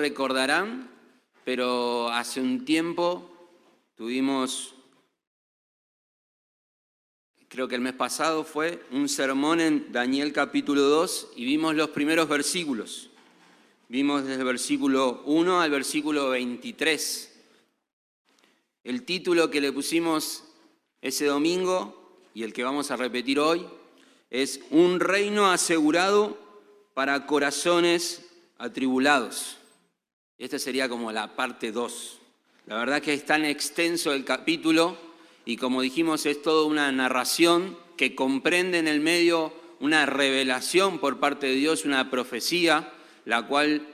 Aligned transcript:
recordarán, 0.00 0.90
pero 1.44 2.08
hace 2.08 2.40
un 2.40 2.64
tiempo 2.64 3.30
tuvimos, 3.96 4.74
creo 7.48 7.68
que 7.68 7.74
el 7.74 7.82
mes 7.82 7.92
pasado 7.92 8.44
fue, 8.44 8.82
un 8.92 9.10
sermón 9.10 9.60
en 9.60 9.92
Daniel 9.92 10.32
capítulo 10.32 10.80
2 10.80 11.32
y 11.36 11.44
vimos 11.44 11.74
los 11.74 11.90
primeros 11.90 12.28
versículos. 12.30 13.10
Vimos 13.88 14.24
desde 14.24 14.40
el 14.40 14.46
versículo 14.46 15.22
1 15.26 15.60
al 15.60 15.70
versículo 15.70 16.30
23. 16.30 17.38
El 18.84 19.02
título 19.04 19.50
que 19.50 19.60
le 19.60 19.70
pusimos 19.70 20.44
ese 21.02 21.26
domingo 21.26 22.22
y 22.32 22.42
el 22.44 22.54
que 22.54 22.64
vamos 22.64 22.90
a 22.90 22.96
repetir 22.96 23.38
hoy 23.38 23.66
es 24.30 24.60
Un 24.70 24.98
reino 24.98 25.50
asegurado 25.50 26.38
para 26.94 27.26
corazones 27.26 28.24
atribulados. 28.56 29.59
Esta 30.40 30.58
sería 30.58 30.88
como 30.88 31.12
la 31.12 31.36
parte 31.36 31.70
2. 31.70 32.18
La 32.64 32.78
verdad 32.78 33.02
que 33.02 33.12
es 33.12 33.26
tan 33.26 33.44
extenso 33.44 34.14
el 34.14 34.24
capítulo 34.24 34.96
y 35.44 35.58
como 35.58 35.82
dijimos 35.82 36.24
es 36.24 36.40
toda 36.40 36.64
una 36.64 36.90
narración 36.92 37.76
que 37.98 38.14
comprende 38.14 38.78
en 38.78 38.88
el 38.88 39.00
medio 39.00 39.52
una 39.80 40.06
revelación 40.06 40.98
por 40.98 41.20
parte 41.20 41.46
de 41.46 41.56
Dios, 41.56 41.84
una 41.84 42.10
profecía, 42.10 42.90
la 43.26 43.46
cual 43.46 43.86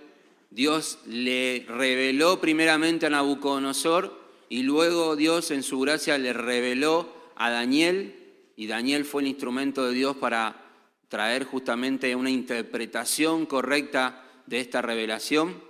Dios 0.53 1.01
le 1.05 1.67
reveló 1.67 2.41
primeramente 2.41 3.07
a 3.07 3.11
Nabucodonosor 3.11 4.17
y 4.49 4.63
luego 4.63 5.17
Dios 5.17 5.51
en 5.51 5.65
su 5.65 5.81
gracia 5.81 6.17
le 6.17 6.33
reveló 6.33 7.13
a 7.35 7.51
Daniel 7.51 8.15
y 8.55 8.69
Daniel 8.69 9.05
fue 9.05 9.23
el 9.23 9.29
instrumento 9.29 9.85
de 9.85 9.95
Dios 9.95 10.17
para 10.17 10.63
traer 11.09 11.43
justamente 11.43 12.15
una 12.15 12.31
interpretación 12.31 13.47
correcta 13.47 14.23
de 14.47 14.61
esta 14.61 14.81
revelación. 14.81 15.67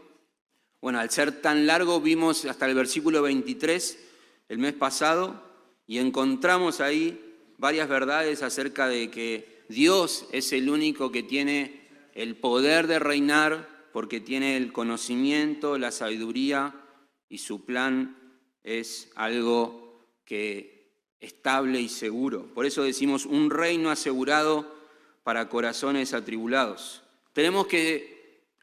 Bueno, 0.87 1.01
al 1.01 1.11
ser 1.11 1.43
tan 1.43 1.67
largo 1.67 2.01
vimos 2.01 2.45
hasta 2.45 2.65
el 2.67 2.77
versículo 2.77 3.21
23 3.21 3.99
el 4.49 4.59
mes 4.59 4.73
pasado 4.73 5.43
y 5.85 5.99
encontramos 5.99 6.81
ahí 6.81 7.21
varias 7.59 7.89
verdades 7.89 8.45
acerca 8.45 8.87
de 8.87 9.11
que 9.11 9.65
Dios 9.69 10.29
es 10.31 10.53
el 10.53 10.71
único 10.71 11.11
que 11.11 11.25
tiene 11.25 11.89
el 12.15 12.37
poder 12.37 12.87
de 12.87 13.01
reinar 13.01 13.69
porque 13.93 14.21
tiene 14.21 14.57
el 14.57 14.73
conocimiento, 14.73 15.77
la 15.77 15.91
sabiduría 15.91 16.73
y 17.29 17.39
su 17.39 17.65
plan 17.65 18.17
es 18.63 19.11
algo 19.17 20.07
que 20.25 20.93
estable 21.19 21.81
y 21.81 21.89
seguro. 21.89 22.55
Por 22.55 22.65
eso 22.65 22.85
decimos 22.85 23.27
un 23.27 23.51
reino 23.51 23.91
asegurado 23.91 24.73
para 25.25 25.49
corazones 25.49 26.15
atribulados. 26.15 27.03
Tenemos 27.33 27.67
que 27.67 28.16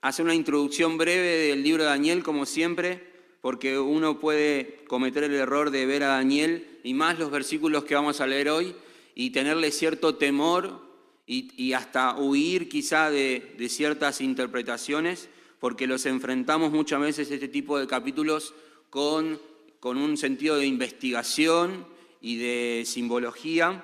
hacer 0.03 0.23
una 0.23 0.35
introducción 0.35 0.97
breve 0.97 1.47
del 1.47 1.63
libro 1.63 1.83
de 1.83 1.89
Daniel, 1.89 2.23
como 2.23 2.45
siempre, 2.45 3.03
porque 3.41 3.79
uno 3.79 4.19
puede 4.19 4.83
cometer 4.87 5.23
el 5.23 5.33
error 5.33 5.71
de 5.71 5.85
ver 5.85 6.03
a 6.03 6.09
Daniel 6.09 6.79
y 6.83 6.93
más 6.93 7.17
los 7.17 7.31
versículos 7.31 7.83
que 7.85 7.95
vamos 7.95 8.21
a 8.21 8.27
leer 8.27 8.49
hoy 8.49 8.75
y 9.15 9.31
tenerle 9.31 9.71
cierto 9.71 10.15
temor 10.15 10.81
y, 11.25 11.73
hasta 11.73 12.17
huir 12.17 12.69
quizá 12.69 13.09
de, 13.09 13.55
de 13.57 13.69
ciertas 13.69 14.21
interpretaciones, 14.21 15.29
porque 15.59 15.87
los 15.87 16.05
enfrentamos 16.05 16.71
muchas 16.71 16.99
veces 17.01 17.31
este 17.31 17.47
tipo 17.47 17.79
de 17.79 17.87
capítulos 17.87 18.53
con 18.89 19.39
con 19.83 19.97
un 19.97 20.15
sentido 20.15 20.55
de 20.55 20.65
investigación 20.65 21.85
y 22.21 22.37
de 22.37 22.83
simbología, 22.85 23.83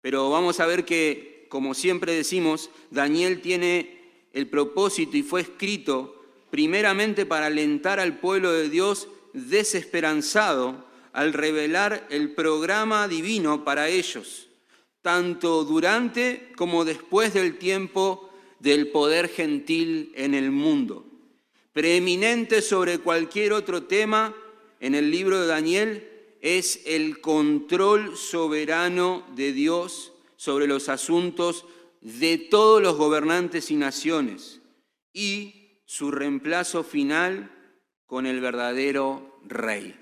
pero 0.00 0.30
vamos 0.30 0.60
a 0.60 0.66
ver 0.66 0.86
que, 0.86 1.44
como 1.50 1.74
siempre 1.74 2.14
decimos, 2.14 2.70
Daniel 2.90 3.42
tiene 3.42 3.95
el 4.36 4.48
propósito 4.48 5.16
y 5.16 5.22
fue 5.22 5.40
escrito 5.40 6.22
primeramente 6.50 7.24
para 7.24 7.46
alentar 7.46 7.98
al 7.98 8.18
pueblo 8.18 8.52
de 8.52 8.68
Dios 8.68 9.08
desesperanzado 9.32 10.84
al 11.14 11.32
revelar 11.32 12.06
el 12.10 12.34
programa 12.34 13.08
divino 13.08 13.64
para 13.64 13.88
ellos, 13.88 14.48
tanto 15.00 15.64
durante 15.64 16.52
como 16.54 16.84
después 16.84 17.32
del 17.32 17.56
tiempo 17.56 18.30
del 18.60 18.88
poder 18.88 19.30
gentil 19.30 20.12
en 20.14 20.34
el 20.34 20.50
mundo. 20.50 21.06
Preeminente 21.72 22.60
sobre 22.60 22.98
cualquier 22.98 23.54
otro 23.54 23.84
tema, 23.84 24.34
en 24.80 24.94
el 24.94 25.10
libro 25.10 25.40
de 25.40 25.46
Daniel 25.46 26.10
es 26.42 26.82
el 26.84 27.22
control 27.22 28.18
soberano 28.18 29.26
de 29.34 29.54
Dios 29.54 30.12
sobre 30.36 30.66
los 30.66 30.90
asuntos 30.90 31.64
de 32.06 32.38
todos 32.38 32.80
los 32.80 32.96
gobernantes 32.96 33.72
y 33.72 33.74
naciones 33.74 34.60
y 35.12 35.80
su 35.86 36.12
reemplazo 36.12 36.84
final 36.84 37.50
con 38.06 38.26
el 38.26 38.40
verdadero 38.40 39.40
rey. 39.44 39.96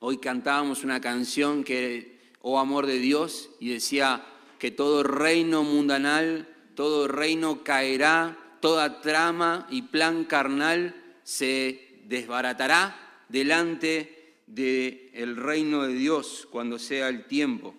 Hoy 0.00 0.18
cantábamos 0.18 0.82
una 0.82 1.00
canción 1.00 1.62
que, 1.62 2.32
oh 2.40 2.58
amor 2.58 2.86
de 2.86 2.98
Dios, 2.98 3.50
y 3.60 3.68
decía 3.68 4.26
que 4.58 4.72
todo 4.72 5.04
reino 5.04 5.62
mundanal, 5.62 6.48
todo 6.74 7.06
reino 7.06 7.62
caerá, 7.62 8.58
toda 8.60 9.00
trama 9.00 9.68
y 9.70 9.82
plan 9.82 10.24
carnal 10.24 11.20
se 11.22 12.02
desbaratará 12.06 13.22
delante 13.28 14.42
del 14.48 15.36
reino 15.36 15.86
de 15.86 15.94
Dios 15.94 16.48
cuando 16.50 16.76
sea 16.76 17.08
el 17.08 17.26
tiempo. 17.26 17.76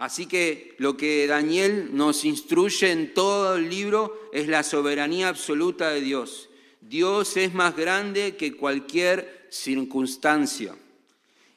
Así 0.00 0.24
que 0.24 0.76
lo 0.78 0.96
que 0.96 1.26
Daniel 1.26 1.90
nos 1.92 2.24
instruye 2.24 2.90
en 2.90 3.12
todo 3.12 3.56
el 3.56 3.68
libro 3.68 4.30
es 4.32 4.48
la 4.48 4.62
soberanía 4.62 5.28
absoluta 5.28 5.90
de 5.90 6.00
Dios. 6.00 6.48
Dios 6.80 7.36
es 7.36 7.52
más 7.52 7.76
grande 7.76 8.34
que 8.34 8.56
cualquier 8.56 9.46
circunstancia. 9.50 10.74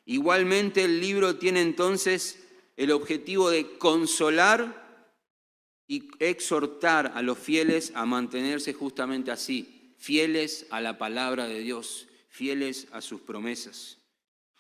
Igualmente 0.06 0.84
el 0.84 1.00
libro 1.00 1.38
tiene 1.38 1.62
entonces 1.62 2.44
el 2.76 2.92
objetivo 2.92 3.50
de 3.50 3.78
consolar 3.78 5.08
y 5.88 6.09
exhortar 6.20 7.14
a 7.16 7.22
los 7.22 7.38
fieles 7.38 7.94
a 7.96 8.06
mantenerse 8.06 8.74
justamente 8.74 9.32
así, 9.32 9.96
fieles 9.98 10.68
a 10.70 10.82
la 10.82 10.98
palabra 10.98 11.48
de 11.48 11.59
Dios, 11.59 12.09
fieles 12.28 12.88
a 12.92 13.00
sus 13.00 13.22
promesas. 13.22 14.03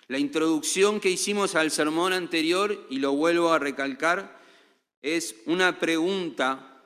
La 0.07 0.19
introducción 0.19 0.99
que 0.99 1.09
hicimos 1.09 1.55
al 1.55 1.71
sermón 1.71 2.13
anterior, 2.13 2.87
y 2.89 2.99
lo 2.99 3.13
vuelvo 3.13 3.51
a 3.51 3.59
recalcar, 3.59 4.41
es 5.01 5.35
una 5.45 5.79
pregunta, 5.79 6.81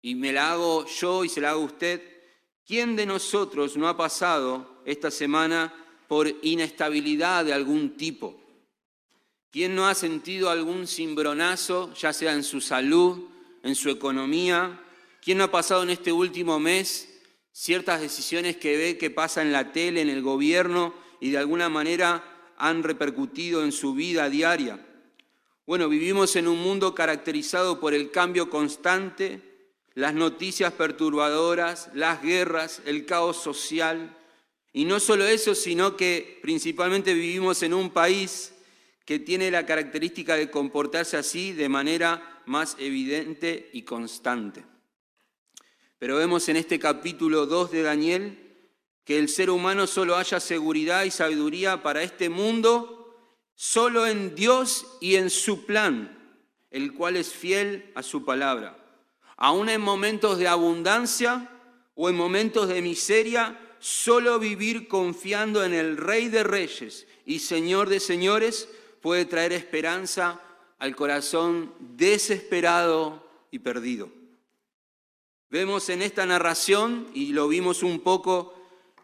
y 0.00 0.14
me 0.14 0.32
la 0.32 0.52
hago 0.52 0.86
yo 0.86 1.24
y 1.24 1.28
se 1.28 1.40
la 1.40 1.50
hago 1.50 1.62
usted. 1.62 2.02
¿Quién 2.64 2.96
de 2.96 3.06
nosotros 3.06 3.76
no 3.76 3.88
ha 3.88 3.96
pasado 3.96 4.82
esta 4.84 5.10
semana 5.10 5.74
por 6.06 6.28
inestabilidad 6.42 7.44
de 7.44 7.52
algún 7.52 7.96
tipo? 7.96 8.40
¿Quién 9.50 9.74
no 9.74 9.88
ha 9.88 9.94
sentido 9.94 10.50
algún 10.50 10.86
cimbronazo, 10.86 11.92
ya 11.94 12.12
sea 12.12 12.34
en 12.34 12.44
su 12.44 12.60
salud, 12.60 13.28
en 13.62 13.74
su 13.74 13.90
economía? 13.90 14.80
¿Quién 15.22 15.38
no 15.38 15.44
ha 15.44 15.50
pasado 15.50 15.82
en 15.82 15.90
este 15.90 16.12
último 16.12 16.60
mes 16.60 17.08
ciertas 17.50 18.00
decisiones 18.00 18.58
que 18.58 18.76
ve 18.76 18.98
que 18.98 19.10
pasa 19.10 19.42
en 19.42 19.50
la 19.50 19.72
tele, 19.72 20.02
en 20.02 20.10
el 20.10 20.22
gobierno 20.22 20.94
y 21.20 21.30
de 21.30 21.38
alguna 21.38 21.68
manera 21.68 22.35
han 22.58 22.82
repercutido 22.82 23.62
en 23.64 23.72
su 23.72 23.94
vida 23.94 24.28
diaria. 24.28 24.84
Bueno, 25.66 25.88
vivimos 25.88 26.36
en 26.36 26.46
un 26.46 26.58
mundo 26.62 26.94
caracterizado 26.94 27.80
por 27.80 27.92
el 27.92 28.10
cambio 28.10 28.48
constante, 28.48 29.42
las 29.94 30.14
noticias 30.14 30.72
perturbadoras, 30.72 31.90
las 31.94 32.22
guerras, 32.22 32.82
el 32.84 33.04
caos 33.04 33.38
social. 33.38 34.16
Y 34.72 34.84
no 34.84 35.00
solo 35.00 35.24
eso, 35.26 35.54
sino 35.54 35.96
que 35.96 36.38
principalmente 36.42 37.14
vivimos 37.14 37.62
en 37.62 37.74
un 37.74 37.90
país 37.90 38.52
que 39.04 39.18
tiene 39.18 39.50
la 39.50 39.66
característica 39.66 40.36
de 40.36 40.50
comportarse 40.50 41.16
así 41.16 41.52
de 41.52 41.68
manera 41.68 42.42
más 42.46 42.76
evidente 42.78 43.70
y 43.72 43.82
constante. 43.82 44.64
Pero 45.98 46.16
vemos 46.16 46.48
en 46.48 46.56
este 46.56 46.78
capítulo 46.78 47.46
2 47.46 47.70
de 47.70 47.82
Daniel 47.82 48.45
que 49.06 49.18
el 49.18 49.28
ser 49.28 49.50
humano 49.50 49.86
solo 49.86 50.16
haya 50.16 50.40
seguridad 50.40 51.04
y 51.04 51.12
sabiduría 51.12 51.80
para 51.80 52.02
este 52.02 52.28
mundo 52.28 53.16
solo 53.54 54.04
en 54.04 54.34
Dios 54.34 54.84
y 55.00 55.14
en 55.14 55.30
su 55.30 55.64
plan, 55.64 56.36
el 56.72 56.92
cual 56.92 57.16
es 57.16 57.32
fiel 57.32 57.92
a 57.94 58.02
su 58.02 58.24
palabra. 58.24 58.76
Aún 59.36 59.68
en 59.68 59.80
momentos 59.80 60.38
de 60.38 60.48
abundancia 60.48 61.48
o 61.94 62.10
en 62.10 62.16
momentos 62.16 62.68
de 62.68 62.82
miseria, 62.82 63.58
solo 63.78 64.40
vivir 64.40 64.88
confiando 64.88 65.64
en 65.64 65.72
el 65.72 65.96
Rey 65.96 66.28
de 66.28 66.42
Reyes 66.42 67.06
y 67.24 67.38
Señor 67.38 67.88
de 67.88 68.00
Señores 68.00 68.68
puede 69.00 69.24
traer 69.24 69.52
esperanza 69.52 70.40
al 70.80 70.96
corazón 70.96 71.72
desesperado 71.78 73.24
y 73.52 73.60
perdido. 73.60 74.10
Vemos 75.48 75.88
en 75.90 76.02
esta 76.02 76.26
narración, 76.26 77.06
y 77.14 77.26
lo 77.26 77.46
vimos 77.46 77.84
un 77.84 78.00
poco 78.00 78.55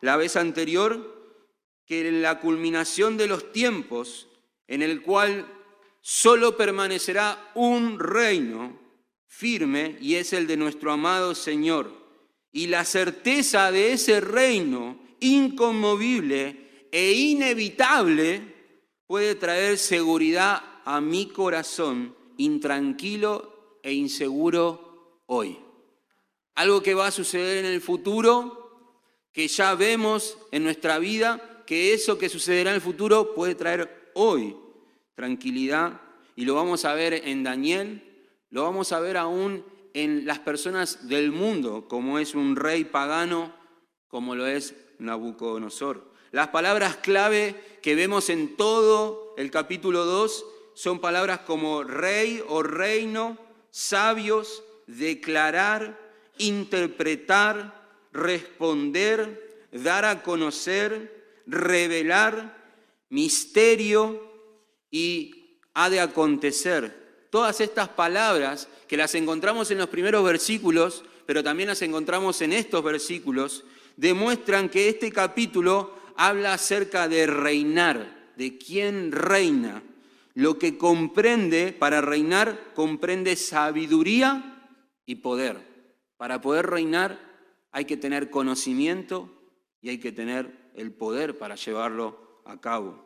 la 0.03 0.17
vez 0.17 0.37
anterior, 0.37 1.41
que 1.87 2.07
en 2.07 2.23
la 2.23 2.41
culminación 2.41 3.17
de 3.17 3.29
los 3.29 3.53
tiempos, 3.53 4.29
en 4.67 4.83
el 4.83 5.01
cual 5.01 5.47
solo 6.01 6.57
permanecerá 6.57 7.53
un 7.55 7.99
reino 7.99 8.79
firme, 9.27 9.97
y 10.01 10.17
es 10.17 10.33
el 10.33 10.47
de 10.47 10.57
nuestro 10.59 10.93
amado 10.93 11.35
Señor, 11.35 11.91
y 12.53 12.67
la 12.67 12.85
certeza 12.85 13.73
de 13.73 13.93
ese 13.93 14.21
reino 14.21 15.01
inconmovible 15.21 16.89
e 16.91 17.13
inevitable 17.13 18.43
puede 19.07 19.35
traer 19.37 19.79
seguridad 19.79 20.63
a 20.85 21.01
mi 21.01 21.29
corazón 21.29 22.15
intranquilo 22.39 23.79
e 23.83 23.93
inseguro 23.93 25.23
hoy. 25.27 25.59
Algo 26.55 26.83
que 26.83 26.95
va 26.95 27.07
a 27.07 27.13
suceder 27.13 27.65
en 27.65 27.73
el 27.73 27.81
futuro, 27.81 28.62
que 29.33 29.49
ya 29.49 29.75
vemos 29.75 30.39
en 30.51 30.65
nuestra 30.65 30.99
vida, 30.99 31.63
que 31.67 31.95
eso 31.95 32.19
que 32.19 32.29
sucederá 32.29 32.71
en 32.71 32.77
el 32.77 32.83
futuro 32.83 33.35
puede 33.35 33.55
traer 33.55 34.11
hoy 34.15 34.57
tranquilidad. 35.15 36.01
Y 36.37 36.45
lo 36.45 36.55
vamos 36.55 36.85
a 36.85 36.95
ver 36.95 37.15
en 37.15 37.43
Daniel, 37.43 38.03
lo 38.51 38.63
vamos 38.63 38.93
a 38.93 39.01
ver 39.01 39.17
aún 39.17 39.65
en 39.95 40.27
las 40.27 40.39
personas 40.39 41.09
del 41.09 41.33
mundo, 41.33 41.87
como 41.89 42.19
es 42.19 42.35
un 42.35 42.57
rey 42.57 42.85
pagano, 42.85 43.55
como 44.09 44.35
lo 44.35 44.47
es 44.47 44.75
Nabucodonosor. 44.99 46.13
Las 46.31 46.49
palabras 46.49 46.97
clave 46.97 47.79
que 47.83 47.95
vemos 47.95 48.31
en 48.31 48.57
todo 48.57 49.35
el 49.37 49.51
capítulo 49.51 50.05
2 50.05 50.47
son 50.75 51.01
palabras 51.01 51.41
como 51.41 51.83
rey 51.83 52.43
o 52.49 52.63
reino, 52.63 53.39
sabios, 53.71 54.63
declarar, 54.87 55.99
interpretar, 56.39 57.82
responder, 58.13 59.69
dar 59.73 60.05
a 60.05 60.23
conocer, 60.23 61.43
revelar, 61.47 62.63
misterio 63.09 64.31
y 64.91 65.59
ha 65.75 65.91
de 65.91 66.01
acontecer. 66.01 67.27
Todas 67.31 67.61
estas 67.61 67.89
palabras 67.89 68.69
que 68.87 68.97
las 68.97 69.15
encontramos 69.15 69.71
en 69.71 69.79
los 69.79 69.89
primeros 69.89 70.23
versículos, 70.25 71.05
pero 71.27 71.43
también 71.43 71.71
las 71.71 71.83
encontramos 71.83 72.43
en 72.43 72.53
estos 72.53 72.85
versículos, 72.85 73.65
demuestran 73.97 74.69
que 74.69 74.89
este 74.89 75.11
capítulo 75.11 75.95
habla 76.17 76.55
acerca 76.55 77.09
de 77.09 77.27
reinar, 77.27 78.33
de 78.37 78.59
quién 78.59 79.13
reina. 79.13 79.83
Lo 80.35 80.59
que 80.59 80.79
comprende, 80.79 81.73
para 81.73 82.01
reinar, 82.01 82.73
comprende 82.75 83.37
sabiduría 83.37 84.69
y 85.07 85.17
poder. 85.17 85.59
Para 86.17 86.41
poder 86.41 86.67
reinar 86.67 87.32
hay 87.73 87.87
que 87.87 87.97
tener 87.97 88.31
conocimiento 88.31 89.31
y 89.81 89.89
hay 89.89 89.99
que 89.99 90.13
tener 90.13 90.71
el 90.77 90.93
poder 90.93 91.37
para 91.39 91.57
llevarlo 91.57 92.43
a 92.45 92.61
cabo. 92.61 93.05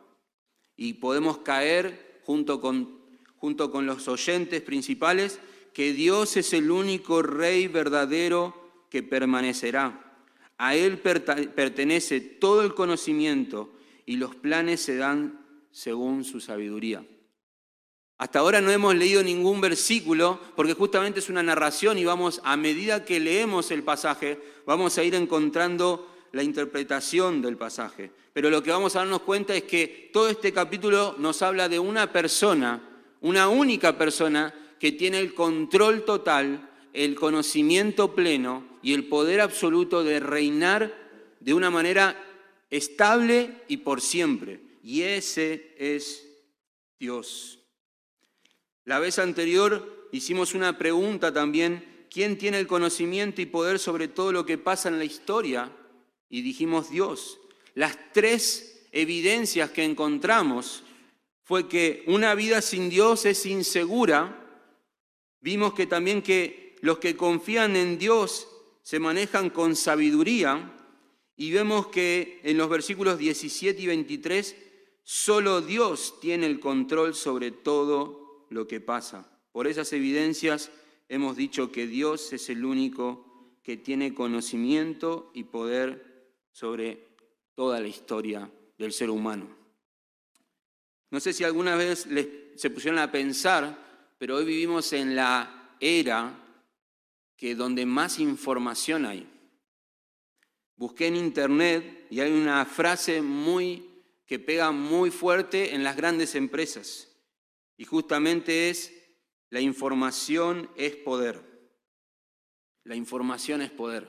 Y 0.75 0.95
podemos 0.95 1.39
caer 1.39 2.21
junto 2.23 2.61
con, 2.61 2.99
junto 3.37 3.71
con 3.71 3.85
los 3.85 4.07
oyentes 4.07 4.61
principales 4.61 5.39
que 5.73 5.93
Dios 5.93 6.37
es 6.37 6.53
el 6.53 6.69
único 6.69 7.21
rey 7.21 7.67
verdadero 7.67 8.85
que 8.89 9.03
permanecerá. 9.03 10.03
A 10.57 10.75
Él 10.75 10.99
pertenece 10.99 12.19
todo 12.19 12.63
el 12.63 12.73
conocimiento 12.73 13.73
y 14.05 14.17
los 14.17 14.35
planes 14.35 14.81
se 14.81 14.97
dan 14.97 15.45
según 15.71 16.23
su 16.23 16.39
sabiduría. 16.39 17.05
Hasta 18.17 18.39
ahora 18.39 18.61
no 18.61 18.71
hemos 18.71 18.95
leído 18.95 19.21
ningún 19.21 19.61
versículo 19.61 20.39
porque 20.55 20.73
justamente 20.73 21.19
es 21.19 21.29
una 21.29 21.43
narración 21.43 21.99
y 21.99 22.05
vamos, 22.05 22.41
a 22.43 22.57
medida 22.57 23.05
que 23.05 23.19
leemos 23.19 23.69
el 23.69 23.83
pasaje, 23.83 24.41
vamos 24.67 24.97
a 24.97 25.03
ir 25.03 25.15
encontrando 25.15 26.13
la 26.33 26.43
interpretación 26.43 27.41
del 27.41 27.57
pasaje. 27.57 28.11
Pero 28.33 28.49
lo 28.49 28.61
que 28.61 28.69
vamos 28.69 28.95
a 28.95 28.99
darnos 28.99 29.21
cuenta 29.21 29.55
es 29.55 29.63
que 29.63 30.11
todo 30.13 30.29
este 30.29 30.51
capítulo 30.51 31.15
nos 31.17 31.41
habla 31.41 31.69
de 31.69 31.79
una 31.79 32.11
persona, 32.11 32.81
una 33.21 33.47
única 33.47 33.97
persona 33.97 34.53
que 34.77 34.91
tiene 34.91 35.19
el 35.19 35.33
control 35.33 36.03
total, 36.03 36.69
el 36.93 37.15
conocimiento 37.15 38.13
pleno 38.13 38.77
y 38.83 38.93
el 38.93 39.05
poder 39.05 39.39
absoluto 39.39 40.03
de 40.03 40.19
reinar 40.19 40.93
de 41.39 41.53
una 41.53 41.71
manera 41.71 42.21
estable 42.69 43.61
y 43.69 43.77
por 43.77 44.01
siempre. 44.01 44.59
Y 44.83 45.03
ese 45.03 45.73
es 45.77 46.27
Dios. 46.99 47.59
La 48.83 48.99
vez 48.99 49.17
anterior 49.17 50.09
hicimos 50.11 50.53
una 50.53 50.77
pregunta 50.77 51.33
también, 51.33 51.86
¿quién 52.11 52.37
tiene 52.37 52.59
el 52.59 52.67
conocimiento 52.67 53.41
y 53.41 53.45
poder 53.45 53.79
sobre 53.79 54.07
todo 54.07 54.31
lo 54.31 54.45
que 54.45 54.57
pasa 54.57 54.89
en 54.89 54.97
la 54.97 55.05
historia? 55.05 55.71
Y 56.29 56.41
dijimos 56.41 56.89
Dios. 56.89 57.39
Las 57.73 57.97
tres 58.13 58.87
evidencias 58.91 59.71
que 59.71 59.83
encontramos 59.83 60.83
fue 61.43 61.67
que 61.67 62.03
una 62.07 62.35
vida 62.35 62.61
sin 62.61 62.89
Dios 62.89 63.25
es 63.25 63.45
insegura. 63.45 64.43
Vimos 65.39 65.73
que 65.73 65.85
también 65.87 66.21
que 66.21 66.75
los 66.81 66.97
que 66.97 67.15
confían 67.15 67.75
en 67.75 67.97
Dios 67.97 68.47
se 68.81 68.99
manejan 68.99 69.49
con 69.49 69.75
sabiduría. 69.75 70.73
Y 71.35 71.51
vemos 71.51 71.87
que 71.87 72.41
en 72.43 72.57
los 72.57 72.69
versículos 72.69 73.17
17 73.17 73.81
y 73.81 73.87
23, 73.87 74.55
solo 75.03 75.61
Dios 75.61 76.19
tiene 76.19 76.47
el 76.47 76.59
control 76.59 77.13
sobre 77.13 77.51
todo 77.51 78.47
lo 78.49 78.67
que 78.67 78.81
pasa. 78.81 79.29
Por 79.51 79.67
esas 79.67 79.93
evidencias 79.93 80.71
hemos 81.09 81.35
dicho 81.35 81.71
que 81.71 81.87
Dios 81.87 82.33
es 82.33 82.49
el 82.49 82.65
único 82.65 83.57
que 83.63 83.77
tiene 83.77 84.13
conocimiento 84.13 85.31
y 85.33 85.43
poder 85.43 86.31
sobre 86.51 87.07
toda 87.55 87.79
la 87.79 87.87
historia 87.87 88.49
del 88.77 88.93
ser 88.93 89.09
humano. 89.09 89.47
No 91.09 91.19
sé 91.19 91.33
si 91.33 91.43
alguna 91.43 91.75
vez 91.75 92.05
les, 92.07 92.27
se 92.55 92.69
pusieron 92.69 92.99
a 92.99 93.11
pensar, 93.11 94.15
pero 94.17 94.35
hoy 94.35 94.45
vivimos 94.45 94.93
en 94.93 95.15
la 95.15 95.75
era 95.79 96.43
que 97.35 97.55
donde 97.55 97.85
más 97.85 98.19
información 98.19 99.05
hay. 99.05 99.27
Busqué 100.75 101.07
en 101.07 101.15
internet 101.15 102.07
y 102.09 102.19
hay 102.19 102.31
una 102.31 102.65
frase 102.65 103.21
muy 103.21 103.87
que 104.25 104.39
pega 104.39 104.71
muy 104.71 105.09
fuerte 105.09 105.73
en 105.73 105.83
las 105.83 105.95
grandes 105.95 106.35
empresas. 106.35 107.07
Y 107.77 107.85
justamente 107.85 108.69
es, 108.69 108.91
la 109.49 109.61
información 109.61 110.69
es 110.75 110.95
poder. 110.95 111.41
La 112.83 112.95
información 112.95 113.61
es 113.61 113.71
poder. 113.71 114.07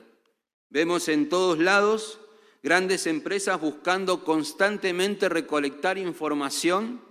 Vemos 0.69 1.07
en 1.07 1.29
todos 1.29 1.59
lados 1.59 2.19
grandes 2.61 3.07
empresas 3.07 3.59
buscando 3.59 4.23
constantemente 4.23 5.29
recolectar 5.29 5.97
información 5.97 7.01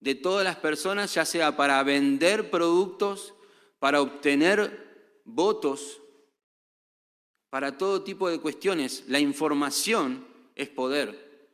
de 0.00 0.14
todas 0.14 0.44
las 0.44 0.56
personas, 0.56 1.14
ya 1.14 1.24
sea 1.24 1.56
para 1.56 1.82
vender 1.82 2.50
productos, 2.50 3.34
para 3.78 4.00
obtener 4.00 5.20
votos, 5.24 6.00
para 7.50 7.78
todo 7.78 8.02
tipo 8.02 8.28
de 8.28 8.40
cuestiones. 8.40 9.04
La 9.08 9.18
información 9.18 10.26
es 10.54 10.68
poder. 10.68 11.50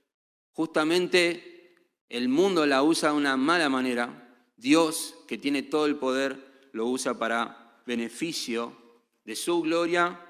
Justamente 0.53 1.77
el 2.09 2.29
mundo 2.29 2.67
la 2.67 2.83
usa 2.83 3.11
de 3.11 3.17
una 3.17 3.37
mala 3.37 3.69
manera 3.69 4.28
Dios, 4.59 5.15
que 5.27 5.39
tiene 5.39 5.63
todo 5.63 5.87
el 5.87 5.97
poder, 5.97 6.69
lo 6.73 6.87
usa 6.87 7.19
para 7.19 7.81
beneficio 7.87 8.77
de 9.25 9.37
su 9.37 9.63
gloria 9.63 10.21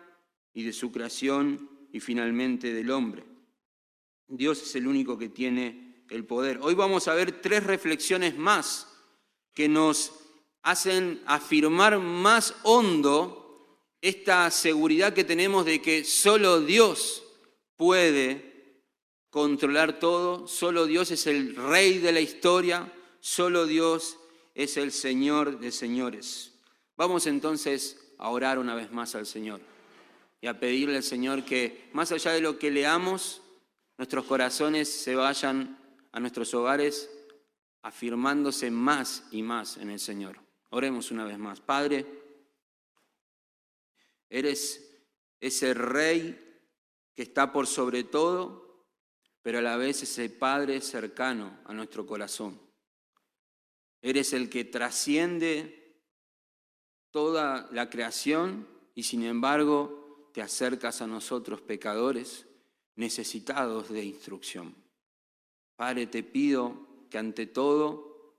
y 0.52 0.62
de 0.62 0.73
su 0.73 0.92
creación 0.92 1.88
y 1.92 2.00
finalmente 2.00 2.73
del 2.73 2.90
hombre. 2.90 3.25
Dios 4.28 4.62
es 4.62 4.75
el 4.76 4.87
único 4.87 5.18
que 5.18 5.30
tiene 5.30 6.04
el 6.11 6.25
poder. 6.25 6.58
Hoy 6.62 6.75
vamos 6.75 7.08
a 7.08 7.14
ver 7.14 7.40
tres 7.40 7.64
reflexiones 7.64 8.37
más 8.37 8.94
que 9.54 9.68
nos 9.68 10.12
hacen 10.62 11.23
afirmar 11.25 11.99
más 11.99 12.54
hondo 12.62 13.78
esta 14.02 14.50
seguridad 14.50 15.14
que 15.14 15.25
tenemos 15.25 15.64
de 15.64 15.80
que 15.80 16.04
solo 16.04 16.61
Dios 16.61 17.25
puede 17.76 18.82
controlar 19.30 19.99
todo, 19.99 20.47
solo 20.47 20.87
Dios 20.87 21.11
es 21.11 21.26
el 21.26 21.56
rey 21.56 21.99
de 21.99 22.12
la 22.12 22.20
historia, 22.20 22.92
solo 23.20 23.66
Dios 23.66 24.18
es 24.54 24.76
el 24.76 24.92
Señor 24.92 25.60
de 25.60 25.70
señores. 25.70 26.52
Vamos 26.96 27.26
entonces 27.26 28.12
a 28.18 28.30
orar 28.30 28.58
una 28.58 28.75
vez 28.75 28.90
más 28.90 29.14
al 29.14 29.26
Señor 29.26 29.60
y 30.40 30.46
a 30.46 30.58
pedirle 30.58 30.96
al 30.96 31.02
Señor 31.02 31.44
que 31.44 31.88
más 31.92 32.12
allá 32.12 32.32
de 32.32 32.40
lo 32.40 32.58
que 32.58 32.70
leamos, 32.70 33.42
nuestros 33.96 34.25
corazones 34.25 34.88
se 34.88 35.14
vayan 35.14 35.78
a 36.12 36.20
nuestros 36.20 36.52
hogares 36.54 37.10
afirmándose 37.82 38.70
más 38.70 39.25
y 39.30 39.42
más 39.42 39.76
en 39.76 39.90
el 39.90 40.00
Señor. 40.00 40.40
Oremos 40.70 41.10
una 41.10 41.25
vez 41.25 41.38
más. 41.38 41.60
Padre, 41.60 42.06
eres 44.28 45.00
ese 45.40 45.75
rey 45.75 46.44
que 47.14 47.22
está 47.22 47.52
por 47.52 47.66
sobre 47.66 48.04
todo, 48.04 48.84
pero 49.42 49.58
a 49.58 49.62
la 49.62 49.76
vez 49.76 50.02
ese 50.02 50.28
Padre 50.30 50.80
cercano 50.80 51.58
a 51.64 51.72
nuestro 51.72 52.06
corazón. 52.06 52.67
Eres 54.00 54.32
el 54.32 54.48
que 54.48 54.64
trasciende 54.64 55.96
toda 57.10 57.68
la 57.72 57.90
creación 57.90 58.68
y 58.94 59.02
sin 59.04 59.22
embargo 59.24 60.30
te 60.32 60.42
acercas 60.42 61.02
a 61.02 61.06
nosotros 61.06 61.60
pecadores 61.60 62.46
necesitados 62.96 63.88
de 63.88 64.04
instrucción. 64.04 64.74
Padre, 65.76 66.06
te 66.06 66.22
pido 66.22 67.06
que 67.08 67.18
ante 67.18 67.46
todo 67.46 68.36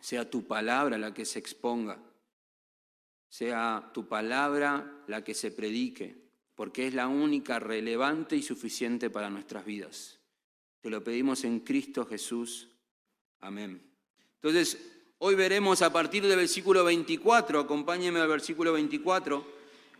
sea 0.00 0.28
tu 0.28 0.46
palabra 0.46 0.98
la 0.98 1.14
que 1.14 1.24
se 1.24 1.38
exponga, 1.38 2.02
sea 3.28 3.90
tu 3.94 4.08
palabra 4.08 5.04
la 5.06 5.24
que 5.24 5.34
se 5.34 5.52
predique, 5.52 6.30
porque 6.54 6.88
es 6.88 6.94
la 6.94 7.08
única 7.08 7.58
relevante 7.58 8.36
y 8.36 8.42
suficiente 8.42 9.08
para 9.08 9.30
nuestras 9.30 9.64
vidas. 9.64 10.18
Te 10.80 10.90
lo 10.90 11.02
pedimos 11.02 11.44
en 11.44 11.60
Cristo 11.60 12.04
Jesús. 12.04 12.68
Amén. 13.40 13.80
Entonces, 14.34 14.91
hoy 15.24 15.36
veremos 15.36 15.82
a 15.82 15.92
partir 15.92 16.26
del 16.26 16.36
versículo 16.36 16.82
24, 16.82 17.60
acompáñeme 17.60 18.18
al 18.18 18.26
versículo 18.26 18.72
24, 18.72 19.46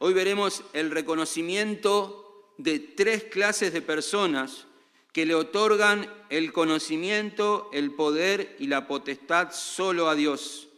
hoy 0.00 0.14
veremos 0.14 0.64
el 0.72 0.90
reconocimiento 0.90 2.52
de 2.58 2.80
tres 2.80 3.22
clases 3.22 3.72
de 3.72 3.82
personas 3.82 4.66
que 5.12 5.24
le 5.24 5.36
otorgan 5.36 6.12
el 6.28 6.52
conocimiento, 6.52 7.70
el 7.72 7.92
poder 7.92 8.56
y 8.58 8.66
la 8.66 8.88
potestad 8.88 9.52
solo 9.52 10.08
a 10.08 10.16
Dios. 10.16 10.68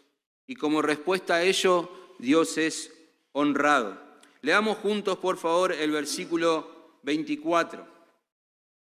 Y 0.47 0.57
como 0.57 0.83
respuesta 0.83 1.37
a 1.37 1.43
ello, 1.43 1.91
Dios 2.19 2.59
es 2.59 2.93
honrado. 3.33 3.99
Leamos 4.43 4.77
juntos, 4.77 5.17
por 5.17 5.39
favor, 5.39 5.73
el 5.73 5.91
versículo 5.91 6.99
24. 7.05 7.87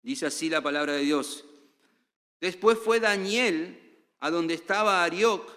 Dice 0.02 0.26
así 0.26 0.50
la 0.50 0.60
palabra 0.60 0.92
de 0.92 1.04
Dios. 1.04 1.46
Después 2.42 2.78
fue 2.78 3.00
Daniel 3.00 3.80
a 4.24 4.32
donde 4.32 4.54
estaba 4.54 5.04
Arioc, 5.04 5.52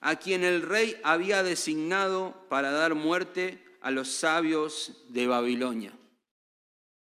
a 0.00 0.16
quien 0.16 0.42
el 0.42 0.62
rey 0.62 0.96
había 1.04 1.44
designado 1.44 2.34
para 2.48 2.72
dar 2.72 2.96
muerte 2.96 3.62
a 3.82 3.92
los 3.92 4.08
sabios 4.08 5.04
de 5.10 5.28
Babilonia. 5.28 5.96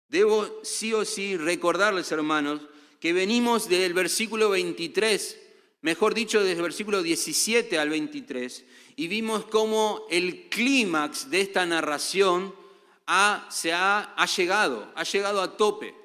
Debo 0.09 0.59
sí 0.61 0.93
o 0.93 1.05
sí 1.05 1.37
recordarles, 1.37 2.11
hermanos, 2.11 2.59
que 2.99 3.13
venimos 3.13 3.69
del 3.69 3.93
versículo 3.93 4.49
23, 4.49 5.39
mejor 5.83 6.13
dicho, 6.13 6.41
desde 6.41 6.57
el 6.57 6.63
versículo 6.63 7.01
17 7.01 7.79
al 7.79 7.91
23, 7.91 8.65
y 8.97 9.07
vimos 9.07 9.45
cómo 9.45 10.05
el 10.09 10.49
clímax 10.49 11.29
de 11.29 11.39
esta 11.39 11.65
narración 11.65 12.53
se 13.49 13.71
ha, 13.71 14.13
ha 14.17 14.25
llegado, 14.25 14.91
ha 14.95 15.03
llegado 15.05 15.41
a 15.41 15.55
tope. 15.55 15.95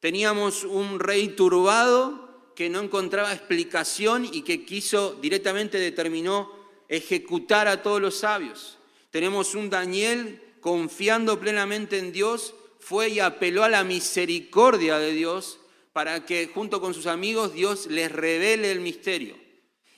Teníamos 0.00 0.64
un 0.64 1.00
rey 1.00 1.28
turbado 1.28 2.23
que 2.54 2.68
no 2.68 2.80
encontraba 2.80 3.32
explicación 3.32 4.24
y 4.30 4.42
que 4.42 4.64
quiso 4.64 5.14
directamente 5.14 5.78
determinó 5.78 6.52
ejecutar 6.88 7.68
a 7.68 7.82
todos 7.82 8.00
los 8.00 8.16
sabios. 8.16 8.78
Tenemos 9.10 9.54
un 9.54 9.70
Daniel 9.70 10.40
confiando 10.60 11.38
plenamente 11.38 11.98
en 11.98 12.12
Dios 12.12 12.54
fue 12.78 13.08
y 13.08 13.20
apeló 13.20 13.64
a 13.64 13.68
la 13.68 13.82
misericordia 13.82 14.98
de 14.98 15.12
Dios 15.12 15.58
para 15.92 16.26
que 16.26 16.48
junto 16.48 16.80
con 16.80 16.92
sus 16.92 17.06
amigos 17.06 17.54
Dios 17.54 17.86
les 17.86 18.10
revele 18.10 18.70
el 18.70 18.80
misterio. 18.80 19.36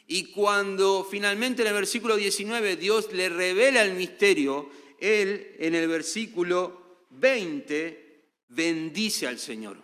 Y 0.07 0.27
cuando 0.27 1.07
finalmente 1.09 1.63
en 1.63 1.69
el 1.69 1.75
versículo 1.75 2.17
19 2.17 2.77
Dios 2.77 3.13
le 3.13 3.29
revela 3.29 3.83
el 3.83 3.95
misterio, 3.95 4.71
él 5.01 5.57
en 5.59 5.75
el 5.75 5.89
versículo 5.89 7.07
20 7.11 8.07
bendice 8.49 9.27
al 9.27 9.39
Señor 9.39 9.79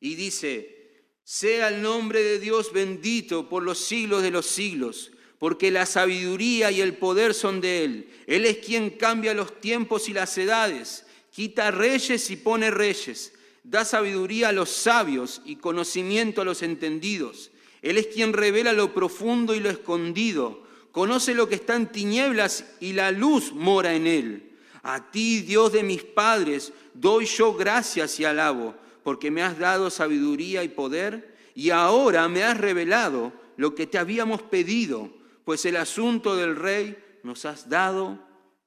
y 0.00 0.14
dice, 0.14 0.81
sea 1.24 1.68
el 1.68 1.82
nombre 1.82 2.22
de 2.22 2.38
Dios 2.38 2.72
bendito 2.72 3.48
por 3.48 3.62
los 3.62 3.78
siglos 3.78 4.22
de 4.22 4.30
los 4.30 4.46
siglos, 4.46 5.12
porque 5.38 5.70
la 5.70 5.86
sabiduría 5.86 6.70
y 6.70 6.80
el 6.80 6.96
poder 6.96 7.34
son 7.34 7.60
de 7.60 7.84
Él. 7.84 8.10
Él 8.26 8.44
es 8.44 8.58
quien 8.58 8.90
cambia 8.90 9.34
los 9.34 9.60
tiempos 9.60 10.08
y 10.08 10.12
las 10.12 10.36
edades 10.38 11.04
quita 11.32 11.70
reyes 11.70 12.30
y 12.30 12.36
pone 12.36 12.70
reyes, 12.70 13.32
da 13.64 13.84
sabiduría 13.84 14.48
a 14.48 14.52
los 14.52 14.70
sabios 14.70 15.40
y 15.44 15.56
conocimiento 15.56 16.42
a 16.42 16.44
los 16.44 16.62
entendidos. 16.62 17.50
Él 17.80 17.98
es 17.98 18.08
quien 18.08 18.32
revela 18.32 18.72
lo 18.72 18.94
profundo 18.94 19.54
y 19.54 19.60
lo 19.60 19.70
escondido, 19.70 20.62
conoce 20.92 21.34
lo 21.34 21.48
que 21.48 21.56
está 21.56 21.74
en 21.74 21.90
tinieblas 21.90 22.66
y 22.80 22.92
la 22.92 23.10
luz 23.10 23.52
mora 23.52 23.94
en 23.94 24.06
él. 24.06 24.50
A 24.82 25.10
ti, 25.10 25.40
Dios 25.40 25.72
de 25.72 25.82
mis 25.82 26.02
padres, 26.04 26.72
doy 26.92 27.24
yo 27.24 27.54
gracias 27.54 28.20
y 28.20 28.24
alabo, 28.24 28.74
porque 29.02 29.30
me 29.30 29.42
has 29.42 29.58
dado 29.58 29.90
sabiduría 29.90 30.62
y 30.62 30.68
poder, 30.68 31.34
y 31.54 31.70
ahora 31.70 32.28
me 32.28 32.42
has 32.44 32.58
revelado 32.58 33.32
lo 33.56 33.74
que 33.74 33.86
te 33.86 33.98
habíamos 33.98 34.42
pedido, 34.42 35.10
pues 35.44 35.64
el 35.66 35.76
asunto 35.76 36.36
del 36.36 36.56
rey 36.56 36.96
nos 37.22 37.44
has 37.44 37.68
dado 37.68 38.18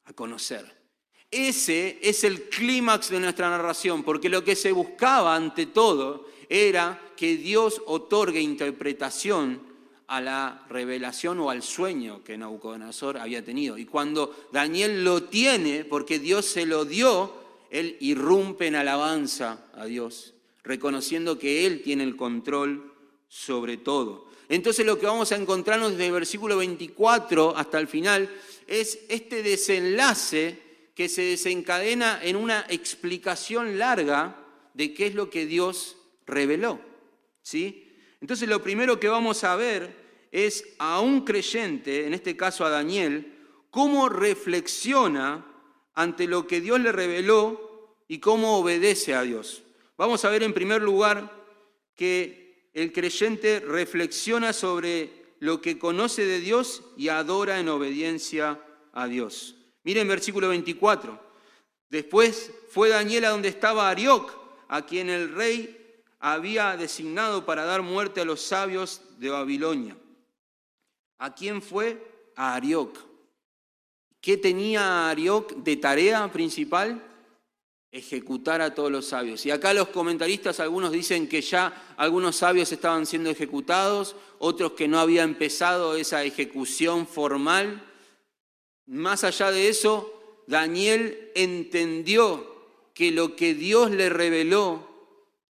a 0.05 0.13
conocer. 0.13 0.75
Ese 1.31 1.99
es 2.01 2.23
el 2.23 2.43
clímax 2.49 3.09
de 3.09 3.19
nuestra 3.19 3.49
narración, 3.49 4.03
porque 4.03 4.29
lo 4.29 4.43
que 4.43 4.55
se 4.55 4.71
buscaba 4.71 5.35
ante 5.35 5.65
todo 5.65 6.27
era 6.47 7.01
que 7.17 7.37
Dios 7.37 7.81
otorgue 7.87 8.39
interpretación 8.39 9.61
a 10.07 10.21
la 10.21 10.65
revelación 10.69 11.39
o 11.39 11.49
al 11.49 11.63
sueño 11.63 12.23
que 12.23 12.37
Nabucodonosor 12.37 13.17
había 13.17 13.43
tenido. 13.43 13.77
Y 13.77 13.85
cuando 13.85 14.47
Daniel 14.51 15.03
lo 15.03 15.23
tiene, 15.23 15.83
porque 15.83 16.19
Dios 16.19 16.45
se 16.45 16.65
lo 16.65 16.85
dio, 16.85 17.44
él 17.69 17.97
irrumpe 17.99 18.67
en 18.67 18.75
alabanza 18.75 19.65
a 19.73 19.85
Dios, 19.85 20.33
reconociendo 20.63 21.37
que 21.37 21.65
Él 21.65 21.81
tiene 21.83 22.03
el 22.03 22.15
control 22.15 22.93
sobre 23.27 23.77
todo. 23.77 24.29
Entonces 24.47 24.85
lo 24.85 24.99
que 24.99 25.05
vamos 25.05 25.31
a 25.31 25.35
encontrarnos 25.35 25.91
desde 25.91 26.07
el 26.07 26.13
versículo 26.13 26.57
24 26.57 27.57
hasta 27.57 27.79
el 27.79 27.87
final 27.87 28.29
es 28.67 28.99
este 29.09 29.43
desenlace 29.43 30.59
que 30.93 31.09
se 31.09 31.23
desencadena 31.23 32.19
en 32.23 32.35
una 32.35 32.65
explicación 32.69 33.77
larga 33.77 34.37
de 34.73 34.93
qué 34.93 35.07
es 35.07 35.15
lo 35.15 35.29
que 35.29 35.45
Dios 35.45 35.97
reveló. 36.25 36.79
¿sí? 37.41 37.91
Entonces 38.21 38.47
lo 38.47 38.61
primero 38.61 38.99
que 38.99 39.09
vamos 39.09 39.43
a 39.43 39.55
ver 39.55 40.05
es 40.31 40.65
a 40.79 40.99
un 40.99 41.21
creyente, 41.21 42.07
en 42.07 42.13
este 42.13 42.35
caso 42.35 42.65
a 42.65 42.69
Daniel, 42.69 43.33
cómo 43.69 44.09
reflexiona 44.09 45.45
ante 45.95 46.27
lo 46.27 46.45
que 46.45 46.61
Dios 46.61 46.79
le 46.79 46.91
reveló 46.91 47.95
y 48.07 48.19
cómo 48.19 48.57
obedece 48.57 49.15
a 49.15 49.23
Dios. 49.23 49.63
Vamos 49.97 50.23
a 50.25 50.29
ver 50.29 50.43
en 50.43 50.53
primer 50.53 50.81
lugar 50.81 51.31
que 51.95 52.69
el 52.73 52.91
creyente 52.91 53.61
reflexiona 53.61 54.51
sobre 54.51 55.25
lo 55.39 55.61
que 55.61 55.79
conoce 55.79 56.25
de 56.25 56.39
Dios 56.39 56.83
y 56.97 57.07
adora 57.07 57.59
en 57.59 57.69
obediencia 57.69 58.59
a 58.93 59.07
Dios. 59.07 59.55
Miren 59.83 60.07
versículo 60.07 60.49
24. 60.49 61.19
Después 61.89 62.51
fue 62.69 62.89
Daniel 62.89 63.25
a 63.25 63.29
donde 63.29 63.47
estaba 63.47 63.89
Arioc, 63.89 64.33
a 64.67 64.85
quien 64.85 65.09
el 65.09 65.33
rey 65.33 66.03
había 66.19 66.75
designado 66.75 67.45
para 67.45 67.65
dar 67.65 67.81
muerte 67.83 68.21
a 68.21 68.25
los 68.25 68.41
sabios 68.41 69.01
de 69.19 69.29
Babilonia. 69.29 69.95
¿A 71.19 71.33
quién 71.33 71.61
fue? 71.61 72.31
A 72.35 72.55
Arioc. 72.55 72.97
¿Qué 74.25 74.37
tenía 74.37 75.07
Arioc 75.07 75.53
de 75.57 75.77
tarea 75.77 76.31
principal? 76.31 76.99
Ejecutar 77.91 78.59
a 78.59 78.73
todos 78.73 78.91
los 78.91 79.05
sabios. 79.05 79.45
Y 79.45 79.51
acá 79.51 79.71
los 79.71 79.89
comentaristas, 79.89 80.59
algunos 80.59 80.91
dicen 80.91 81.29
que 81.29 81.43
ya 81.43 81.93
algunos 81.95 82.37
sabios 82.37 82.71
estaban 82.71 83.05
siendo 83.05 83.29
ejecutados, 83.29 84.15
otros 84.39 84.71
que 84.71 84.87
no 84.87 84.97
había 84.97 85.21
empezado 85.21 85.95
esa 85.95 86.23
ejecución 86.23 87.05
formal. 87.05 87.83
Más 88.87 89.23
allá 89.23 89.51
de 89.51 89.69
eso, 89.69 90.41
Daniel 90.47 91.29
entendió 91.35 92.65
que 92.95 93.11
lo 93.11 93.35
que 93.35 93.53
Dios 93.53 93.91
le 93.91 94.09
reveló 94.09 94.89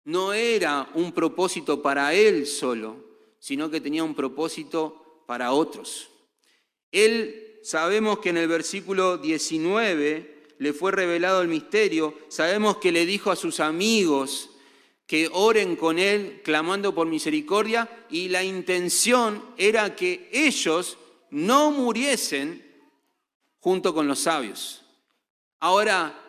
no 0.03 0.33
era 0.33 0.89
un 0.95 1.11
propósito 1.11 1.83
para 1.83 2.15
él 2.15 2.47
solo, 2.47 2.95
sino 3.37 3.69
que 3.69 3.81
tenía 3.81 4.03
un 4.03 4.15
propósito 4.15 5.21
para 5.27 5.53
otros. 5.53 6.09
Él, 6.91 7.52
sabemos 7.63 8.19
que 8.19 8.29
en 8.29 8.37
el 8.37 8.47
versículo 8.47 9.17
19 9.17 10.43
le 10.59 10.73
fue 10.73 10.91
revelado 10.91 11.41
el 11.41 11.47
misterio, 11.47 12.17
sabemos 12.27 12.77
que 12.77 12.91
le 12.91 13.05
dijo 13.05 13.31
a 13.31 13.35
sus 13.35 13.59
amigos 13.59 14.49
que 15.07 15.29
oren 15.31 15.75
con 15.75 15.97
él 15.97 16.41
clamando 16.43 16.93
por 16.93 17.07
misericordia 17.07 18.05
y 18.09 18.29
la 18.29 18.43
intención 18.43 19.43
era 19.57 19.95
que 19.95 20.29
ellos 20.31 20.97
no 21.31 21.71
muriesen 21.71 22.63
junto 23.59 23.93
con 23.93 24.07
los 24.07 24.19
sabios. 24.19 24.83
Ahora, 25.59 26.19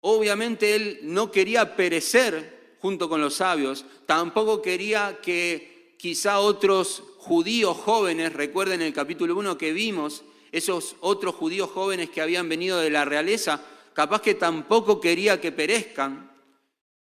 obviamente 0.00 0.74
él 0.74 1.00
no 1.02 1.30
quería 1.30 1.76
perecer 1.76 2.76
junto 2.80 3.08
con 3.08 3.20
los 3.20 3.34
sabios, 3.34 3.84
tampoco 4.06 4.60
quería 4.60 5.20
que 5.22 5.96
quizá 5.98 6.40
otros 6.40 7.02
judíos 7.18 7.76
jóvenes, 7.76 8.32
recuerden 8.32 8.82
el 8.82 8.92
capítulo 8.92 9.36
1 9.36 9.56
que 9.56 9.72
vimos, 9.72 10.24
esos 10.52 10.96
otros 11.00 11.34
judíos 11.34 11.70
jóvenes 11.70 12.10
que 12.10 12.22
habían 12.22 12.48
venido 12.48 12.78
de 12.78 12.90
la 12.90 13.04
realeza, 13.04 13.64
capaz 13.94 14.22
que 14.22 14.34
tampoco 14.34 15.00
quería 15.00 15.40
que 15.40 15.50
perezcan, 15.50 16.30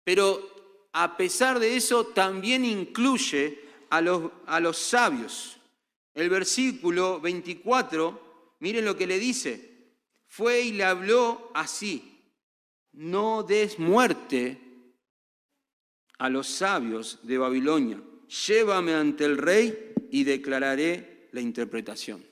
pero 0.03 0.89
a 0.93 1.17
pesar 1.17 1.61
de 1.61 1.77
eso 1.77 2.07
también 2.07 2.65
incluye 2.65 3.61
a 3.91 4.01
los, 4.01 4.33
a 4.47 4.59
los 4.59 4.77
sabios. 4.77 5.59
El 6.15 6.31
versículo 6.31 7.21
24 7.21 8.27
Miren 8.61 8.85
lo 8.85 8.97
que 8.97 9.07
le 9.07 9.19
dice. 9.19 9.93
Fue 10.27 10.63
y 10.63 10.73
le 10.73 10.85
habló 10.85 11.51
así. 11.55 12.21
No 12.93 13.43
des 13.43 13.79
muerte 13.79 14.59
a 16.19 16.29
los 16.29 16.49
sabios 16.49 17.21
de 17.23 17.39
Babilonia. 17.39 18.01
Llévame 18.47 18.95
ante 18.95 19.25
el 19.25 19.37
rey 19.37 19.95
y 20.11 20.25
declararé 20.25 21.29
la 21.33 21.41
interpretación. 21.41 22.25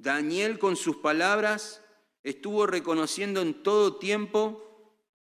Daniel 0.00 0.58
con 0.58 0.76
sus 0.76 0.96
palabras 0.96 1.82
estuvo 2.22 2.66
reconociendo 2.66 3.42
en 3.42 3.62
todo 3.62 3.96
tiempo 3.96 4.66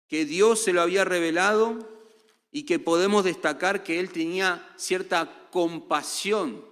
que 0.08 0.26
Dios 0.26 0.60
se 0.60 0.74
lo 0.74 0.82
había 0.82 1.04
revelado 1.04 1.78
y 2.50 2.64
que 2.64 2.78
podemos 2.78 3.24
destacar 3.24 3.82
que 3.82 3.98
él 3.98 4.10
tenía 4.10 4.70
cierta 4.76 5.48
compasión 5.50 6.64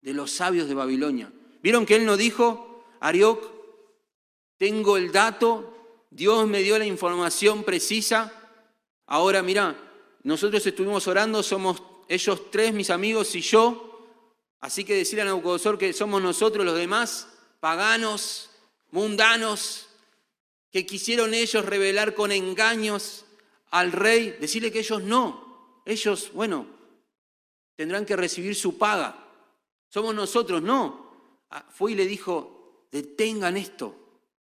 de 0.00 0.14
los 0.14 0.30
sabios 0.30 0.66
de 0.66 0.74
Babilonia. 0.74 1.30
¿Vieron 1.62 1.84
que 1.84 1.96
él 1.96 2.06
no 2.06 2.16
dijo, 2.16 2.84
Arioc, 3.00 3.50
tengo 4.56 4.96
el 4.96 5.12
dato, 5.12 6.06
Dios 6.10 6.46
me 6.46 6.62
dio 6.62 6.78
la 6.78 6.86
información 6.86 7.64
precisa, 7.64 8.32
ahora 9.06 9.42
mira, 9.42 9.76
nosotros 10.22 10.66
estuvimos 10.66 11.06
orando, 11.06 11.42
somos 11.42 11.82
ellos 12.08 12.50
tres, 12.50 12.72
mis 12.72 12.88
amigos 12.88 13.34
y 13.34 13.42
yo, 13.42 13.93
así 14.64 14.82
que 14.82 14.94
decirle 14.94 15.20
a 15.20 15.24
Nabucodonosor 15.26 15.76
que 15.76 15.92
somos 15.92 16.22
nosotros 16.22 16.64
los 16.64 16.74
demás, 16.74 17.28
paganos, 17.60 18.48
mundanos, 18.92 19.88
que 20.72 20.86
quisieron 20.86 21.34
ellos 21.34 21.66
revelar 21.66 22.14
con 22.14 22.32
engaños 22.32 23.26
al 23.72 23.92
rey, 23.92 24.38
decirle 24.40 24.72
que 24.72 24.78
ellos 24.78 25.02
no, 25.02 25.82
ellos, 25.84 26.30
bueno, 26.32 26.66
tendrán 27.76 28.06
que 28.06 28.16
recibir 28.16 28.56
su 28.56 28.78
paga. 28.78 29.28
Somos 29.90 30.14
nosotros, 30.14 30.62
no. 30.62 31.10
Ah, 31.50 31.66
fue 31.68 31.92
y 31.92 31.94
le 31.94 32.06
dijo, 32.06 32.86
detengan 32.90 33.58
esto, 33.58 33.94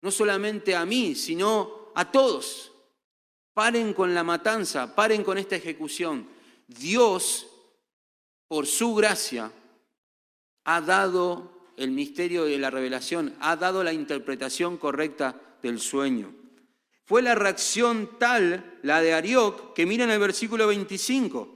no 0.02 0.12
solamente 0.12 0.76
a 0.76 0.86
mí, 0.86 1.16
sino 1.16 1.90
a 1.96 2.12
todos. 2.12 2.72
Paren 3.56 3.92
con 3.96 4.14
la 4.14 4.24
matanza, 4.24 4.94
paren 4.94 5.24
con 5.24 5.40
esta 5.40 5.56
ejecución. 5.56 6.30
Dios, 6.68 7.48
por 8.48 8.68
su 8.68 8.94
gracia, 8.94 9.52
ha 10.66 10.82
dado 10.82 11.52
el 11.78 11.92
misterio 11.92 12.46
de 12.46 12.58
la 12.58 12.70
revelación, 12.70 13.36
ha 13.40 13.56
dado 13.56 13.84
la 13.84 13.94
interpretación 13.94 14.78
correcta 14.78 15.40
del 15.62 15.80
sueño. 15.80 16.34
Fue 17.06 17.22
la 17.22 17.36
reacción 17.36 18.10
tal, 18.18 18.80
la 18.82 19.02
de 19.02 19.14
Arioc, 19.14 19.74
que 19.74 19.86
miren 19.86 20.10
el 20.10 20.20
versículo 20.20 20.68
25. 20.68 21.48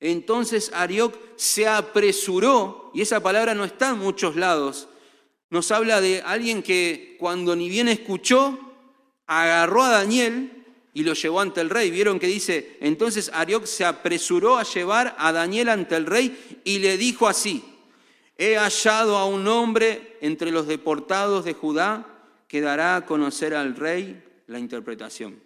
Entonces 0.00 0.70
Arioc 0.74 1.16
se 1.36 1.68
apresuró, 1.68 2.90
y 2.94 3.02
esa 3.02 3.20
palabra 3.20 3.54
no 3.54 3.64
está 3.64 3.90
en 3.90 3.98
muchos 3.98 4.36
lados, 4.36 4.88
nos 5.50 5.70
habla 5.70 6.00
de 6.00 6.22
alguien 6.22 6.62
que 6.62 7.16
cuando 7.20 7.54
ni 7.54 7.68
bien 7.68 7.88
escuchó, 7.88 8.58
agarró 9.26 9.82
a 9.82 9.90
Daniel 9.90 10.64
y 10.94 11.02
lo 11.02 11.12
llevó 11.12 11.40
ante 11.40 11.60
el 11.60 11.70
rey. 11.70 11.90
Vieron 11.90 12.18
que 12.18 12.26
dice, 12.26 12.78
entonces 12.80 13.30
Arioc 13.32 13.66
se 13.66 13.84
apresuró 13.84 14.56
a 14.56 14.64
llevar 14.64 15.14
a 15.18 15.32
Daniel 15.32 15.68
ante 15.68 15.96
el 15.96 16.06
rey 16.06 16.60
y 16.64 16.78
le 16.78 16.96
dijo 16.96 17.28
así, 17.28 17.62
he 18.36 18.56
hallado 18.56 19.16
a 19.16 19.26
un 19.26 19.46
hombre 19.46 20.16
entre 20.20 20.50
los 20.50 20.66
deportados 20.66 21.44
de 21.44 21.54
Judá 21.54 22.06
que 22.48 22.60
dará 22.60 22.96
a 22.96 23.06
conocer 23.06 23.54
al 23.54 23.76
rey 23.76 24.22
la 24.46 24.58
interpretación. 24.58 25.40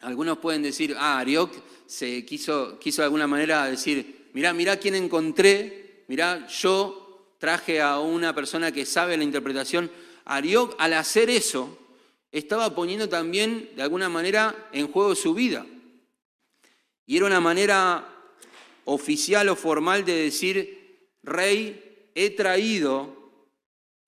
Algunos 0.00 0.38
pueden 0.38 0.62
decir, 0.62 0.96
ah, 0.98 1.18
Arioc 1.18 1.52
se 1.86 2.24
quiso, 2.24 2.78
quiso 2.78 3.02
de 3.02 3.06
alguna 3.06 3.26
manera 3.26 3.66
decir, 3.66 4.30
mirá, 4.32 4.52
mirá 4.52 4.76
quién 4.76 4.94
encontré, 4.94 6.04
mirá, 6.08 6.46
yo 6.48 7.36
traje 7.38 7.80
a 7.80 8.00
una 8.00 8.34
persona 8.34 8.72
que 8.72 8.84
sabe 8.84 9.16
la 9.16 9.24
interpretación. 9.24 9.90
Arioc, 10.24 10.74
al 10.78 10.94
hacer 10.94 11.30
eso, 11.30 11.78
estaba 12.32 12.74
poniendo 12.74 13.08
también, 13.08 13.70
de 13.76 13.82
alguna 13.82 14.08
manera, 14.08 14.68
en 14.72 14.88
juego 14.88 15.14
su 15.14 15.34
vida. 15.34 15.66
Y 17.06 17.16
era 17.16 17.26
una 17.26 17.40
manera 17.40 18.08
oficial 18.84 19.48
o 19.48 19.56
formal 19.56 20.04
de 20.04 20.14
decir, 20.14 20.81
rey, 21.22 22.10
he 22.14 22.30
traído 22.30 23.22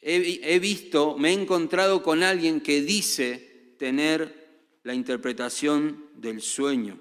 he, 0.07 0.59
visto, 0.59 1.17
me 1.17 1.31
he 1.31 1.33
encontrado 1.33 2.03
con 2.03 2.23
alguien 2.23 2.61
que 2.61 2.83
dice 2.83 3.75
tener 3.79 4.79
la 4.83 4.93
interpretación 4.93 6.05
del 6.17 6.43
sueño. 6.43 7.01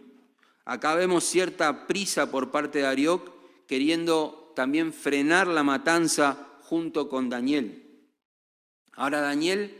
Acá 0.63 0.95
vemos 0.95 1.26
cierta 1.26 1.86
prisa 1.86 2.32
por 2.32 2.49
parte 2.49 2.80
de 2.80 2.86
Arioc, 2.86 3.30
queriendo 3.67 4.54
también 4.56 4.93
frenar 4.93 5.47
la 5.47 5.63
matanza 5.63 6.47
junto 6.62 7.10
con 7.10 7.28
Daniel. 7.28 7.84
Ahora 8.93 9.19
Daniel 9.19 9.78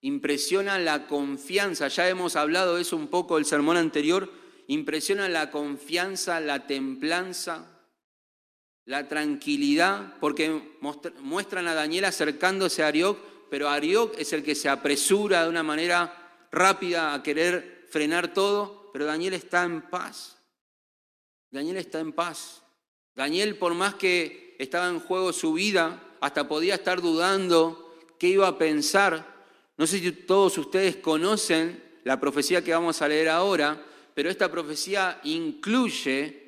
impresiona 0.00 0.78
la 0.80 1.06
confianza, 1.06 1.86
ya 1.86 2.08
hemos 2.08 2.34
hablado 2.34 2.74
de 2.74 2.82
eso 2.82 2.96
un 2.96 3.06
poco 3.06 3.38
el 3.38 3.44
sermón 3.44 3.76
anterior, 3.76 4.32
impresiona 4.66 5.28
la 5.28 5.52
confianza, 5.52 6.40
la 6.40 6.66
templanza, 6.66 7.73
la 8.86 9.08
tranquilidad, 9.08 10.18
porque 10.20 10.76
muestran 11.20 11.66
a 11.68 11.74
Daniel 11.74 12.04
acercándose 12.04 12.82
a 12.82 12.88
Arioc, 12.88 13.18
pero 13.50 13.68
Arioc 13.68 14.18
es 14.18 14.32
el 14.32 14.42
que 14.42 14.54
se 14.54 14.68
apresura 14.68 15.44
de 15.44 15.48
una 15.48 15.62
manera 15.62 16.46
rápida 16.50 17.14
a 17.14 17.22
querer 17.22 17.86
frenar 17.90 18.34
todo, 18.34 18.90
pero 18.92 19.06
Daniel 19.06 19.34
está 19.34 19.64
en 19.64 19.82
paz. 19.82 20.36
Daniel 21.50 21.76
está 21.78 22.00
en 22.00 22.12
paz. 22.12 22.62
Daniel, 23.14 23.56
por 23.56 23.74
más 23.74 23.94
que 23.94 24.56
estaba 24.58 24.88
en 24.88 25.00
juego 25.00 25.32
su 25.32 25.52
vida, 25.52 26.02
hasta 26.20 26.48
podía 26.48 26.74
estar 26.74 27.00
dudando 27.00 27.94
qué 28.18 28.28
iba 28.28 28.48
a 28.48 28.58
pensar. 28.58 29.34
No 29.76 29.86
sé 29.86 30.00
si 30.00 30.12
todos 30.12 30.58
ustedes 30.58 30.96
conocen 30.96 31.82
la 32.04 32.20
profecía 32.20 32.62
que 32.62 32.74
vamos 32.74 33.00
a 33.02 33.08
leer 33.08 33.28
ahora, 33.28 33.82
pero 34.14 34.30
esta 34.30 34.50
profecía 34.50 35.20
incluye 35.24 36.44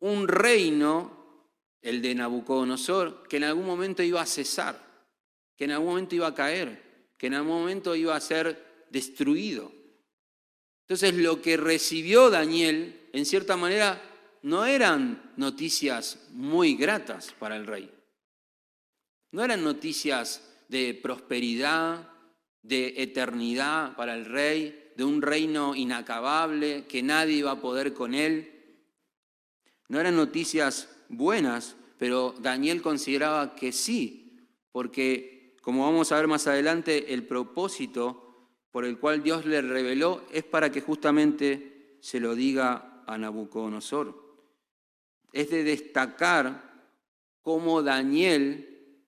un 0.00 0.28
reino 0.28 1.15
el 1.82 2.02
de 2.02 2.14
Nabucodonosor, 2.14 3.26
que 3.28 3.36
en 3.36 3.44
algún 3.44 3.66
momento 3.66 4.02
iba 4.02 4.20
a 4.20 4.26
cesar, 4.26 4.80
que 5.56 5.64
en 5.64 5.72
algún 5.72 5.88
momento 5.88 6.14
iba 6.14 6.26
a 6.26 6.34
caer, 6.34 7.10
que 7.16 7.28
en 7.28 7.34
algún 7.34 7.60
momento 7.60 7.94
iba 7.94 8.14
a 8.14 8.20
ser 8.20 8.86
destruido. 8.90 9.72
Entonces 10.82 11.14
lo 11.14 11.42
que 11.42 11.56
recibió 11.56 12.30
Daniel, 12.30 13.08
en 13.12 13.26
cierta 13.26 13.56
manera, 13.56 14.00
no 14.42 14.64
eran 14.64 15.32
noticias 15.36 16.28
muy 16.30 16.76
gratas 16.76 17.34
para 17.38 17.56
el 17.56 17.66
rey. 17.66 17.90
No 19.32 19.42
eran 19.42 19.64
noticias 19.64 20.42
de 20.68 20.94
prosperidad, 20.94 22.08
de 22.62 22.94
eternidad 23.02 23.96
para 23.96 24.14
el 24.14 24.24
rey, 24.24 24.92
de 24.96 25.04
un 25.04 25.22
reino 25.22 25.74
inacabable, 25.74 26.86
que 26.86 27.02
nadie 27.02 27.38
iba 27.38 27.50
a 27.52 27.60
poder 27.60 27.92
con 27.92 28.14
él. 28.14 28.80
No 29.88 30.00
eran 30.00 30.16
noticias 30.16 30.88
buenas, 31.08 31.76
pero 31.98 32.34
Daniel 32.38 32.82
consideraba 32.82 33.54
que 33.54 33.72
sí, 33.72 34.38
porque 34.72 35.56
como 35.62 35.84
vamos 35.84 36.12
a 36.12 36.16
ver 36.16 36.28
más 36.28 36.46
adelante, 36.46 37.12
el 37.12 37.26
propósito 37.26 38.50
por 38.70 38.84
el 38.84 38.98
cual 38.98 39.22
Dios 39.22 39.46
le 39.46 39.62
reveló 39.62 40.22
es 40.30 40.44
para 40.44 40.70
que 40.70 40.80
justamente 40.80 41.98
se 42.00 42.20
lo 42.20 42.34
diga 42.34 43.02
a 43.06 43.18
Nabucodonosor. 43.18 44.14
Es 45.32 45.50
de 45.50 45.64
destacar 45.64 46.84
cómo 47.42 47.82
Daniel 47.82 49.02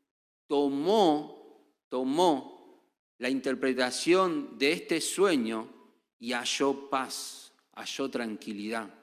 tomó, 0.46 1.76
tomó 1.88 2.82
la 3.18 3.28
interpretación 3.28 4.58
de 4.58 4.72
este 4.72 5.00
sueño 5.00 5.68
y 6.18 6.32
halló 6.32 6.88
paz, 6.88 7.52
halló 7.74 8.10
tranquilidad 8.10 8.97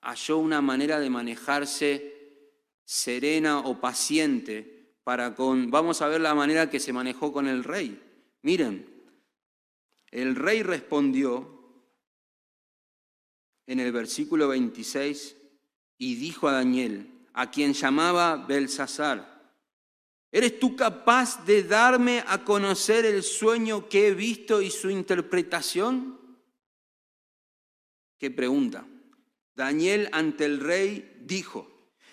halló 0.00 0.38
una 0.38 0.60
manera 0.60 1.00
de 1.00 1.10
manejarse 1.10 2.14
serena 2.84 3.60
o 3.60 3.80
paciente 3.80 4.94
para 5.04 5.34
con, 5.34 5.70
vamos 5.70 6.02
a 6.02 6.08
ver 6.08 6.20
la 6.20 6.34
manera 6.34 6.70
que 6.70 6.80
se 6.80 6.92
manejó 6.92 7.32
con 7.32 7.46
el 7.46 7.64
rey. 7.64 8.02
Miren, 8.42 8.86
el 10.10 10.36
rey 10.36 10.62
respondió 10.62 11.58
en 13.66 13.80
el 13.80 13.92
versículo 13.92 14.48
26 14.48 15.36
y 15.98 16.14
dijo 16.14 16.48
a 16.48 16.52
Daniel, 16.52 17.10
a 17.34 17.50
quien 17.50 17.72
llamaba 17.74 18.36
Belsasar, 18.36 19.52
¿eres 20.32 20.58
tú 20.58 20.74
capaz 20.74 21.44
de 21.44 21.62
darme 21.62 22.24
a 22.26 22.44
conocer 22.44 23.04
el 23.04 23.22
sueño 23.22 23.88
que 23.88 24.08
he 24.08 24.14
visto 24.14 24.62
y 24.62 24.70
su 24.70 24.90
interpretación? 24.90 26.18
¿Qué 28.18 28.30
pregunta? 28.30 28.86
Daniel 29.58 30.08
ante 30.12 30.44
el 30.44 30.60
rey 30.60 31.18
dijo, 31.20 31.68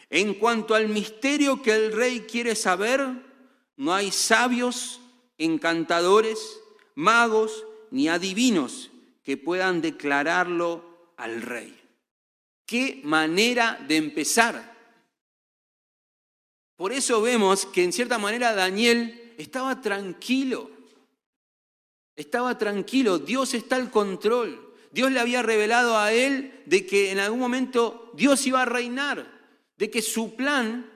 en 0.09 0.33
cuanto 0.33 0.73
al 0.73 0.89
misterio 0.89 1.61
que 1.61 1.75
el 1.75 1.91
rey 1.91 2.21
quiere 2.21 2.55
saber, 2.55 3.07
no 3.77 3.93
hay 3.93 4.11
sabios, 4.11 4.99
encantadores, 5.37 6.59
magos 6.95 7.63
ni 7.91 8.09
adivinos 8.09 8.89
que 9.23 9.37
puedan 9.37 9.79
declararlo 9.79 11.13
al 11.17 11.43
rey. 11.43 11.79
Qué 12.65 13.01
manera 13.03 13.79
de 13.87 13.97
empezar. 13.97 14.75
Por 16.75 16.91
eso 16.93 17.21
vemos 17.21 17.67
que 17.67 17.83
en 17.83 17.93
cierta 17.93 18.17
manera 18.17 18.55
Daniel 18.55 19.35
estaba 19.37 19.81
tranquilo. 19.81 20.71
Estaba 22.15 22.57
tranquilo, 22.57 23.19
Dios 23.19 23.53
está 23.53 23.75
al 23.75 23.91
control. 23.91 24.73
Dios 24.95 25.11
le 25.11 25.19
había 25.19 25.43
revelado 25.43 25.97
a 25.97 26.13
él 26.13 26.63
de 26.65 26.85
que 26.85 27.11
en 27.11 27.19
algún 27.19 27.37
momento 27.37 28.13
Dios 28.15 28.47
iba 28.47 28.61
a 28.61 28.65
reinar, 28.65 29.29
de 29.75 29.91
que 29.91 30.01
su 30.01 30.37
plan, 30.37 30.89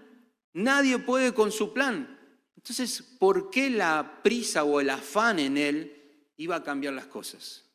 nadie 0.53 0.99
puede 0.99 1.33
con 1.33 1.51
su 1.51 1.73
plan. 1.73 2.17
Entonces, 2.55 3.01
¿por 3.19 3.49
qué 3.49 3.69
la 3.69 4.21
prisa 4.23 4.63
o 4.63 4.79
el 4.79 4.89
afán 4.89 5.37
en 5.37 5.57
él 5.57 6.31
iba 6.37 6.55
a 6.55 6.63
cambiar 6.63 6.93
las 6.93 7.07
cosas? 7.07 7.65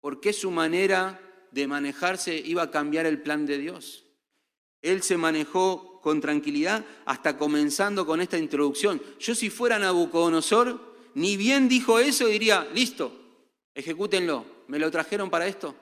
¿Por 0.00 0.20
qué 0.20 0.32
su 0.32 0.52
manera 0.52 1.20
de 1.50 1.66
manejarse 1.66 2.36
iba 2.36 2.62
a 2.62 2.70
cambiar 2.70 3.04
el 3.04 3.20
plan 3.20 3.46
de 3.46 3.58
Dios? 3.58 4.04
Él 4.80 5.02
se 5.02 5.16
manejó 5.16 6.00
con 6.02 6.20
tranquilidad 6.20 6.84
hasta 7.04 7.36
comenzando 7.36 8.06
con 8.06 8.20
esta 8.20 8.38
introducción. 8.38 9.02
Yo 9.18 9.34
si 9.34 9.50
fuera 9.50 9.80
Nabucodonosor, 9.80 10.94
ni 11.14 11.36
bien 11.36 11.68
dijo 11.68 11.98
eso, 11.98 12.28
diría, 12.28 12.68
listo, 12.72 13.12
ejecútenlo, 13.74 14.55
me 14.68 14.78
lo 14.78 14.90
trajeron 14.90 15.30
para 15.30 15.46
esto. 15.46 15.74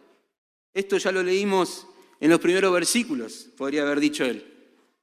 Esto 0.73 0.97
ya 0.99 1.13
lo 1.13 1.23
leímos 1.23 1.87
en 2.21 2.31
los 2.31 2.41
primeros 2.41 2.73
versículos, 2.73 3.49
podría 3.57 3.83
haber 3.83 4.01
dicho 4.01 4.25
él. 4.25 4.51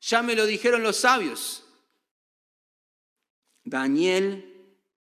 Ya 0.01 0.21
me 0.21 0.35
lo 0.35 0.45
dijeron 0.45 0.83
los 0.83 0.97
sabios. 0.97 1.65
Daniel, 3.63 4.53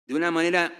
de 0.06 0.15
una 0.15 0.32
manera 0.32 0.73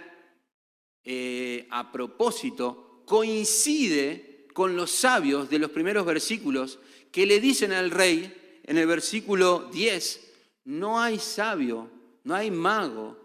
eh, 1.04 1.66
a 1.70 1.92
propósito, 1.92 3.02
coincide 3.06 4.46
con 4.52 4.74
los 4.74 4.90
sabios 4.90 5.48
de 5.48 5.58
los 5.58 5.70
primeros 5.70 6.04
versículos 6.04 6.78
que 7.12 7.26
le 7.26 7.40
dicen 7.40 7.72
al 7.72 7.90
rey 7.90 8.60
en 8.64 8.76
el 8.76 8.86
versículo 8.86 9.68
10, 9.72 10.32
no 10.64 11.00
hay 11.00 11.18
sabio, 11.18 11.90
no 12.24 12.34
hay 12.34 12.50
mago, 12.50 13.16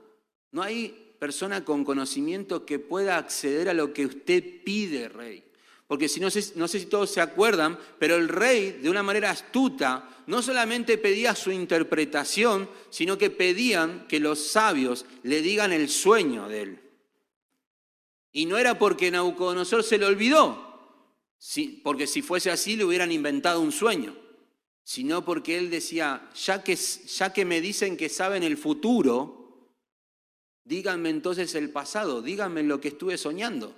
no 0.52 0.62
hay 0.62 1.03
persona 1.24 1.64
con 1.64 1.86
conocimiento 1.86 2.66
que 2.66 2.80
pueda 2.80 3.18
acceder 3.18 3.70
a 3.70 3.74
lo 3.74 3.94
que 3.94 4.06
usted 4.08 4.44
pide, 4.66 5.08
rey. 5.08 5.42
Porque 5.88 6.10
si 6.10 6.20
no 6.20 6.30
sé, 6.30 6.52
no 6.58 6.68
sé 6.68 6.82
si 6.82 6.88
todos 6.88 7.12
se 7.12 7.22
acuerdan, 7.22 7.80
pero 7.98 8.18
el 8.18 8.28
rey, 8.28 8.74
de 8.74 8.90
una 8.90 9.04
manera 9.04 9.32
astuta, 9.32 10.10
no 10.28 10.42
solamente 10.42 10.98
pedía 10.98 11.34
su 11.34 11.50
interpretación, 11.50 12.70
sino 12.90 13.18
que 13.18 13.30
pedían 13.30 14.06
que 14.10 14.20
los 14.20 14.38
sabios 14.38 15.06
le 15.24 15.42
digan 15.42 15.72
el 15.72 15.88
sueño 15.88 16.50
de 16.50 16.62
él. 16.62 16.80
Y 18.34 18.46
no 18.46 18.58
era 18.58 18.78
porque 18.78 19.10
Nabucodonosor 19.10 19.82
se 19.82 19.98
le 19.98 20.06
olvidó, 20.06 21.08
porque 21.84 22.06
si 22.06 22.22
fuese 22.22 22.52
así 22.52 22.76
le 22.76 22.84
hubieran 22.84 23.14
inventado 23.14 23.62
un 23.62 23.72
sueño, 23.72 24.14
sino 24.84 25.24
porque 25.24 25.58
él 25.58 25.70
decía, 25.70 26.30
ya 26.36 26.62
que, 26.66 26.76
ya 26.76 27.32
que 27.32 27.46
me 27.46 27.62
dicen 27.62 27.96
que 27.96 28.10
saben 28.10 28.44
el 28.44 28.58
futuro, 28.58 29.43
díganme 30.65 31.10
entonces 31.10 31.56
el 31.56 31.69
pasado, 31.69 32.21
díganme 32.21 32.63
lo 32.63 32.80
que 32.80 32.89
estuve 32.89 33.17
soñando. 33.17 33.76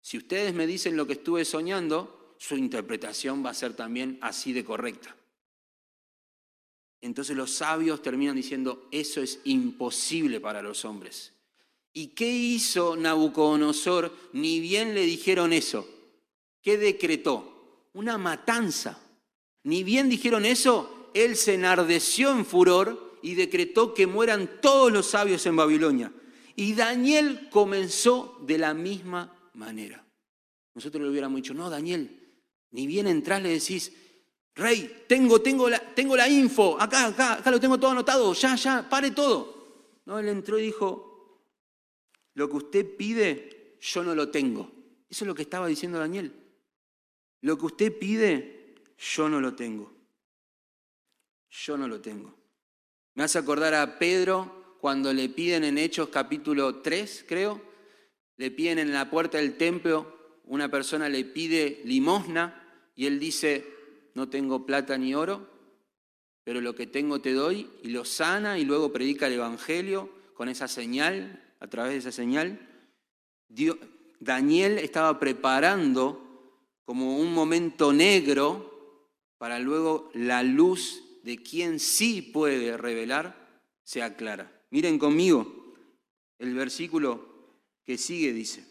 Si 0.00 0.16
ustedes 0.16 0.54
me 0.54 0.66
dicen 0.66 0.96
lo 0.96 1.06
que 1.06 1.14
estuve 1.14 1.44
soñando, 1.44 2.34
su 2.38 2.56
interpretación 2.56 3.44
va 3.44 3.50
a 3.50 3.54
ser 3.54 3.74
también 3.74 4.18
así 4.20 4.52
de 4.52 4.64
correcta. 4.64 5.16
Entonces 7.00 7.36
los 7.36 7.52
sabios 7.52 8.02
terminan 8.02 8.36
diciendo, 8.36 8.88
eso 8.90 9.20
es 9.20 9.40
imposible 9.44 10.40
para 10.40 10.62
los 10.62 10.84
hombres. 10.84 11.32
¿Y 11.92 12.08
qué 12.08 12.30
hizo 12.30 12.96
Nabucodonosor? 12.96 14.14
Ni 14.32 14.60
bien 14.60 14.94
le 14.94 15.02
dijeron 15.02 15.52
eso. 15.52 15.88
¿Qué 16.62 16.76
decretó? 16.76 17.88
Una 17.92 18.18
matanza. 18.18 19.00
Ni 19.64 19.84
bien 19.84 20.08
dijeron 20.08 20.44
eso, 20.44 21.10
él 21.14 21.36
se 21.36 21.54
enardeció 21.54 22.30
en 22.30 22.44
furor 22.44 23.07
y 23.22 23.34
decretó 23.34 23.94
que 23.94 24.06
mueran 24.06 24.60
todos 24.60 24.92
los 24.92 25.06
sabios 25.06 25.44
en 25.46 25.56
Babilonia. 25.56 26.12
Y 26.56 26.74
Daniel 26.74 27.48
comenzó 27.50 28.38
de 28.46 28.58
la 28.58 28.74
misma 28.74 29.32
manera. 29.54 30.04
Nosotros 30.74 31.02
le 31.02 31.10
hubiéramos 31.10 31.36
dicho, 31.36 31.54
no, 31.54 31.70
Daniel, 31.70 32.18
ni 32.70 32.86
bien 32.86 33.06
entras 33.06 33.42
le 33.42 33.50
decís, 33.50 33.92
rey, 34.54 35.04
tengo, 35.06 35.40
tengo, 35.40 35.68
la, 35.68 35.78
tengo 35.78 36.16
la 36.16 36.28
info, 36.28 36.80
acá, 36.80 37.06
acá, 37.06 37.34
acá 37.34 37.50
lo 37.50 37.60
tengo 37.60 37.78
todo 37.78 37.92
anotado, 37.92 38.32
ya, 38.34 38.54
ya, 38.56 38.88
pare 38.88 39.10
todo. 39.10 40.00
No, 40.06 40.18
él 40.18 40.28
entró 40.28 40.58
y 40.58 40.62
dijo, 40.62 41.42
lo 42.34 42.48
que 42.48 42.56
usted 42.56 42.96
pide, 42.96 43.76
yo 43.80 44.02
no 44.02 44.14
lo 44.14 44.30
tengo. 44.30 44.70
Eso 45.08 45.24
es 45.24 45.28
lo 45.28 45.34
que 45.34 45.42
estaba 45.42 45.66
diciendo 45.66 45.98
Daniel. 45.98 46.32
Lo 47.40 47.58
que 47.58 47.66
usted 47.66 47.98
pide, 47.98 48.74
yo 48.96 49.28
no 49.28 49.40
lo 49.40 49.54
tengo. 49.54 49.92
Yo 51.50 51.76
no 51.76 51.88
lo 51.88 52.00
tengo. 52.00 52.37
Me 53.18 53.24
hace 53.24 53.40
acordar 53.40 53.74
a 53.74 53.98
Pedro 53.98 54.76
cuando 54.80 55.12
le 55.12 55.28
piden 55.28 55.64
en 55.64 55.76
Hechos 55.76 56.08
capítulo 56.08 56.76
3, 56.76 57.24
creo, 57.26 57.60
le 58.36 58.52
piden 58.52 58.78
en 58.78 58.92
la 58.92 59.10
puerta 59.10 59.38
del 59.38 59.56
templo, 59.56 60.38
una 60.44 60.70
persona 60.70 61.08
le 61.08 61.24
pide 61.24 61.82
limosna 61.84 62.62
y 62.94 63.06
él 63.06 63.18
dice, 63.18 63.66
no 64.14 64.28
tengo 64.28 64.64
plata 64.64 64.96
ni 64.96 65.16
oro, 65.16 65.50
pero 66.44 66.60
lo 66.60 66.76
que 66.76 66.86
tengo 66.86 67.20
te 67.20 67.32
doy, 67.32 67.68
y 67.82 67.88
lo 67.88 68.04
sana 68.04 68.56
y 68.56 68.64
luego 68.64 68.92
predica 68.92 69.26
el 69.26 69.32
Evangelio 69.32 70.08
con 70.34 70.48
esa 70.48 70.68
señal, 70.68 71.42
a 71.58 71.66
través 71.66 71.94
de 71.94 71.98
esa 71.98 72.12
señal. 72.12 72.68
Daniel 74.20 74.78
estaba 74.78 75.18
preparando 75.18 76.54
como 76.84 77.18
un 77.18 77.34
momento 77.34 77.92
negro 77.92 79.10
para 79.38 79.58
luego 79.58 80.08
la 80.14 80.44
luz 80.44 81.02
de 81.28 81.42
quien 81.42 81.78
sí 81.78 82.22
puede 82.22 82.78
revelar 82.78 83.36
sea 83.84 84.16
clara. 84.16 84.50
Miren 84.70 84.98
conmigo 84.98 85.74
el 86.38 86.54
versículo 86.54 87.60
que 87.84 87.98
sigue 87.98 88.32
dice, 88.32 88.64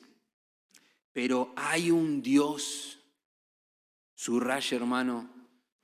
pero 1.14 1.54
hay 1.56 1.92
un 1.92 2.24
Dios, 2.24 2.98
subraya 4.16 4.76
hermano, 4.76 5.30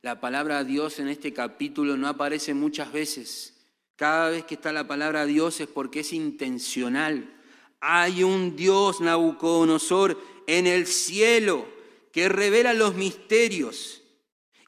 la 0.02 0.20
palabra 0.20 0.64
Dios 0.64 0.98
en 0.98 1.10
este 1.10 1.32
capítulo 1.32 1.96
no 1.96 2.08
aparece 2.08 2.56
muchas 2.56 2.92
veces. 2.92 3.68
Cada 3.96 4.32
vez 4.32 4.44
que 4.44 4.56
está 4.56 4.74
la 4.74 4.88
palabra 4.88 5.28
Dios 5.28 5.62
es 5.62 5.68
porque 5.68 6.00
es 6.00 6.12
intencional. 6.12 7.40
Hay 7.82 8.24
un 8.24 8.56
Dios, 8.56 9.00
Nabucodonosor, 9.00 10.20
en 10.48 10.66
el 10.66 10.88
cielo 10.88 11.68
que 12.12 12.30
revela 12.30 12.74
los 12.74 12.96
misterios. 12.96 14.03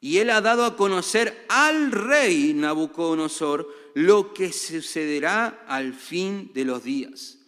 Y 0.06 0.18
él 0.18 0.30
ha 0.30 0.40
dado 0.40 0.64
a 0.64 0.76
conocer 0.76 1.46
al 1.48 1.90
rey 1.90 2.54
Nabucodonosor 2.54 3.68
lo 3.94 4.32
que 4.32 4.52
sucederá 4.52 5.64
al 5.66 5.94
fin 5.94 6.52
de 6.54 6.64
los 6.64 6.84
días. 6.84 7.38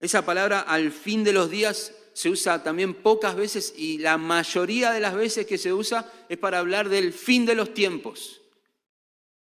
Esa 0.00 0.26
palabra 0.26 0.58
al 0.58 0.90
fin 0.90 1.22
de 1.22 1.32
los 1.32 1.48
días 1.48 1.94
se 2.14 2.30
usa 2.30 2.64
también 2.64 2.94
pocas 2.94 3.36
veces 3.36 3.72
y 3.76 3.98
la 3.98 4.18
mayoría 4.18 4.90
de 4.90 4.98
las 4.98 5.14
veces 5.14 5.46
que 5.46 5.56
se 5.56 5.72
usa 5.72 6.12
es 6.28 6.36
para 6.36 6.58
hablar 6.58 6.88
del 6.88 7.12
fin 7.12 7.46
de 7.46 7.54
los 7.54 7.72
tiempos. 7.72 8.40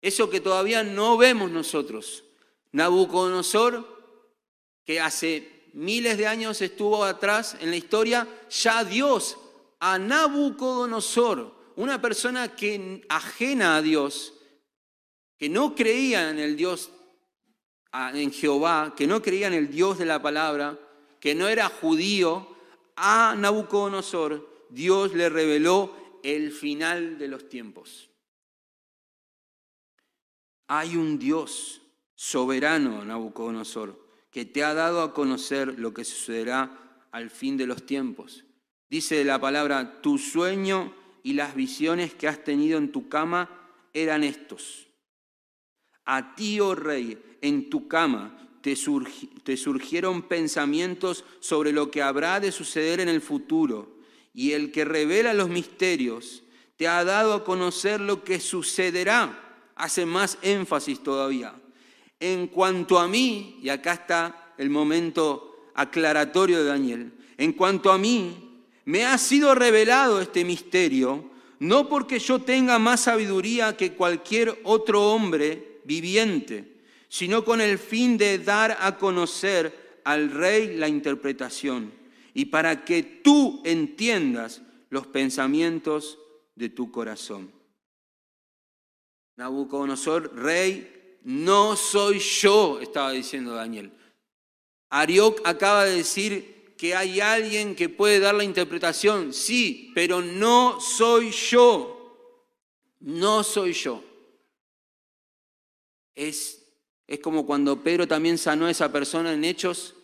Eso 0.02 0.30
que 0.30 0.42
todavía 0.42 0.84
no 0.84 1.16
vemos 1.16 1.52
nosotros. 1.52 2.26
Nabucodonosor, 2.74 3.88
que 4.84 5.00
hace 5.00 5.70
miles 5.72 6.18
de 6.18 6.28
años 6.28 6.62
estuvo 6.62 7.06
atrás 7.06 7.56
en 7.62 7.70
la 7.70 7.78
historia, 7.78 8.28
ya 8.50 8.84
Dios 8.84 9.38
a 9.80 9.98
Nabucodonosor, 9.98 11.57
una 11.78 12.02
persona 12.02 12.56
que 12.56 13.06
ajena 13.08 13.78
a 13.78 13.82
Dios, 13.82 14.34
que 15.38 15.48
no 15.48 15.76
creía 15.76 16.30
en 16.32 16.40
el 16.40 16.58
Dios 16.58 16.92
en 17.94 18.32
Jehová, 18.32 18.94
que 18.98 19.08
no 19.08 19.22
creía 19.22 19.48
en 19.48 19.54
el 19.54 19.70
Dios 19.70 20.00
de 20.00 20.06
la 20.06 20.22
palabra, 20.22 20.78
que 21.20 21.36
no 21.36 21.48
era 21.48 21.70
judío, 21.70 22.56
a 22.96 23.36
Nabucodonosor 23.38 24.68
Dios 24.70 25.14
le 25.14 25.30
reveló 25.30 26.20
el 26.24 26.52
final 26.52 27.20
de 27.20 27.28
los 27.28 27.48
tiempos. 27.48 28.10
Hay 30.68 30.96
un 30.96 31.20
Dios 31.20 31.82
soberano, 32.16 33.06
Nabucodonosor, 33.06 34.04
que 34.32 34.46
te 34.46 34.64
ha 34.64 34.74
dado 34.74 35.02
a 35.02 35.14
conocer 35.14 35.80
lo 35.80 35.94
que 35.94 36.04
sucederá 36.04 37.06
al 37.12 37.30
fin 37.30 37.56
de 37.56 37.68
los 37.68 37.86
tiempos. 37.86 38.46
Dice 38.90 39.24
la 39.24 39.40
palabra, 39.40 40.02
tu 40.02 40.18
sueño 40.18 41.07
y 41.24 41.34
las 41.34 41.56
visiones 41.56 42.14
que 42.14 42.28
has 42.28 42.44
tenido 42.44 42.78
en 42.78 42.92
tu 42.92 43.10
cama 43.10 43.50
eran 43.94 44.24
estos. 44.24 44.88
A 46.06 46.36
ti, 46.36 46.60
oh 46.60 46.76
rey, 46.76 47.18
en 47.42 47.70
tu 47.70 47.88
cama 47.88 48.48
te, 48.62 48.76
surgieron 49.58 50.24
pensamientos 50.24 51.24
sobre 51.40 51.72
lo 51.72 51.90
que 51.92 52.02
habrá 52.02 52.40
de 52.40 52.52
suceder 52.52 53.00
en 53.00 53.10
el 53.10 53.22
futuro, 53.22 53.98
y 54.34 54.52
el 54.52 54.72
que 54.72 54.86
revela 54.86 55.34
los 55.34 55.50
misterios 55.50 56.44
te 56.76 56.88
ha 56.88 57.04
dado 57.04 57.34
a 57.34 57.44
conocer 57.44 58.00
lo 58.00 58.24
que 58.24 58.40
sucederá. 58.40 59.44
Hace 59.76 60.06
más 60.06 60.38
énfasis 60.42 61.02
todavía. 61.02 61.56
En 62.20 62.48
cuanto 62.48 63.00
a 63.00 63.08
mí, 63.08 63.60
y 63.62 63.70
acá 63.70 63.94
está 63.94 64.54
el 64.58 64.70
momento 64.70 65.72
aclaratorio 65.76 66.60
de 66.60 66.66
Daniel, 66.66 67.14
en 67.38 67.54
cuanto 67.54 67.92
a 67.92 67.98
mí, 67.98 68.47
me 68.88 69.04
ha 69.04 69.18
sido 69.18 69.54
revelado 69.54 70.22
este 70.22 70.46
misterio, 70.46 71.30
no 71.60 71.90
porque 71.90 72.20
yo 72.20 72.40
tenga 72.40 72.80
más 72.80 73.02
sabiduría 73.02 73.76
que 73.76 73.92
cualquier 73.92 74.62
otro 74.64 75.12
hombre 75.12 75.82
viviente, 75.84 76.84
sino 77.10 77.44
con 77.44 77.60
el 77.60 77.80
fin 77.80 78.18
de 78.18 78.40
dar 78.40 78.78
a 78.80 78.98
conocer 78.98 80.00
al 80.06 80.32
rey 80.32 80.78
la 80.78 80.88
interpretación 80.88 81.92
y 82.34 82.46
para 82.46 82.86
que 82.86 83.04
tú 83.04 83.62
entiendas 83.66 84.62
los 84.90 85.06
pensamientos 85.06 86.18
de 86.56 86.70
tu 86.70 86.90
corazón. 86.90 87.52
Nabucodonosor, 89.36 90.34
rey, 90.34 91.20
no 91.26 91.76
soy 91.76 92.20
yo, 92.20 92.80
estaba 92.80 93.12
diciendo 93.12 93.54
Daniel. 93.54 93.92
Ariok 94.90 95.42
acaba 95.44 95.84
de 95.84 95.98
decir 95.98 96.57
que 96.78 96.96
hay 96.96 97.20
alguien 97.20 97.76
que 97.76 97.90
puede 97.90 98.20
dar 98.20 98.36
la 98.36 98.44
interpretación, 98.44 99.34
sí, 99.34 99.92
pero 99.96 100.22
no 100.22 100.80
soy 100.80 101.32
yo, 101.32 102.46
no 103.00 103.44
soy 103.44 103.74
yo. 103.74 104.04
Es, 106.14 106.64
es 107.08 107.20
como 107.20 107.46
cuando 107.46 107.84
Pedro 107.84 108.08
también 108.08 108.38
sanó 108.38 108.68
a 108.68 108.72
esa 108.72 108.92
persona 108.92 109.34
en 109.34 109.44
hechos 109.44 109.96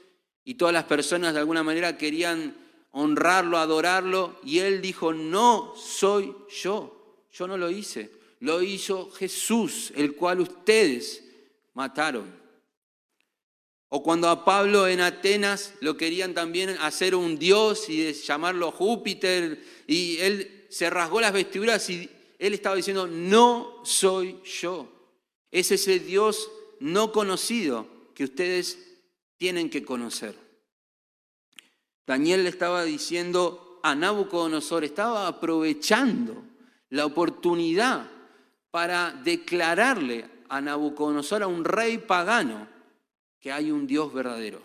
y 0.43 0.55
todas 0.55 0.73
las 0.73 0.85
personas 0.85 1.33
de 1.33 1.39
alguna 1.39 1.63
manera 1.63 1.97
querían 1.97 2.55
honrarlo, 2.91 3.57
adorarlo, 3.57 4.39
y 4.43 4.59
él 4.59 4.81
dijo, 4.81 5.13
no 5.13 5.73
soy 5.75 6.33
yo, 6.61 7.25
yo 7.31 7.47
no 7.47 7.57
lo 7.57 7.69
hice, 7.69 8.11
lo 8.39 8.61
hizo 8.61 9.09
Jesús, 9.11 9.91
el 9.95 10.15
cual 10.15 10.41
ustedes 10.41 11.23
mataron. 11.73 12.42
O 13.95 14.01
cuando 14.01 14.27
a 14.27 14.43
Pablo 14.43 14.87
en 14.87 15.01
Atenas 15.01 15.75
lo 15.79 15.95
querían 15.97 16.33
también 16.33 16.71
hacer 16.81 17.13
un 17.13 17.37
dios 17.37 17.87
y 17.89 18.11
llamarlo 18.11 18.71
Júpiter, 18.71 19.63
y 19.85 20.17
él 20.17 20.65
se 20.71 20.89
rasgó 20.89 21.21
las 21.21 21.31
vestiduras 21.31 21.87
y 21.91 22.09
él 22.39 22.55
estaba 22.55 22.75
diciendo, 22.75 23.05
no 23.05 23.81
soy 23.85 24.39
yo. 24.45 24.91
Es 25.51 25.69
ese 25.69 25.99
Dios 25.99 26.49
no 26.79 27.11
conocido 27.11 27.85
que 28.15 28.23
ustedes 28.23 28.79
tienen 29.37 29.69
que 29.69 29.85
conocer. 29.85 30.35
Daniel 32.07 32.45
le 32.45 32.49
estaba 32.49 32.83
diciendo 32.85 33.79
a 33.83 33.93
Nabucodonosor, 33.93 34.83
estaba 34.85 35.27
aprovechando 35.27 36.43
la 36.89 37.05
oportunidad 37.05 38.09
para 38.71 39.11
declararle 39.11 40.25
a 40.49 40.61
Nabucodonosor, 40.61 41.43
a 41.43 41.47
un 41.47 41.63
rey 41.63 41.99
pagano, 41.99 42.72
que 43.43 43.51
hay 43.51 43.71
un 43.71 43.85
Dios 43.85 44.13
verdadero. 44.13 44.61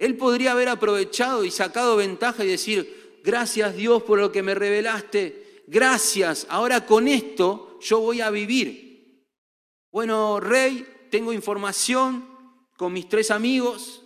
Él 0.00 0.16
podría 0.16 0.50
haber 0.50 0.68
aprovechado 0.68 1.44
y 1.44 1.52
sacado 1.52 1.96
ventaja 1.96 2.44
y 2.44 2.48
decir, 2.48 3.20
gracias 3.22 3.76
Dios 3.76 4.02
por 4.02 4.18
lo 4.18 4.32
que 4.32 4.42
me 4.42 4.52
revelaste, 4.52 5.62
gracias, 5.68 6.44
ahora 6.50 6.84
con 6.84 7.06
esto 7.06 7.78
yo 7.80 8.00
voy 8.00 8.20
a 8.20 8.30
vivir. 8.30 9.28
Bueno, 9.92 10.40
rey, 10.40 10.84
tengo 11.08 11.32
información 11.32 12.28
con 12.76 12.92
mis 12.92 13.08
tres 13.08 13.30
amigos, 13.30 14.02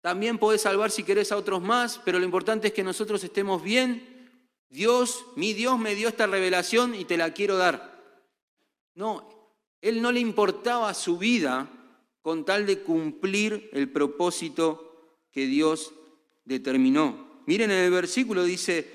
también 0.00 0.38
podés 0.38 0.62
salvar 0.62 0.90
si 0.90 1.04
querés 1.04 1.30
a 1.30 1.36
otros 1.36 1.62
más, 1.62 2.00
pero 2.04 2.18
lo 2.18 2.24
importante 2.24 2.68
es 2.68 2.74
que 2.74 2.82
nosotros 2.82 3.22
estemos 3.22 3.62
bien. 3.62 4.28
Dios, 4.70 5.24
mi 5.36 5.52
Dios 5.52 5.78
me 5.78 5.94
dio 5.94 6.08
esta 6.08 6.26
revelación 6.26 6.96
y 6.96 7.04
te 7.04 7.16
la 7.16 7.32
quiero 7.32 7.56
dar. 7.56 8.02
No, 8.94 9.39
él 9.80 10.02
no 10.02 10.12
le 10.12 10.20
importaba 10.20 10.92
su 10.94 11.18
vida 11.18 11.68
con 12.22 12.44
tal 12.44 12.66
de 12.66 12.80
cumplir 12.80 13.70
el 13.72 13.90
propósito 13.90 15.16
que 15.30 15.46
Dios 15.46 15.92
determinó. 16.44 17.42
Miren 17.46 17.70
en 17.70 17.84
el 17.84 17.90
versículo 17.90 18.44
dice, 18.44 18.86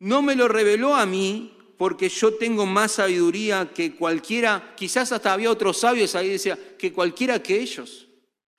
no 0.00 0.22
me 0.22 0.34
lo 0.34 0.48
reveló 0.48 0.94
a 0.94 1.06
mí 1.06 1.52
porque 1.78 2.08
yo 2.08 2.34
tengo 2.34 2.66
más 2.66 2.92
sabiduría 2.92 3.70
que 3.72 3.94
cualquiera, 3.94 4.74
quizás 4.76 5.12
hasta 5.12 5.32
había 5.32 5.50
otros 5.50 5.78
sabios 5.78 6.14
ahí, 6.14 6.30
decía, 6.30 6.58
que 6.78 6.92
cualquiera 6.92 7.42
que 7.42 7.60
ellos. 7.60 8.06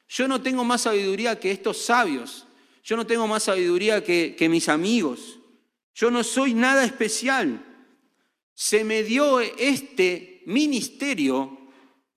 Yo 0.08 0.28
no 0.28 0.42
tengo 0.42 0.64
más 0.64 0.82
sabiduría 0.82 1.40
que 1.40 1.52
estos 1.52 1.78
sabios. 1.78 2.46
Yo 2.84 2.96
no 2.96 3.06
tengo 3.06 3.28
más 3.28 3.44
sabiduría 3.44 4.04
que, 4.04 4.48
mis 4.50 4.70
amigos. 4.70 5.40
Yo 5.94 6.10
no 6.10 6.24
soy 6.24 6.54
nada 6.54 6.86
especial. 6.86 7.64
Se 8.54 8.84
me 8.84 9.04
dio 9.04 9.42
este 9.42 10.44
ministerio 10.46 11.57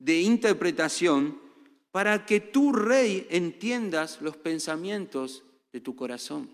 de 0.00 0.20
interpretación 0.20 1.38
para 1.92 2.26
que 2.26 2.40
tú, 2.40 2.72
rey, 2.72 3.26
entiendas 3.30 4.20
los 4.20 4.36
pensamientos 4.36 5.44
de 5.72 5.80
tu 5.80 5.94
corazón. 5.94 6.50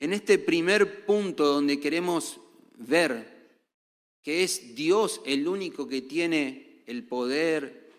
En 0.00 0.12
este 0.12 0.38
primer 0.38 1.06
punto 1.06 1.46
donde 1.46 1.80
queremos 1.80 2.40
ver 2.76 3.32
que 4.22 4.42
es 4.42 4.74
Dios 4.74 5.20
el 5.24 5.46
único 5.46 5.86
que 5.86 6.02
tiene 6.02 6.82
el 6.86 7.04
poder, 7.04 7.90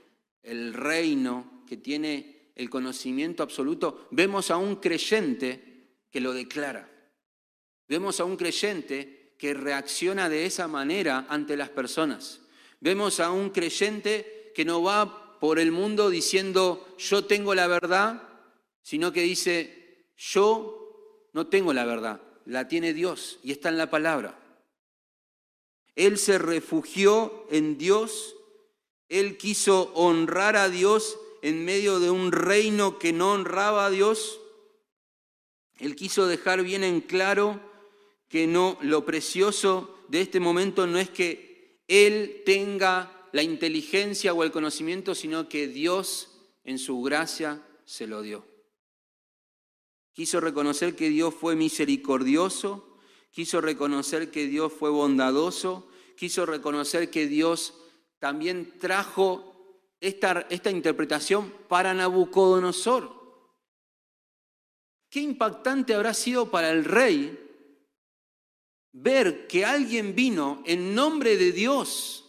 el 0.43 0.73
reino, 0.73 1.63
que 1.67 1.78
tiene 1.78 2.51
el 2.56 2.69
conocimiento 2.69 3.43
absoluto, 3.43 4.08
vemos 4.12 4.51
a 4.51 4.58
un 4.58 4.78
creyente 4.78 5.88
que 6.12 6.21
lo 6.21 6.34
declara. 6.34 6.89
Vemos 7.88 8.19
a 8.19 8.25
un 8.25 8.38
creyente 8.38 9.36
que 9.38 9.54
reacciona 9.54 10.30
de 10.30 10.45
esa 10.45 10.67
manera 10.67 11.28
ante 11.30 11.56
las 11.56 11.69
personas. 11.69 12.41
Vemos 12.86 13.19
a 13.19 13.32
un 13.32 13.50
creyente 13.50 14.52
que 14.54 14.63
no 14.63 14.84
va 14.84 15.39
por 15.39 15.58
el 15.58 15.71
mundo 15.71 16.12
diciendo 16.12 16.95
yo 17.00 17.26
tengo 17.26 17.56
la 17.56 17.65
verdad, 17.65 18.21
sino 18.84 19.12
que 19.12 19.21
dice 19.21 20.06
yo 20.15 21.28
no 21.34 21.48
tengo 21.48 21.74
la 21.74 21.84
verdad, 21.86 22.21
la 22.45 22.67
tiene 22.67 22.93
Dios 22.93 23.39
y 23.43 23.52
está 23.52 23.69
en 23.69 23.80
la 23.80 23.89
palabra. 23.89 24.39
Él 25.95 26.19
se 26.19 26.38
refugió 26.38 27.48
en 27.50 27.78
Dios 27.78 28.36
él 29.10 29.38
quiso 29.38 29.91
honrar 29.93 30.56
a 30.56 30.69
Dios 30.69 31.19
en 31.41 31.63
medio 31.63 32.00
de 32.00 32.10
un 32.10 32.32
reino 32.32 32.98
que 32.98 33.13
no 33.13 33.34
honraba 33.34 33.86
a 33.86 33.89
Dios. 33.89 34.39
Él 35.80 35.95
quiso 35.95 36.28
dejar 36.28 36.63
bien 36.63 36.84
en 36.84 37.02
claro 37.02 37.60
que 38.30 38.48
no 38.48 38.78
lo 38.82 39.06
precioso 39.06 39.95
de 40.08 40.21
este 40.21 40.39
momento 40.39 40.88
no 40.88 40.98
es 40.98 41.10
que 41.10 41.55
él 41.88 42.43
tenga 42.45 43.30
la 43.32 43.43
inteligencia 43.43 44.34
o 44.34 44.43
el 44.43 44.52
conocimiento, 44.52 45.13
sino 45.13 45.50
que 45.50 45.67
Dios 45.67 46.30
en 46.63 46.80
su 46.80 47.02
gracia 47.02 47.62
se 47.86 48.08
lo 48.08 48.21
dio. 48.21 48.45
Quiso 50.13 50.39
reconocer 50.39 50.95
que 50.95 51.10
Dios 51.10 51.34
fue 51.34 51.56
misericordioso, 51.56 52.98
quiso 53.32 53.60
reconocer 53.60 54.32
que 54.32 54.48
Dios 54.48 54.71
fue 54.71 54.89
bondadoso, 54.89 55.89
quiso 56.15 56.45
reconocer 56.45 57.10
que 57.10 57.28
Dios 57.28 57.74
también 58.19 58.80
trajo 58.80 59.54
esta, 60.00 60.48
esta 60.50 60.71
interpretación 60.71 61.54
para 61.67 61.93
Nabucodonosor. 61.93 63.13
Qué 65.10 65.19
impactante 65.19 65.93
habrá 65.93 66.13
sido 66.13 66.50
para 66.50 66.71
el 66.71 66.86
rey 66.86 67.44
ver 68.97 69.45
que 69.47 69.65
alguien 69.65 70.15
vino 70.15 70.63
en 70.65 70.95
nombre 70.95 71.36
de 71.36 71.51
Dios 71.51 72.23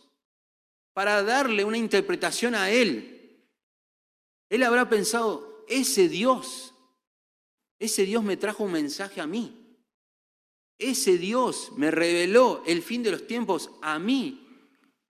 para 0.92 1.22
darle 1.22 1.64
una 1.64 1.79
interpretación 1.79 2.57
a 2.57 2.70
él. 2.70 3.40
Él 4.48 4.62
habrá 4.64 4.88
pensado, 4.88 5.64
ese 5.68 6.09
Dios, 6.09 6.74
ese 7.79 8.05
Dios 8.05 8.24
me 8.24 8.37
trajo 8.37 8.64
un 8.64 8.72
mensaje 8.72 9.20
a 9.20 9.26
mí. 9.26 9.79
Ese 10.79 11.18
Dios 11.18 11.70
me 11.76 11.90
reveló 11.90 12.62
el 12.66 12.83
fin 12.83 13.02
de 13.02 13.12
los 13.12 13.26
tiempos 13.26 13.70
a 13.81 13.98
mí. 13.98 14.44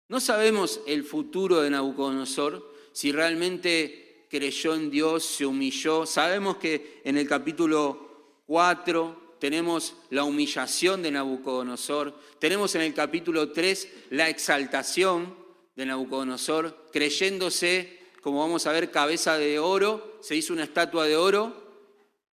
No 0.08 0.20
sabemos 0.20 0.80
el 0.86 1.04
futuro 1.04 1.60
de 1.62 1.70
Nabucodonosor, 1.70 2.74
si 2.92 3.12
realmente 3.12 4.26
creyó 4.30 4.74
en 4.74 4.90
Dios, 4.90 5.24
se 5.24 5.46
humilló. 5.46 6.04
Sabemos 6.04 6.58
que 6.58 7.00
en 7.04 7.16
el 7.16 7.26
capítulo 7.26 8.42
4 8.46 9.25
tenemos 9.38 9.94
la 10.10 10.24
humillación 10.24 11.02
de 11.02 11.10
Nabucodonosor, 11.10 12.14
tenemos 12.38 12.74
en 12.74 12.82
el 12.82 12.94
capítulo 12.94 13.52
3 13.52 13.88
la 14.10 14.28
exaltación 14.28 15.36
de 15.74 15.86
Nabucodonosor, 15.86 16.88
creyéndose, 16.92 17.98
como 18.22 18.40
vamos 18.40 18.66
a 18.66 18.72
ver, 18.72 18.90
cabeza 18.90 19.38
de 19.38 19.58
oro, 19.58 20.18
se 20.22 20.36
hizo 20.36 20.52
una 20.52 20.64
estatua 20.64 21.06
de 21.06 21.16
oro, 21.16 21.66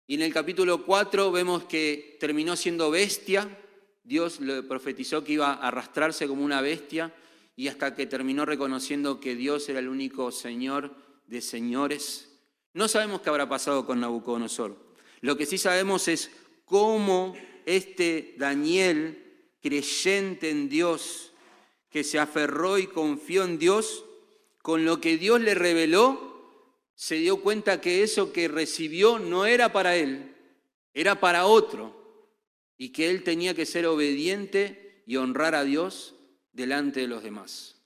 y 0.08 0.16
en 0.16 0.22
el 0.22 0.34
capítulo 0.34 0.86
4 0.86 1.32
vemos 1.32 1.66
que 1.66 2.18
terminó 2.20 2.56
siendo 2.56 2.90
bestia, 2.90 3.48
Dios 4.04 4.40
le 4.40 4.64
profetizó 4.64 5.24
que 5.24 5.34
iba 5.34 5.54
a 5.54 5.68
arrastrarse 5.68 6.28
como 6.28 6.44
una 6.44 6.62
bestia, 6.62 7.14
y 7.56 7.68
hasta 7.68 7.96
que 7.96 8.06
terminó 8.06 8.46
reconociendo 8.46 9.20
que 9.20 9.36
Dios 9.36 9.68
era 9.68 9.80
el 9.80 9.90
único 9.90 10.32
Señor 10.32 10.96
de 11.26 11.42
señores. 11.42 12.30
No 12.74 12.88
sabemos 12.88 13.22
qué 13.22 13.30
habrá 13.30 13.50
pasado 13.50 13.86
con 13.86 14.00
Nabucodonosor. 14.00 14.78
Lo 15.22 15.36
que 15.36 15.48
sí 15.48 15.58
sabemos 15.58 16.08
es 16.08 16.30
cómo 16.68 17.34
este 17.66 18.36
Daniel, 18.38 19.54
creyente 19.62 20.50
en 20.50 20.70
Dios, 20.70 21.34
que 21.90 22.04
se 22.04 22.20
aferró 22.20 22.78
y 22.78 22.88
confió 22.88 23.46
en 23.46 23.58
Dios, 23.58 24.06
con 24.62 24.84
lo 24.86 25.00
que 25.00 25.18
Dios 25.18 25.40
le 25.40 25.56
reveló, 25.56 26.76
se 26.94 27.16
dio 27.16 27.42
cuenta 27.42 27.80
que 27.80 28.04
eso 28.04 28.34
que 28.34 28.50
recibió 28.50 29.18
no 29.18 29.46
era 29.46 29.72
para 29.72 29.96
él, 29.96 30.36
era 30.94 31.20
para 31.20 31.46
otro, 31.46 32.30
y 32.78 32.90
que 32.90 33.10
él 33.10 33.24
tenía 33.24 33.54
que 33.54 33.66
ser 33.66 33.86
obediente 33.86 35.04
y 35.06 35.16
honrar 35.16 35.56
a 35.56 35.64
Dios 35.64 36.16
delante 36.52 37.00
de 37.00 37.08
los 37.08 37.24
demás. 37.24 37.82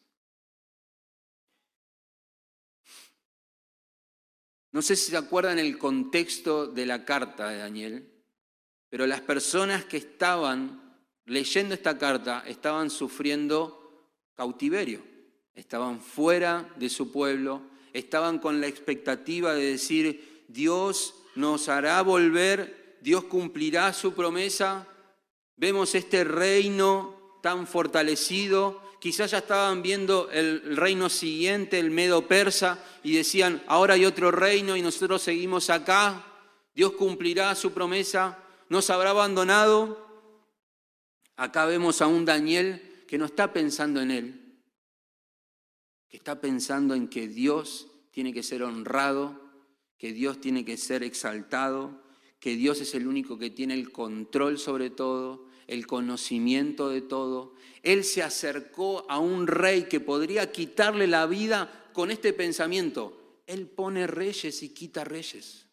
No 4.72 4.82
sé 4.82 4.96
si 4.96 5.12
se 5.12 5.18
acuerdan 5.18 5.60
el 5.60 5.78
contexto 5.78 6.66
de 6.66 6.86
la 6.88 7.06
carta 7.06 7.50
de 7.50 7.58
Daniel, 7.58 8.11
pero 8.92 9.08
las 9.08 9.22
personas 9.22 9.86
que 9.86 9.96
estaban 9.96 11.00
leyendo 11.26 11.74
esta 11.74 11.98
carta 11.98 12.44
estaban 12.46 12.90
sufriendo 12.90 14.10
cautiverio. 14.36 15.02
Estaban 15.56 16.02
fuera 16.02 16.70
de 16.76 16.90
su 16.90 17.10
pueblo, 17.10 17.62
estaban 17.94 18.38
con 18.38 18.60
la 18.60 18.68
expectativa 18.68 19.54
de 19.54 19.72
decir, 19.72 20.46
Dios 20.50 21.16
nos 21.36 21.70
hará 21.70 22.02
volver, 22.02 22.98
Dios 23.02 23.24
cumplirá 23.24 23.94
su 23.94 24.14
promesa. 24.14 24.86
Vemos 25.56 25.96
este 25.96 26.26
reino 26.26 27.40
tan 27.42 27.68
fortalecido, 27.68 28.82
quizás 29.00 29.32
ya 29.32 29.38
estaban 29.38 29.82
viendo 29.82 30.30
el 30.32 30.76
reino 30.76 31.08
siguiente, 31.08 31.80
el 31.80 31.92
medo 31.92 32.28
persa, 32.28 32.84
y 33.04 33.16
decían, 33.16 33.64
ahora 33.68 33.94
hay 33.94 34.04
otro 34.04 34.32
reino 34.32 34.76
y 34.76 34.82
nosotros 34.82 35.22
seguimos 35.22 35.70
acá, 35.70 36.26
Dios 36.76 36.92
cumplirá 36.92 37.56
su 37.56 37.72
promesa, 37.72 38.38
nos 38.72 38.90
habrá 38.90 39.10
abandonado. 39.10 39.98
Acá 41.36 41.66
vemos 41.66 42.02
a 42.02 42.08
un 42.08 42.24
Daniel 42.24 43.04
que 43.06 43.18
no 43.18 43.26
está 43.26 43.52
pensando 43.52 44.00
en 44.00 44.12
él, 44.12 44.62
que 46.08 46.16
está 46.16 46.40
pensando 46.40 46.96
en 46.96 47.10
que 47.10 47.28
Dios 47.28 47.88
tiene 48.12 48.32
que 48.32 48.44
ser 48.44 48.64
honrado, 48.64 49.42
que 49.98 50.14
Dios 50.14 50.40
tiene 50.40 50.64
que 50.64 50.78
ser 50.78 51.04
exaltado, 51.04 52.02
que 52.40 52.56
Dios 52.56 52.80
es 52.80 52.96
el 52.96 53.08
único 53.08 53.38
que 53.38 53.50
tiene 53.50 53.74
el 53.74 53.92
control 53.92 54.58
sobre 54.58 54.90
todo, 54.90 55.48
el 55.68 55.86
conocimiento 55.86 56.88
de 56.88 57.02
todo. 57.02 57.56
Él 57.84 58.06
se 58.06 58.24
acercó 58.24 59.06
a 59.10 59.20
un 59.20 59.48
rey 59.48 59.84
que 59.90 60.00
podría 60.00 60.50
quitarle 60.54 61.08
la 61.08 61.26
vida 61.26 61.90
con 61.92 62.10
este 62.10 62.32
pensamiento. 62.32 63.42
Él 63.48 63.68
pone 63.68 64.08
reyes 64.08 64.64
y 64.64 64.70
quita 64.70 65.04
reyes. 65.04 65.66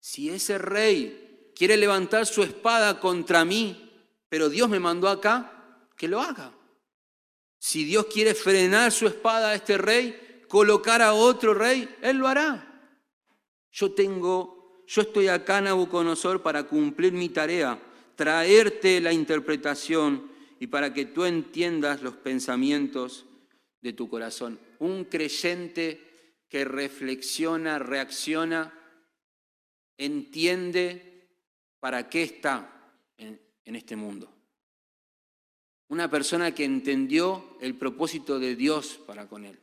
Si 0.00 0.30
ese 0.30 0.58
rey 0.58 1.30
quiere 1.54 1.76
levantar 1.76 2.26
su 2.26 2.42
espada 2.42 3.00
contra 3.00 3.44
mí, 3.44 3.90
pero 4.28 4.48
Dios 4.48 4.68
me 4.68 4.80
mandó 4.80 5.08
acá, 5.08 5.88
que 5.96 6.08
lo 6.08 6.20
haga. 6.20 6.52
Si 7.58 7.84
Dios 7.84 8.06
quiere 8.06 8.34
frenar 8.34 8.92
su 8.92 9.06
espada 9.06 9.50
a 9.50 9.54
este 9.54 9.78
rey, 9.78 10.42
colocar 10.48 11.00
a 11.00 11.14
otro 11.14 11.54
rey, 11.54 11.88
Él 12.02 12.18
lo 12.18 12.28
hará. 12.28 12.92
Yo 13.72 13.92
tengo, 13.92 14.84
yo 14.86 15.02
estoy 15.02 15.28
acá, 15.28 15.60
Nabucodonosor, 15.60 16.42
para 16.42 16.64
cumplir 16.64 17.12
mi 17.12 17.28
tarea, 17.28 17.80
traerte 18.16 19.00
la 19.00 19.12
interpretación 19.12 20.30
y 20.60 20.66
para 20.66 20.92
que 20.92 21.06
tú 21.06 21.24
entiendas 21.24 22.02
los 22.02 22.14
pensamientos 22.14 23.24
de 23.80 23.92
tu 23.92 24.08
corazón. 24.08 24.58
Un 24.78 25.04
creyente 25.04 26.00
que 26.48 26.64
reflexiona, 26.64 27.78
reacciona, 27.78 28.72
entiende 29.96 31.13
para 31.84 32.08
qué 32.08 32.22
está 32.22 32.66
en 33.18 33.76
este 33.76 33.94
mundo. 33.94 34.26
Una 35.88 36.10
persona 36.10 36.54
que 36.54 36.64
entendió 36.64 37.58
el 37.60 37.74
propósito 37.74 38.38
de 38.38 38.56
Dios 38.56 38.98
para 39.06 39.28
con 39.28 39.44
él. 39.44 39.60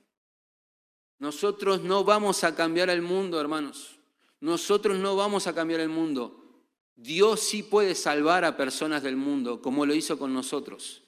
Nosotros 1.18 1.82
no 1.82 2.04
vamos 2.04 2.44
a 2.44 2.54
cambiar 2.54 2.92
el 2.92 3.02
mundo, 3.02 3.42
hermanos. 3.42 3.98
Nosotros 4.40 5.00
no 5.00 5.16
vamos 5.16 5.48
a 5.48 5.56
cambiar 5.56 5.80
el 5.80 5.90
mundo. 5.90 6.62
Dios 6.96 7.40
sí 7.40 7.64
puede 7.64 7.96
salvar 7.96 8.46
a 8.46 8.56
personas 8.56 9.02
del 9.02 9.16
mundo, 9.16 9.60
como 9.60 9.88
lo 9.88 9.96
hizo 9.96 10.20
con 10.20 10.32
nosotros. 10.32 11.02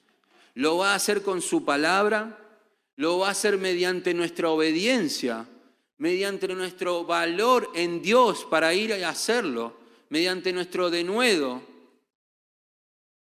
Lo 0.54 0.78
va 0.78 0.94
a 0.94 0.96
hacer 0.96 1.22
con 1.22 1.40
su 1.40 1.64
palabra, 1.64 2.60
lo 2.96 3.20
va 3.20 3.28
a 3.28 3.30
hacer 3.30 3.56
mediante 3.56 4.14
nuestra 4.14 4.50
obediencia, 4.50 5.46
mediante 5.96 6.48
nuestro 6.48 7.04
valor 7.04 7.70
en 7.76 8.02
Dios 8.02 8.44
para 8.50 8.74
ir 8.74 8.92
a 8.92 9.08
hacerlo, 9.08 9.83
mediante 10.08 10.52
nuestro 10.52 10.90
denuedo, 10.90 11.62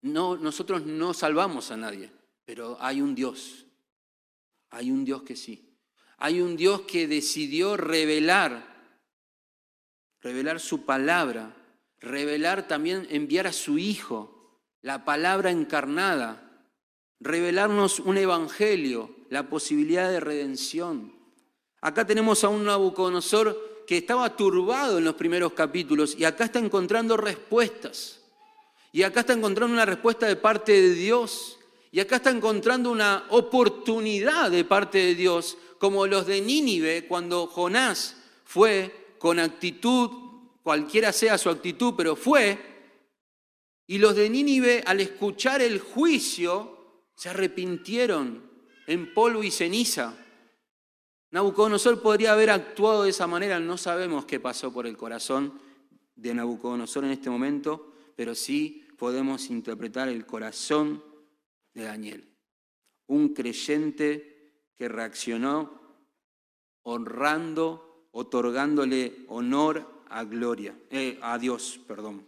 no, 0.02 0.36
nosotros 0.36 0.84
no 0.84 1.14
salvamos 1.14 1.70
a 1.70 1.76
nadie, 1.76 2.10
pero 2.44 2.76
hay 2.80 3.00
un 3.00 3.14
Dios. 3.14 3.66
Hay 4.70 4.90
un 4.90 5.04
Dios 5.04 5.22
que 5.22 5.36
sí. 5.36 5.78
Hay 6.18 6.40
un 6.40 6.56
Dios 6.56 6.82
que 6.82 7.06
decidió 7.06 7.76
revelar, 7.76 8.76
revelar 10.20 10.60
su 10.60 10.84
palabra, 10.84 11.54
revelar 11.98 12.68
también, 12.68 13.06
enviar 13.10 13.46
a 13.46 13.52
su 13.52 13.78
Hijo, 13.78 14.60
la 14.82 15.04
palabra 15.04 15.50
encarnada, 15.50 16.68
revelarnos 17.20 18.00
un 18.00 18.18
evangelio, 18.18 19.14
la 19.30 19.48
posibilidad 19.48 20.10
de 20.10 20.20
redención. 20.20 21.12
Acá 21.80 22.06
tenemos 22.06 22.44
a 22.44 22.48
un 22.48 22.64
Nabucodonosor 22.64 23.75
que 23.86 23.98
estaba 23.98 24.36
turbado 24.36 24.98
en 24.98 25.04
los 25.04 25.14
primeros 25.14 25.52
capítulos 25.52 26.16
y 26.18 26.24
acá 26.24 26.44
está 26.44 26.58
encontrando 26.58 27.16
respuestas. 27.16 28.20
Y 28.92 29.02
acá 29.02 29.20
está 29.20 29.34
encontrando 29.34 29.74
una 29.74 29.84
respuesta 29.84 30.26
de 30.26 30.36
parte 30.36 30.72
de 30.72 30.94
Dios. 30.94 31.58
Y 31.92 32.00
acá 32.00 32.16
está 32.16 32.30
encontrando 32.30 32.90
una 32.90 33.26
oportunidad 33.30 34.50
de 34.50 34.64
parte 34.64 34.98
de 34.98 35.14
Dios, 35.14 35.56
como 35.78 36.06
los 36.06 36.26
de 36.26 36.40
Nínive, 36.40 37.06
cuando 37.06 37.46
Jonás 37.46 38.16
fue 38.44 39.14
con 39.18 39.38
actitud, 39.38 40.10
cualquiera 40.62 41.12
sea 41.12 41.38
su 41.38 41.48
actitud, 41.48 41.94
pero 41.96 42.16
fue. 42.16 42.58
Y 43.86 43.98
los 43.98 44.16
de 44.16 44.28
Nínive, 44.28 44.82
al 44.86 45.00
escuchar 45.00 45.62
el 45.62 45.78
juicio, 45.78 47.02
se 47.14 47.28
arrepintieron 47.28 48.50
en 48.86 49.14
polvo 49.14 49.42
y 49.42 49.50
ceniza. 49.50 50.16
Nabucodonosor 51.30 52.00
podría 52.00 52.32
haber 52.32 52.50
actuado 52.50 53.04
de 53.04 53.10
esa 53.10 53.26
manera, 53.26 53.58
no 53.58 53.76
sabemos 53.76 54.24
qué 54.24 54.40
pasó 54.40 54.72
por 54.72 54.86
el 54.86 54.96
corazón 54.96 55.58
de 56.14 56.34
Nabucodonosor 56.34 57.04
en 57.04 57.10
este 57.10 57.30
momento, 57.30 57.92
pero 58.14 58.34
sí 58.34 58.86
podemos 58.96 59.50
interpretar 59.50 60.08
el 60.08 60.24
corazón 60.24 61.02
de 61.74 61.84
Daniel. 61.84 62.28
Un 63.08 63.34
creyente 63.34 64.62
que 64.78 64.88
reaccionó 64.88 65.80
honrando, 66.82 68.08
otorgándole 68.12 69.24
honor 69.28 70.04
a 70.08 70.24
gloria, 70.24 70.78
eh, 70.90 71.18
a 71.20 71.38
Dios, 71.38 71.80
perdón. 71.86 72.26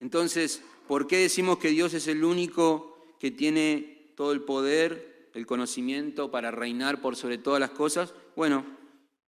Entonces, 0.00 0.62
¿por 0.86 1.06
qué 1.06 1.18
decimos 1.18 1.58
que 1.58 1.68
Dios 1.68 1.94
es 1.94 2.06
el 2.08 2.24
único 2.24 3.16
que 3.18 3.30
tiene 3.30 4.12
todo 4.16 4.32
el 4.32 4.42
poder, 4.42 5.07
el 5.38 5.46
conocimiento 5.46 6.30
para 6.30 6.50
reinar 6.50 7.00
por 7.00 7.16
sobre 7.16 7.38
todas 7.38 7.60
las 7.60 7.70
cosas? 7.70 8.12
Bueno, 8.36 8.66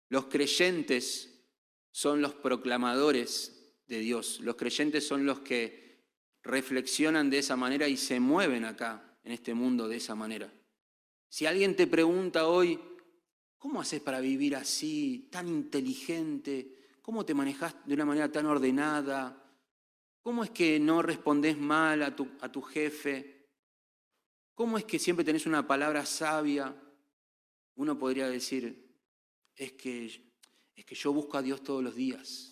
los 0.09 0.27
creyentes 0.27 1.47
son 1.93 2.21
los 2.21 2.35
proclamadores 2.35 3.75
de 3.87 4.01
Dios. 4.01 4.41
Los 4.41 4.57
creyentes 4.57 5.07
son 5.07 5.25
los 5.25 5.41
que 5.41 6.05
reflexionan 6.43 7.31
de 7.31 7.39
esa 7.39 7.57
manera 7.57 7.87
y 7.89 7.97
se 7.97 8.19
mueven 8.19 8.65
acá, 8.65 9.19
en 9.23 9.33
este 9.33 9.55
mundo, 9.55 9.89
de 9.89 9.97
esa 9.97 10.15
manera. 10.15 10.53
Si 11.29 11.47
alguien 11.47 11.77
te 11.77 11.87
pregunta 11.87 12.49
hoy, 12.49 12.81
¿cómo 13.57 13.81
haces 13.81 14.01
para 14.01 14.21
vivir 14.21 14.57
así, 14.57 15.29
tan 15.31 15.47
inteligente? 15.47 16.77
¿Cómo 17.03 17.25
te 17.25 17.35
manejas 17.35 17.77
de 17.87 17.95
una 17.95 18.05
manera 18.05 18.33
tan 18.33 18.47
ordenada? 18.47 19.45
¿Cómo 20.23 20.43
es 20.43 20.51
que 20.51 20.81
no 20.81 21.03
respondes 21.03 21.57
mal 21.57 22.03
a 22.03 22.17
tu, 22.17 22.29
a 22.41 22.51
tu 22.51 22.63
jefe? 22.63 23.40
¿Cómo 24.55 24.79
es 24.79 24.85
que 24.85 24.99
siempre 24.99 25.25
tenés 25.25 25.47
una 25.47 25.67
palabra 25.67 26.05
sabia? 26.05 26.75
Uno 27.77 27.99
podría 27.99 28.29
decir, 28.29 28.95
es 29.57 29.73
que, 29.73 30.07
es 30.77 30.85
que 30.85 30.95
yo 30.95 31.13
busco 31.13 31.39
a 31.39 31.43
Dios 31.43 31.63
todos 31.63 31.83
los 31.83 31.95
días 31.95 32.51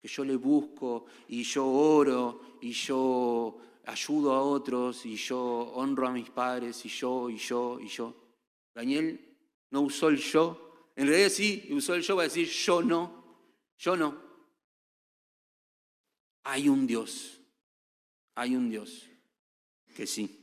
que 0.00 0.08
yo 0.08 0.24
le 0.24 0.36
busco 0.36 1.06
y 1.28 1.42
yo 1.42 1.66
oro 1.66 2.58
y 2.62 2.72
yo 2.72 3.58
ayudo 3.84 4.32
a 4.32 4.42
otros 4.42 5.04
y 5.04 5.16
yo 5.16 5.40
honro 5.74 6.08
a 6.08 6.12
mis 6.12 6.30
padres 6.30 6.84
y 6.86 6.88
yo 6.88 7.28
y 7.28 7.36
yo 7.36 7.78
y 7.80 7.88
yo. 7.88 8.14
Daniel 8.74 9.36
no 9.70 9.82
usó 9.82 10.08
el 10.08 10.16
yo, 10.16 10.90
en 10.96 11.06
realidad 11.06 11.28
sí 11.28 11.68
usó 11.70 11.94
el 11.94 12.02
yo 12.02 12.16
para 12.16 12.28
decir 12.28 12.48
yo 12.48 12.82
no, 12.82 13.52
yo 13.78 13.96
no. 13.96 14.30
Hay 16.44 16.68
un 16.68 16.86
Dios, 16.86 17.38
hay 18.34 18.56
un 18.56 18.70
Dios 18.70 19.06
que 19.94 20.06
sí. 20.06 20.39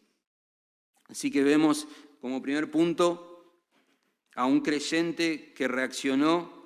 Así 1.09 1.31
que 1.31 1.43
vemos 1.43 1.87
como 2.21 2.41
primer 2.41 2.69
punto 2.69 3.55
a 4.35 4.45
un 4.45 4.61
creyente 4.61 5.53
que 5.53 5.67
reaccionó 5.67 6.57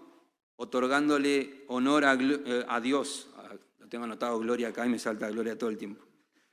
otorgándole 0.57 1.63
honor 1.67 2.03
eh, 2.03 2.65
a, 2.67 2.79
Dios. 2.79 3.29
Ah, 3.37 3.55
lo 3.79 3.87
tengo 3.87 4.03
anotado 4.03 4.37
gloria 4.39 4.67
acá 4.69 4.85
y 4.85 4.89
me 4.89 4.99
salta 4.99 5.29
gloria 5.29 5.57
todo 5.57 5.69
el 5.69 5.77
tiempo. 5.77 6.05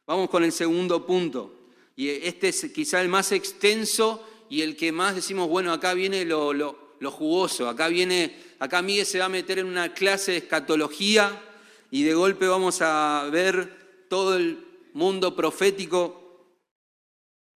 Vamos 0.07 0.31
con 0.31 0.45
el 0.45 0.53
segundo 0.53 1.05
punto. 1.05 1.55
Y 1.95 2.09
este 2.09 2.49
es 2.49 2.71
quizá 2.73 3.03
el 3.03 3.09
más 3.09 3.33
extenso 3.33 4.25
y 4.49 4.63
el 4.63 4.77
que 4.77 4.93
más 4.93 5.15
decimos, 5.15 5.49
bueno, 5.49 5.73
acá 5.73 5.93
viene 5.95 6.25
lo, 6.25 6.53
lo, 6.53 7.11
jugoso, 7.11 7.69
acá 7.69 7.89
viene, 7.89 8.35
acá 8.59 8.81
Miguel 8.81 9.05
se 9.05 9.19
va 9.19 9.27
a 9.27 9.29
meter 9.29 9.59
en 9.59 9.67
una 9.67 9.93
clase 9.93 10.33
de 10.33 10.39
escatología 10.39 11.43
y 11.91 12.05
de 12.05 12.15
golpe 12.15 12.47
vamos 12.47 12.81
a 12.81 13.29
ver 13.31 14.07
todo 14.09 14.37
el 14.37 14.65
mundo 14.95 15.35
profético. 15.37 16.18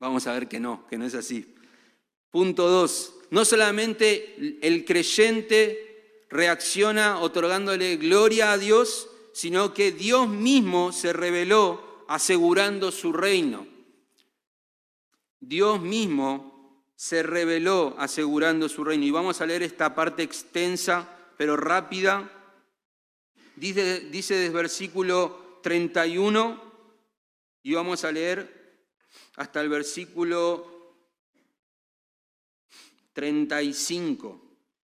Vamos 0.02 0.26
a 0.26 0.32
ver 0.32 0.48
que 0.48 0.58
no, 0.58 0.84
que 0.88 0.98
no 0.98 1.06
es 1.06 1.14
así. 1.14 1.54
Punto 2.28 2.68
dos, 2.68 3.14
no 3.30 3.44
solamente 3.44 4.58
el 4.60 4.84
creyente 4.84 6.24
reacciona 6.28 7.20
otorgándole 7.20 7.98
gloria 7.98 8.50
a 8.50 8.58
Dios, 8.58 9.08
sino 9.32 9.72
que 9.72 9.92
Dios 9.92 10.28
mismo 10.28 10.90
se 10.90 11.12
reveló 11.12 12.04
asegurando 12.08 12.90
su 12.90 13.12
reino. 13.12 13.64
Dios 15.38 15.80
mismo 15.80 16.84
se 16.96 17.22
reveló 17.22 17.94
asegurando 17.96 18.68
su 18.68 18.82
reino. 18.82 19.04
Y 19.04 19.12
vamos 19.12 19.40
a 19.40 19.46
leer 19.46 19.62
esta 19.62 19.94
parte 19.94 20.24
extensa, 20.24 21.16
pero 21.38 21.56
rápida. 21.56 22.28
Dice, 23.54 24.00
dice 24.00 24.34
desde 24.34 24.52
versículo 24.52 25.60
31 25.62 26.60
y 27.62 27.74
vamos 27.74 28.02
a 28.02 28.10
leer 28.10 28.61
hasta 29.36 29.60
el 29.60 29.68
versículo 29.68 30.96
35. 33.12 34.40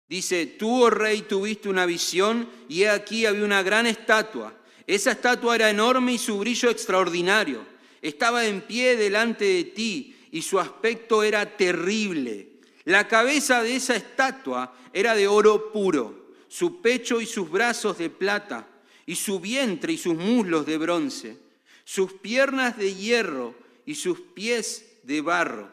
Dice, 0.08 0.46
tú, 0.48 0.84
oh 0.84 0.90
rey, 0.90 1.22
tuviste 1.22 1.70
una 1.70 1.86
visión 1.86 2.50
y 2.68 2.84
he 2.84 2.90
aquí 2.90 3.26
había 3.26 3.46
una 3.46 3.62
gran 3.62 3.86
estatua. 3.86 4.56
Esa 4.88 5.12
estatua 5.12 5.56
era 5.56 5.70
enorme 5.70 6.14
y 6.14 6.18
su 6.18 6.40
brillo 6.40 6.70
extraordinario. 6.70 7.64
Estaba 8.02 8.46
en 8.46 8.62
pie 8.62 8.96
delante 8.96 9.46
de 9.46 9.64
ti 9.66 10.16
y 10.32 10.42
su 10.42 10.60
aspecto 10.60 11.22
era 11.22 11.58
terrible. 11.58 12.48
La 12.86 13.08
cabeza 13.08 13.62
de 13.62 13.76
esa 13.76 13.96
estatua 13.96 14.76
era 14.94 15.14
de 15.14 15.28
oro 15.28 15.72
puro, 15.72 16.34
su 16.48 16.82
pecho 16.82 17.22
y 17.22 17.28
sus 17.28 17.52
brazos 17.52 18.00
de 18.00 18.10
plata, 18.10 18.68
y 19.06 19.16
su 19.16 19.40
vientre 19.40 19.94
y 19.94 19.98
sus 19.98 20.16
muslos 20.16 20.66
de 20.66 20.78
bronce, 20.78 21.38
sus 21.84 22.14
piernas 22.14 22.78
de 22.78 22.96
hierro 22.96 23.54
y 23.90 23.96
sus 23.96 24.20
pies 24.20 25.00
de 25.04 25.22
barro. 25.22 25.72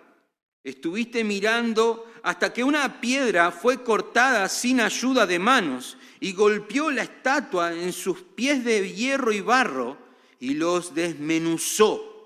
Estuviste 0.65 1.23
mirando 1.23 2.13
hasta 2.23 2.53
que 2.53 2.65
una 2.65 3.01
piedra 3.01 3.53
fue 3.53 3.83
cortada 3.85 4.49
sin 4.49 4.81
ayuda 4.81 5.27
de 5.27 5.39
manos 5.39 5.97
y 6.19 6.33
golpeó 6.33 6.91
la 6.91 7.03
estatua 7.03 7.73
en 7.73 7.93
sus 7.93 8.23
pies 8.23 8.65
de 8.65 8.93
hierro 8.93 9.33
y 9.33 9.41
barro 9.41 9.99
y 10.41 10.55
los 10.55 10.95
desmenuzó 10.95 12.17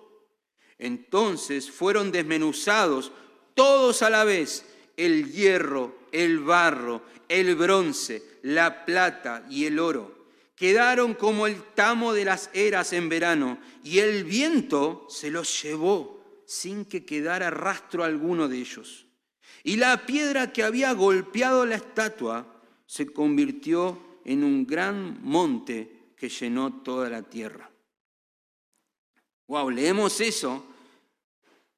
entonces 0.81 1.71
fueron 1.71 2.11
desmenuzados 2.11 3.13
todos 3.55 4.01
a 4.03 4.09
la 4.09 4.25
vez, 4.25 4.65
el 4.97 5.31
hierro, 5.31 5.95
el 6.11 6.41
barro, 6.41 7.03
el 7.29 7.55
bronce, 7.55 8.23
la 8.43 8.87
plata 8.87 9.47
y 9.51 9.67
el 9.67 9.79
oro. 9.79 10.20
Quedaron 10.61 11.15
como 11.15 11.47
el 11.47 11.63
tamo 11.73 12.13
de 12.13 12.27
las 12.27 12.51
eras 12.53 12.93
en 12.93 13.09
verano, 13.09 13.59
y 13.83 14.01
el 14.01 14.25
viento 14.25 15.07
se 15.09 15.31
los 15.31 15.63
llevó 15.63 16.23
sin 16.45 16.85
que 16.85 17.07
quedara 17.07 17.49
rastro 17.49 18.05
alguno 18.05 18.47
de 18.47 18.59
ellos. 18.59 19.07
Y 19.65 19.79
la 19.79 20.05
piedra 20.05 20.53
que 20.53 20.63
había 20.63 20.93
golpeado 20.93 21.65
la 21.65 21.77
estatua 21.77 22.63
se 22.85 23.07
convirtió 23.07 24.21
en 24.27 24.45
un 24.45 24.67
gran 24.67 25.25
monte 25.25 26.13
que 26.15 26.29
llenó 26.29 26.83
toda 26.83 27.09
la 27.09 27.23
tierra. 27.23 27.71
Wow, 29.47 29.71
leemos 29.71 30.21
eso 30.21 30.67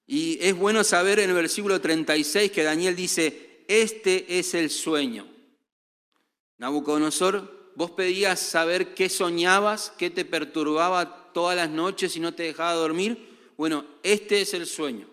y 0.09 0.39
es 0.41 0.57
bueno 0.57 0.83
saber 0.83 1.21
en 1.21 1.31
el 1.31 1.37
versículo 1.37 1.81
36 1.81 2.51
que 2.51 2.65
Daniel 2.65 2.97
dice, 2.97 3.65
este 3.69 4.41
es 4.41 4.55
el 4.55 4.71
sueño. 4.71 5.29
Nabucodonosor, 6.59 7.62
vos 7.75 7.91
pedías 7.93 8.41
saber 8.41 8.95
qué 8.95 9.09
soñabas, 9.09 9.93
qué 9.99 10.11
te 10.11 10.25
perturbaba 10.25 11.33
todas 11.33 11.57
las 11.57 11.71
noches 11.71 12.17
y 12.17 12.21
no 12.21 12.35
te 12.35 12.45
dejaba 12.45 12.75
dormir. 12.75 13.53
Bueno, 13.57 13.85
este 14.03 14.41
es 14.41 14.55
el 14.55 14.67
sueño. 14.67 15.09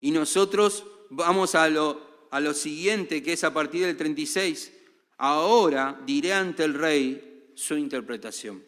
Y 0.00 0.10
nosotros 0.10 0.84
vamos 1.10 1.54
a 1.54 1.68
lo, 1.68 2.28
a 2.30 2.40
lo 2.40 2.54
siguiente, 2.54 3.22
que 3.22 3.32
es 3.32 3.44
a 3.44 3.52
partir 3.52 3.84
del 3.84 3.96
36. 3.96 4.72
Ahora 5.18 6.00
diré 6.04 6.32
ante 6.32 6.64
el 6.64 6.74
rey 6.74 7.52
su 7.54 7.76
interpretación. 7.76 8.64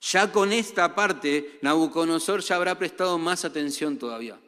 Ya 0.00 0.32
con 0.32 0.52
esta 0.52 0.94
parte, 0.94 1.58
Nabucodonosor 1.62 2.40
ya 2.40 2.56
habrá 2.56 2.76
prestado 2.76 3.18
más 3.18 3.44
atención 3.44 3.98
todavía, 3.98 4.40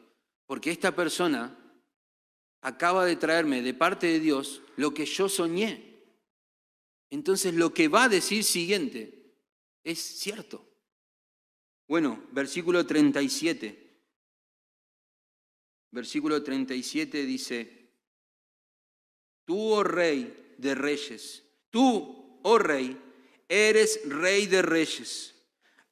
porque 0.45 0.69
esta 0.69 0.93
persona 0.93 1.57
acaba 2.61 3.05
de 3.05 3.15
traerme 3.15 3.61
de 3.61 3.73
parte 3.73 4.07
de 4.07 4.19
Dios 4.19 4.61
lo 4.75 4.93
que 4.93 5.05
yo 5.05 5.29
soñé. 5.29 5.94
Entonces 7.15 7.53
lo 7.53 7.73
que 7.73 7.87
va 7.87 8.03
a 8.03 8.09
decir 8.09 8.43
siguiente 8.43 9.33
es 9.85 9.99
cierto. 9.99 10.67
Bueno, 11.87 12.25
versículo 12.33 12.85
37. 12.85 14.01
Versículo 15.91 16.43
37 16.43 17.25
dice, 17.25 17.89
tú, 19.45 19.57
oh 19.57 19.81
rey 19.81 20.55
de 20.57 20.75
reyes, 20.75 21.41
tú, 21.69 22.37
oh 22.43 22.57
rey, 22.57 23.01
eres 23.47 24.01
rey 24.09 24.47
de 24.47 24.61
reyes 24.61 25.35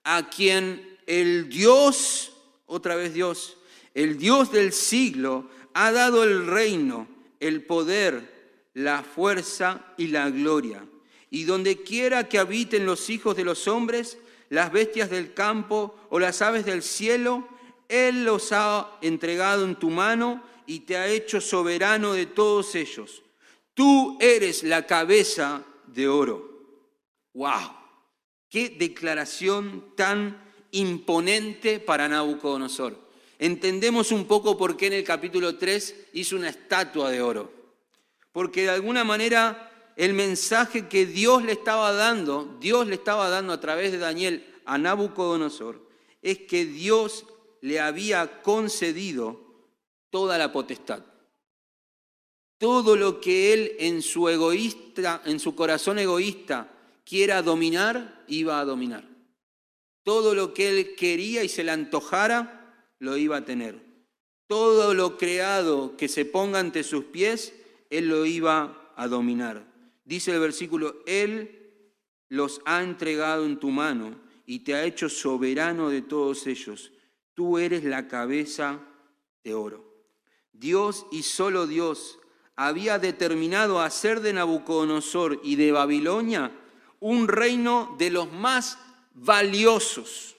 a 0.03 0.29
quien 0.29 0.99
el 1.07 1.47
Dios, 1.47 2.33
otra 2.65 2.97
vez 2.97 3.13
Dios, 3.13 3.57
el 3.93 4.17
Dios 4.17 4.51
del 4.51 4.73
siglo, 4.73 5.49
ha 5.73 5.93
dado 5.93 6.25
el 6.25 6.47
reino, 6.47 7.07
el 7.39 7.63
poder, 7.63 8.69
la 8.73 9.03
fuerza 9.03 9.93
y 9.97 10.07
la 10.07 10.29
gloria. 10.29 10.85
Y 11.33 11.45
donde 11.45 11.81
quiera 11.81 12.29
que 12.29 12.37
habiten 12.37 12.85
los 12.85 13.09
hijos 13.09 13.35
de 13.35 13.43
los 13.43 13.67
hombres, 13.67 14.19
las 14.49 14.71
bestias 14.71 15.09
del 15.09 15.33
campo 15.33 15.95
o 16.11 16.19
las 16.19 16.43
aves 16.43 16.63
del 16.63 16.83
cielo, 16.83 17.47
Él 17.89 18.23
los 18.23 18.51
ha 18.51 18.99
entregado 19.01 19.65
en 19.65 19.75
tu 19.75 19.89
mano 19.89 20.43
y 20.67 20.81
te 20.81 20.95
ha 20.95 21.07
hecho 21.07 21.41
soberano 21.41 22.13
de 22.13 22.27
todos 22.27 22.75
ellos. 22.75 23.23
Tú 23.73 24.15
eres 24.21 24.61
la 24.61 24.85
cabeza 24.85 25.63
de 25.87 26.07
oro. 26.07 26.51
¡Wow! 27.33 27.77
Qué 28.47 28.69
declaración 28.69 29.95
tan 29.95 30.39
imponente 30.69 31.79
para 31.79 32.07
Nabucodonosor. 32.07 32.95
Entendemos 33.39 34.11
un 34.11 34.25
poco 34.25 34.55
por 34.55 34.77
qué 34.77 34.85
en 34.85 34.93
el 34.93 35.03
capítulo 35.03 35.57
3 35.57 36.09
hizo 36.13 36.35
una 36.35 36.49
estatua 36.49 37.09
de 37.09 37.23
oro. 37.23 37.51
Porque 38.31 38.61
de 38.61 38.69
alguna 38.69 39.03
manera 39.03 39.71
el 39.95 40.13
mensaje 40.13 40.87
que 40.87 41.05
Dios 41.05 41.43
le 41.43 41.53
estaba 41.53 41.91
dando, 41.93 42.57
Dios 42.59 42.87
le 42.87 42.95
estaba 42.95 43.29
dando 43.29 43.53
a 43.53 43.59
través 43.59 43.91
de 43.91 43.97
Daniel 43.97 44.45
a 44.65 44.77
Nabucodonosor, 44.77 45.81
es 46.21 46.39
que 46.39 46.65
Dios 46.65 47.25
le 47.61 47.79
había 47.79 48.41
concedido 48.41 49.39
toda 50.09 50.37
la 50.37 50.51
potestad. 50.51 51.03
Todo 52.57 52.95
lo 52.95 53.19
que 53.19 53.53
él 53.53 53.75
en 53.79 54.01
su 54.01 54.29
egoísta, 54.29 55.21
en 55.25 55.39
su 55.39 55.55
corazón 55.55 55.99
egoísta 55.99 56.71
quiera 57.05 57.41
dominar, 57.41 58.23
iba 58.27 58.59
a 58.59 58.65
dominar. 58.65 59.07
Todo 60.03 60.33
lo 60.33 60.53
que 60.53 60.69
él 60.69 60.95
quería 60.95 61.43
y 61.43 61.49
se 61.49 61.63
le 61.63 61.71
antojara, 61.71 62.87
lo 62.99 63.17
iba 63.17 63.37
a 63.37 63.45
tener. 63.45 63.81
Todo 64.47 64.93
lo 64.93 65.17
creado 65.17 65.97
que 65.97 66.07
se 66.07 66.25
ponga 66.25 66.59
ante 66.59 66.83
sus 66.83 67.05
pies, 67.05 67.53
él 67.89 68.07
lo 68.07 68.25
iba 68.25 68.93
a 68.95 69.07
dominar. 69.07 69.72
Dice 70.05 70.31
el 70.31 70.39
versículo, 70.39 71.03
Él 71.05 71.63
los 72.29 72.61
ha 72.65 72.81
entregado 72.81 73.45
en 73.45 73.59
tu 73.59 73.69
mano 73.69 74.19
y 74.45 74.59
te 74.59 74.75
ha 74.75 74.83
hecho 74.83 75.09
soberano 75.09 75.89
de 75.89 76.01
todos 76.01 76.47
ellos. 76.47 76.91
Tú 77.33 77.57
eres 77.57 77.83
la 77.83 78.07
cabeza 78.07 78.79
de 79.43 79.53
oro. 79.53 79.93
Dios 80.51 81.05
y 81.11 81.23
solo 81.23 81.67
Dios 81.67 82.19
había 82.55 82.99
determinado 82.99 83.81
hacer 83.81 84.21
de 84.21 84.33
Nabucodonosor 84.33 85.39
y 85.43 85.55
de 85.55 85.71
Babilonia 85.71 86.51
un 86.99 87.27
reino 87.27 87.95
de 87.97 88.09
los 88.09 88.31
más 88.31 88.77
valiosos, 89.13 90.35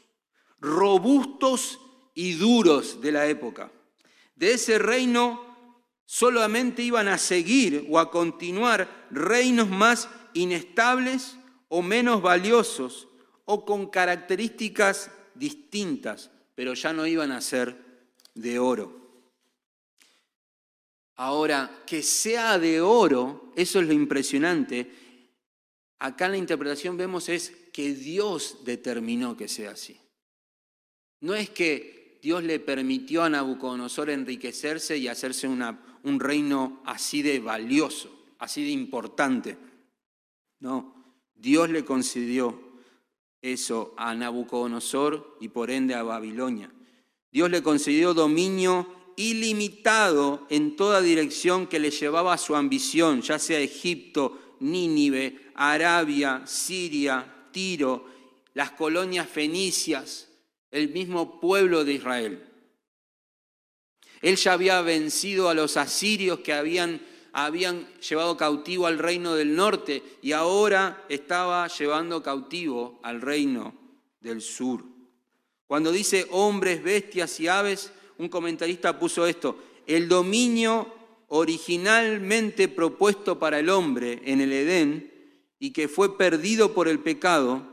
robustos 0.61 1.79
y 2.15 2.35
duros 2.35 3.01
de 3.01 3.13
la 3.13 3.27
época. 3.27 3.71
De 4.37 4.53
ese 4.53 4.79
reino 4.79 5.55
solamente 6.07 6.83
iban 6.83 7.09
a 7.09 7.19
seguir 7.19 7.87
o 7.91 7.99
a 7.99 8.11
continuar 8.11 9.04
reinos 9.15 9.69
más 9.69 10.09
inestables 10.35 11.37
o 11.69 11.83
menos 11.83 12.23
valiosos 12.23 13.09
o 13.45 13.65
con 13.65 13.89
características 13.89 15.11
distintas, 15.35 16.31
pero 16.55 16.75
ya 16.75 16.93
no 16.93 17.07
iban 17.07 17.33
a 17.33 17.41
ser 17.41 17.77
de 18.35 18.59
oro. 18.59 19.05
Ahora, 21.17 21.83
que 21.87 22.03
sea 22.03 22.59
de 22.59 22.81
oro, 22.81 23.53
eso 23.55 23.81
es 23.81 23.87
lo 23.87 23.93
impresionante, 23.93 24.91
acá 25.99 26.27
en 26.27 26.33
la 26.33 26.39
interpretación 26.39 26.97
vemos 26.97 27.29
es 27.29 27.53
que 27.73 27.95
Dios 27.95 28.59
determinó 28.65 29.37
que 29.37 29.49
sea 29.49 29.73
así. 29.73 30.01
No 31.21 31.35
es 31.35 31.51
que 31.51 32.19
Dios 32.21 32.43
le 32.43 32.59
permitió 32.59 33.23
a 33.23 33.29
Nabucodonosor 33.29 34.11
enriquecerse 34.11 34.97
y 34.97 35.09
hacerse 35.09 35.47
un 35.47 36.21
reino 36.21 36.83
así 36.85 37.23
de 37.23 37.39
valioso, 37.39 38.14
así 38.39 38.65
de 38.65 38.71
importante. 38.71 39.57
No, 40.61 40.95
Dios 41.35 41.71
le 41.71 41.85
concedió 41.85 42.59
eso 43.43 43.95
a 43.97 44.15
Nabucodonosor 44.15 45.37
y 45.41 45.49
por 45.49 45.71
ende 45.71 45.95
a 45.95 46.03
Babilonia. 46.03 46.73
Dios 47.31 47.51
le 47.51 47.63
concedió 47.63 48.15
dominio 48.15 48.87
ilimitado 49.17 50.47
en 50.51 50.77
toda 50.77 51.01
dirección 51.01 51.67
que 51.67 51.79
le 51.79 51.91
llevaba 51.91 52.33
a 52.33 52.39
su 52.39 52.57
ambición, 52.57 53.23
ya 53.23 53.39
sea 53.39 53.59
Egipto, 53.61 54.57
Nínive, 54.61 55.51
Arabia, 55.55 56.43
Siria, 56.47 57.49
Tiro, 57.53 58.07
las 58.55 58.71
colonias 58.71 59.29
fenicias, 59.29 60.29
el 60.71 60.91
mismo 60.91 61.41
pueblo 61.41 61.85
de 61.85 61.95
Israel. 61.95 62.51
Él 64.23 64.37
ya 64.37 64.55
había 64.55 64.81
vencido 64.81 65.49
a 65.49 65.55
los 65.55 65.77
asirios 65.77 66.41
que 66.41 66.53
habían, 66.53 67.01
habían 67.35 67.89
llevado 67.99 68.37
cautivo 68.37 68.87
al 68.87 68.99
reino 68.99 69.35
del 69.35 69.57
norte 69.57 70.03
y 70.23 70.31
ahora 70.33 71.05
estaba 71.09 71.67
llevando 71.67 72.23
cautivo 72.23 73.01
al 73.03 73.21
reino 73.21 73.75
del 74.21 74.41
sur. 74.41 74.85
Cuando 75.67 75.91
dice 75.91 76.29
hombres, 76.31 76.83
bestias 76.83 77.41
y 77.41 77.49
aves, 77.49 77.93
un 78.19 78.29
comentarista 78.29 79.01
puso 79.01 79.27
esto, 79.27 79.59
el 79.89 80.09
dominio 80.09 80.95
originalmente 81.27 82.69
propuesto 82.69 83.37
para 83.37 83.59
el 83.59 83.69
hombre 83.69 84.23
en 84.25 84.41
el 84.41 84.53
Edén 84.53 85.13
y 85.59 85.73
que 85.73 85.89
fue 85.89 86.17
perdido 86.17 86.73
por 86.73 86.87
el 86.87 87.01
pecado, 87.01 87.67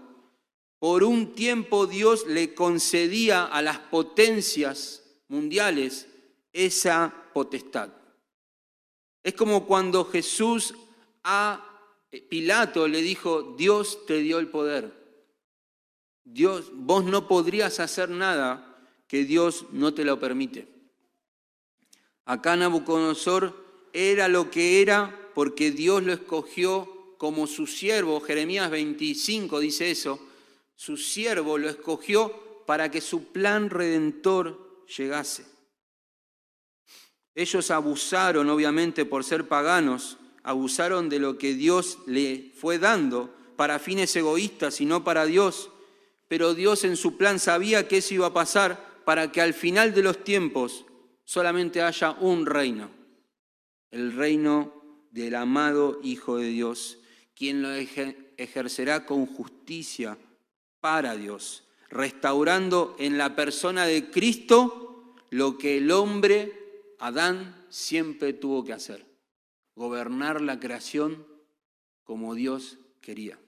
por 0.80 1.04
un 1.04 1.36
tiempo 1.36 1.86
Dios 1.86 2.26
le 2.26 2.56
concedía 2.56 3.46
a 3.46 3.62
las 3.62 3.78
potencias 3.78 5.04
mundiales 5.28 6.08
esa 6.52 7.14
potestad. 7.36 8.01
Es 9.24 9.34
como 9.34 9.66
cuando 9.66 10.06
Jesús 10.06 10.74
a 11.24 11.68
Pilato 12.30 12.88
le 12.88 13.02
dijo, 13.02 13.56
Dios 13.58 14.06
te 14.06 14.20
dio 14.20 14.40
el 14.40 14.48
poder. 14.48 14.92
Dios, 16.24 16.72
vos 16.74 17.04
no 17.04 17.28
podrías 17.28 17.80
hacer 17.80 18.10
nada 18.10 18.80
que 19.08 19.26
Dios 19.26 19.66
no 19.72 19.94
te 19.94 20.06
lo 20.06 20.20
permite. 20.20 20.68
Acá 22.26 22.56
Nabucodonosor 22.56 23.90
era 23.94 24.28
lo 24.28 24.50
que 24.50 24.82
era 24.82 25.30
porque 25.34 25.72
Dios 25.72 26.04
lo 26.04 26.14
escogió 26.14 27.16
como 27.18 27.48
su 27.48 27.68
siervo. 27.68 28.22
Jeremías 28.22 28.70
25 28.70 29.60
dice 29.60 29.92
eso 29.92 30.20
su 30.82 30.98
siervo 30.98 31.60
lo 31.60 31.70
escogió 31.70 32.64
para 32.66 32.90
que 32.90 33.02
su 33.02 33.26
plan 33.26 33.70
redentor 33.70 34.86
llegase. 34.98 35.46
Ellos 37.36 37.72
abusaron, 37.72 38.50
obviamente, 38.50 39.06
por 39.06 39.24
ser 39.24 39.48
paganos, 39.48 40.18
abusaron 40.44 41.10
de 41.10 41.20
lo 41.20 41.38
que 41.38 41.54
Dios 41.54 42.00
le 42.08 42.52
fue 42.56 42.80
dando 42.80 43.34
para 43.56 43.80
fines 43.80 44.16
egoístas 44.16 44.82
y 44.82 44.86
no 44.86 45.04
para 45.04 45.26
Dios. 45.26 45.70
Pero 46.28 46.54
Dios 46.54 46.84
en 46.84 46.98
su 46.98 47.18
plan 47.18 47.40
sabía 47.40 47.88
que 47.88 47.98
eso 47.98 48.14
iba 48.14 48.28
a 48.28 48.34
pasar 48.34 49.04
para 49.06 49.32
que 49.32 49.42
al 49.42 49.54
final 49.54 49.94
de 49.94 50.04
los 50.04 50.24
tiempos 50.24 50.86
solamente 51.26 51.82
haya 51.82 52.12
un 52.12 52.46
reino, 52.46 52.90
el 53.92 54.14
reino 54.14 54.74
del 55.12 55.36
amado 55.36 56.00
Hijo 56.04 56.38
de 56.38 56.48
Dios, 56.48 57.00
quien 57.36 57.62
lo 57.62 57.72
ejercerá 57.74 59.06
con 59.06 59.26
justicia 59.26 60.18
para 60.80 61.16
Dios, 61.16 61.64
restaurando 61.90 62.96
en 63.00 63.18
la 63.18 63.36
persona 63.36 63.86
de 63.86 64.10
Cristo 64.10 65.16
lo 65.30 65.58
que 65.58 65.78
el 65.78 65.92
hombre, 65.92 66.61
Adán, 67.02 67.66
siempre 67.70 68.32
tuvo 68.32 68.64
que 68.64 68.74
hacer, 68.74 69.04
gobernar 69.76 70.40
la 70.40 70.60
creación 70.60 71.26
como 72.04 72.36
Dios 72.36 72.78
quería. 73.02 73.40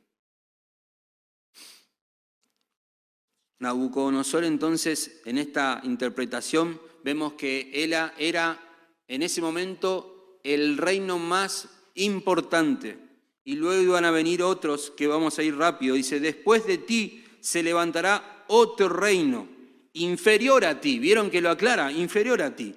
Nabucodonosor 3.59 4.43
entonces 4.43 5.21
en 5.25 5.37
esta 5.37 5.81
interpretación 5.83 6.81
vemos 7.03 7.33
que 7.33 7.69
él 7.75 7.93
era 8.17 8.59
en 9.07 9.21
ese 9.21 9.39
momento 9.39 10.39
el 10.43 10.75
reino 10.79 11.19
más 11.19 11.69
importante 11.93 12.97
y 13.43 13.55
luego 13.55 13.83
iban 13.83 14.05
a 14.05 14.11
venir 14.11 14.41
otros 14.41 14.89
que 14.97 15.05
vamos 15.05 15.37
a 15.37 15.43
ir 15.43 15.55
rápido. 15.55 15.93
Dice, 15.93 16.19
después 16.19 16.65
de 16.65 16.79
ti 16.79 17.23
se 17.39 17.61
levantará 17.61 18.45
otro 18.47 18.89
reino 18.89 19.47
inferior 19.93 20.65
a 20.65 20.81
ti. 20.81 20.97
¿Vieron 20.97 21.29
que 21.29 21.39
lo 21.39 21.51
aclara? 21.51 21.91
Inferior 21.91 22.41
a 22.41 22.55
ti. 22.55 22.73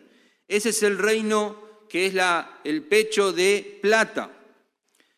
Ese 0.48 0.70
es 0.70 0.82
el 0.82 0.98
reino 0.98 1.64
que 1.88 2.06
es 2.06 2.14
el 2.64 2.82
pecho 2.84 3.32
de 3.32 3.78
plata. 3.82 4.30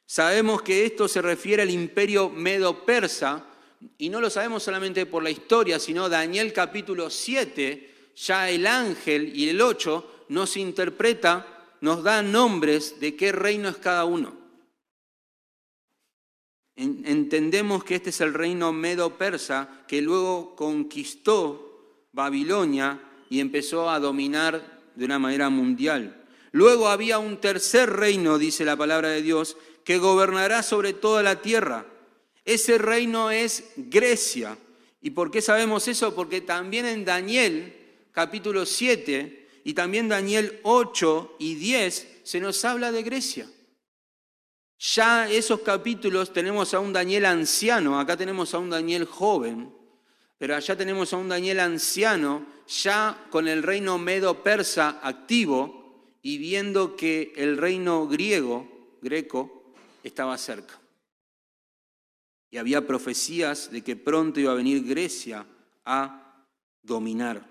Sabemos 0.07 0.63
que 0.63 0.87
esto 0.87 1.09
se 1.09 1.21
refiere 1.21 1.63
al 1.63 1.71
imperio 1.71 2.31
medo-persa, 2.31 3.45
y 3.97 4.09
no 4.09 4.21
lo 4.21 4.31
sabemos 4.31 4.63
solamente 4.63 5.07
por 5.07 5.23
la 5.23 5.31
historia, 5.31 5.79
sino 5.79 6.09
Daniel 6.09 6.53
capítulo 6.53 7.11
7, 7.11 8.13
ya 8.17 8.51
el 8.51 8.67
ángel 8.67 9.37
y 9.37 9.49
el 9.49 9.61
8 9.61 10.25
nos 10.31 10.57
interpreta, 10.57 11.47
nos 11.81 12.03
da 12.03 12.23
nombres 12.23 12.99
de 12.99 13.15
qué 13.15 13.33
reino 13.33 13.69
es 13.69 13.77
cada 13.77 14.05
uno 14.05 14.39
entendemos 16.79 17.83
que 17.83 17.97
este 17.97 18.11
es 18.11 18.21
el 18.21 18.35
reino 18.35 18.73
medo-persa 18.73 19.85
que 19.89 20.01
luego 20.01 20.55
conquistó 20.55 22.07
Babilonia 22.13 23.01
y 23.29 23.41
empezó 23.41 23.91
a 23.91 23.99
dominar 23.99 24.78
de 24.99 25.05
una 25.05 25.21
manera 25.21 25.49
mundial. 25.49 26.25
Luego 26.51 26.89
había 26.89 27.21
un 27.21 27.37
tercer 27.41 27.89
reino, 27.89 28.37
dice 28.37 28.65
la 28.65 28.77
palabra 28.77 29.11
de 29.11 29.23
Dios, 29.23 29.57
que 29.85 29.99
gobernará 29.99 30.65
sobre 30.65 30.93
toda 30.93 31.23
la 31.23 31.41
tierra. 31.41 31.87
Ese 32.45 32.79
reino 32.79 33.31
es 33.31 33.71
Grecia. 33.77 34.59
¿Y 35.01 35.11
por 35.11 35.31
qué 35.31 35.41
sabemos 35.41 35.87
eso? 35.87 36.17
Porque 36.17 36.41
también 36.41 36.85
en 36.85 37.05
Daniel 37.05 37.77
capítulo 38.11 38.67
7 38.67 39.61
y 39.63 39.73
también 39.73 40.09
Daniel 40.09 40.59
8 40.65 41.37
y 41.39 41.55
10 41.55 42.23
se 42.25 42.41
nos 42.41 42.65
habla 42.65 42.91
de 42.91 43.05
Grecia. 43.05 43.47
Ya 44.81 45.31
esos 45.31 45.61
capítulos 45.61 46.33
tenemos 46.33 46.75
a 46.75 46.81
un 46.81 46.93
Daniel 46.93 47.27
anciano, 47.27 48.01
acá 48.01 48.17
tenemos 48.17 48.53
a 48.53 48.59
un 48.59 48.71
Daniel 48.71 49.05
joven, 49.05 49.73
pero 50.39 50.57
allá 50.57 50.77
tenemos 50.77 51.13
a 51.13 51.19
un 51.19 51.29
Daniel 51.29 51.61
anciano 51.61 52.58
ya 52.69 53.27
con 53.31 53.49
el 53.49 53.63
reino 53.63 53.99
medo-persa 53.99 55.01
activo 55.03 55.79
y 56.23 56.39
viendo 56.39 56.97
que 56.97 57.33
el 57.37 57.57
reino 57.57 58.07
griego, 58.07 58.69
greco, 59.01 59.73
estaba 60.03 60.37
cerca. 60.37 60.79
Y 62.51 62.59
había 62.59 62.87
profecías 62.87 63.71
de 63.71 63.83
que 63.83 63.97
pronto 63.97 64.41
iba 64.41 64.53
a 64.53 64.57
venir 64.57 64.85
Grecia 64.85 65.47
a 65.85 66.45
dominar. 66.83 67.47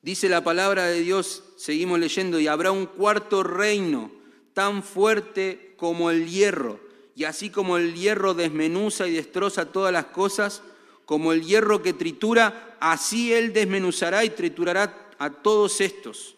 Dice 0.00 0.28
la 0.28 0.42
palabra 0.42 0.86
de 0.86 1.00
Dios, 1.00 1.44
seguimos 1.56 1.98
leyendo, 1.98 2.40
y 2.40 2.48
habrá 2.48 2.72
un 2.72 2.86
cuarto 2.86 3.42
reino 3.42 4.10
tan 4.52 4.82
fuerte 4.82 5.74
como 5.76 6.10
el 6.10 6.28
hierro, 6.28 6.80
y 7.14 7.24
así 7.24 7.50
como 7.50 7.76
el 7.76 7.94
hierro 7.94 8.34
desmenuza 8.34 9.06
y 9.06 9.12
destroza 9.12 9.70
todas 9.70 9.92
las 9.92 10.06
cosas, 10.06 10.62
como 11.04 11.32
el 11.32 11.44
hierro 11.44 11.82
que 11.82 11.92
tritura, 11.92 12.71
así 12.82 13.32
él 13.32 13.52
desmenuzará 13.52 14.24
y 14.24 14.30
triturará 14.30 15.10
a 15.18 15.30
todos 15.30 15.80
estos. 15.80 16.34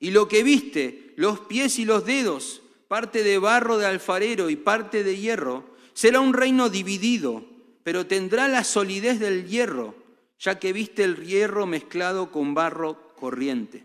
Y 0.00 0.10
lo 0.10 0.26
que 0.26 0.42
viste, 0.42 1.12
los 1.16 1.40
pies 1.40 1.78
y 1.78 1.84
los 1.84 2.06
dedos, 2.06 2.62
parte 2.88 3.22
de 3.22 3.36
barro 3.36 3.76
de 3.76 3.84
alfarero 3.84 4.48
y 4.48 4.56
parte 4.56 5.04
de 5.04 5.18
hierro, 5.18 5.76
será 5.92 6.20
un 6.20 6.32
reino 6.32 6.70
dividido, 6.70 7.44
pero 7.84 8.06
tendrá 8.06 8.48
la 8.48 8.64
solidez 8.64 9.20
del 9.20 9.46
hierro, 9.46 9.94
ya 10.38 10.58
que 10.58 10.72
viste 10.72 11.04
el 11.04 11.26
hierro 11.26 11.66
mezclado 11.66 12.32
con 12.32 12.54
barro 12.54 13.14
corriente. 13.16 13.84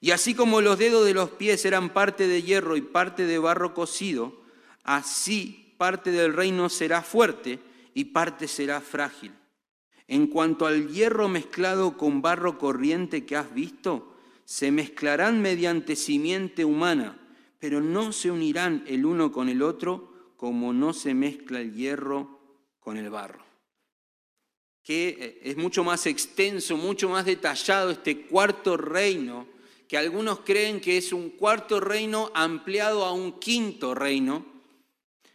Y 0.00 0.12
así 0.12 0.34
como 0.36 0.60
los 0.60 0.78
dedos 0.78 1.04
de 1.04 1.14
los 1.14 1.30
pies 1.30 1.64
eran 1.64 1.92
parte 1.92 2.28
de 2.28 2.42
hierro 2.42 2.76
y 2.76 2.80
parte 2.80 3.26
de 3.26 3.38
barro 3.38 3.74
cocido, 3.74 4.40
así 4.84 5.74
parte 5.78 6.12
del 6.12 6.32
reino 6.32 6.68
será 6.68 7.02
fuerte 7.02 7.58
y 7.92 8.04
parte 8.04 8.46
será 8.46 8.80
frágil. 8.80 9.32
En 10.10 10.26
cuanto 10.26 10.66
al 10.66 10.88
hierro 10.88 11.28
mezclado 11.28 11.96
con 11.96 12.20
barro 12.20 12.58
corriente 12.58 13.24
que 13.24 13.36
has 13.36 13.54
visto, 13.54 14.12
se 14.44 14.72
mezclarán 14.72 15.40
mediante 15.40 15.94
simiente 15.94 16.64
humana, 16.64 17.16
pero 17.60 17.80
no 17.80 18.10
se 18.10 18.28
unirán 18.32 18.82
el 18.88 19.06
uno 19.06 19.30
con 19.30 19.48
el 19.48 19.62
otro 19.62 20.32
como 20.36 20.72
no 20.72 20.94
se 20.94 21.14
mezcla 21.14 21.60
el 21.60 21.74
hierro 21.74 22.40
con 22.80 22.96
el 22.96 23.08
barro. 23.08 23.44
Que 24.82 25.16
eh, 25.20 25.40
es 25.44 25.56
mucho 25.56 25.84
más 25.84 26.04
extenso, 26.06 26.76
mucho 26.76 27.08
más 27.08 27.24
detallado 27.24 27.92
este 27.92 28.22
cuarto 28.22 28.76
reino 28.76 29.46
que 29.86 29.96
algunos 29.96 30.40
creen 30.40 30.80
que 30.80 30.98
es 30.98 31.12
un 31.12 31.30
cuarto 31.30 31.78
reino 31.78 32.32
ampliado 32.34 33.04
a 33.04 33.12
un 33.12 33.38
quinto 33.38 33.94
reino, 33.94 34.44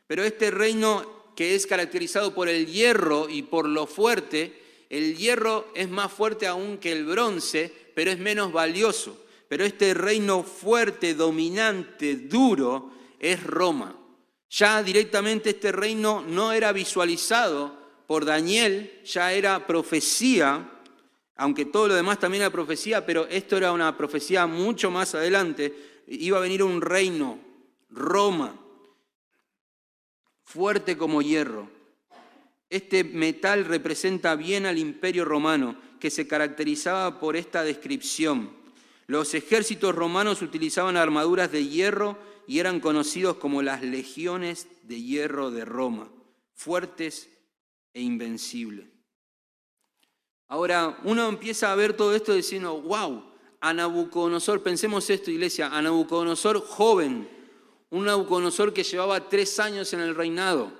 pero 0.05 0.25
este 0.25 0.51
reino 0.51 1.31
que 1.33 1.55
es 1.55 1.65
caracterizado 1.65 2.35
por 2.35 2.49
el 2.49 2.67
hierro 2.67 3.29
y 3.29 3.41
por 3.43 3.69
lo 3.69 3.87
fuerte, 3.87 4.64
el 4.89 5.17
hierro 5.17 5.67
es 5.75 5.89
más 5.89 6.11
fuerte 6.11 6.47
aún 6.47 6.77
que 6.77 6.91
el 6.91 7.05
bronce, 7.05 7.71
pero 7.93 8.11
es 8.11 8.19
menos 8.19 8.51
valioso. 8.51 9.25
Pero 9.47 9.63
este 9.63 9.93
reino 9.93 10.43
fuerte, 10.43 11.13
dominante, 11.13 12.15
duro, 12.15 12.91
es 13.19 13.43
Roma. 13.43 13.95
Ya 14.49 14.81
directamente 14.83 15.51
este 15.51 15.71
reino 15.71 16.23
no 16.27 16.51
era 16.53 16.71
visualizado 16.71 17.77
por 18.07 18.25
Daniel, 18.25 19.01
ya 19.03 19.33
era 19.33 19.65
profecía 19.67 20.71
aunque 21.37 21.65
todo 21.65 21.89
lo 21.89 21.95
demás 21.95 22.19
también 22.19 22.43
era 22.43 22.51
profecía, 22.51 23.05
pero 23.05 23.27
esto 23.27 23.57
era 23.57 23.71
una 23.71 23.95
profecía 23.97 24.47
mucho 24.47 24.89
más 24.89 25.15
adelante, 25.15 26.03
iba 26.07 26.37
a 26.37 26.41
venir 26.41 26.63
un 26.63 26.81
reino, 26.81 27.39
Roma, 27.89 28.55
fuerte 30.43 30.97
como 30.97 31.21
hierro. 31.21 31.74
Este 32.69 33.03
metal 33.03 33.65
representa 33.65 34.35
bien 34.35 34.65
al 34.65 34.77
imperio 34.77 35.25
romano, 35.25 35.77
que 35.99 36.09
se 36.09 36.27
caracterizaba 36.27 37.19
por 37.19 37.35
esta 37.35 37.63
descripción. 37.63 38.51
Los 39.07 39.33
ejércitos 39.33 39.93
romanos 39.93 40.41
utilizaban 40.41 40.97
armaduras 40.97 41.51
de 41.51 41.67
hierro 41.67 42.17
y 42.47 42.59
eran 42.59 42.79
conocidos 42.79 43.37
como 43.37 43.61
las 43.61 43.81
legiones 43.81 44.67
de 44.83 45.01
hierro 45.01 45.51
de 45.51 45.65
Roma, 45.65 46.11
fuertes 46.53 47.29
e 47.93 48.01
invencibles. 48.01 48.87
Ahora, 50.47 50.99
uno 51.03 51.27
empieza 51.27 51.71
a 51.71 51.75
ver 51.75 51.93
todo 51.93 52.15
esto 52.15 52.33
diciendo, 52.33 52.79
wow, 52.81 53.31
a 53.61 53.73
Nabucodonosor, 53.73 54.61
pensemos 54.61 55.09
esto, 55.09 55.31
iglesia, 55.31 55.75
a 55.75 55.81
Nabucodonosor 55.81 56.61
joven, 56.61 57.27
un 57.89 58.05
Nabucodonosor 58.05 58.73
que 58.73 58.83
llevaba 58.83 59.27
tres 59.27 59.59
años 59.59 59.91
en 59.93 60.01
el 60.01 60.13
reinado, 60.13 60.71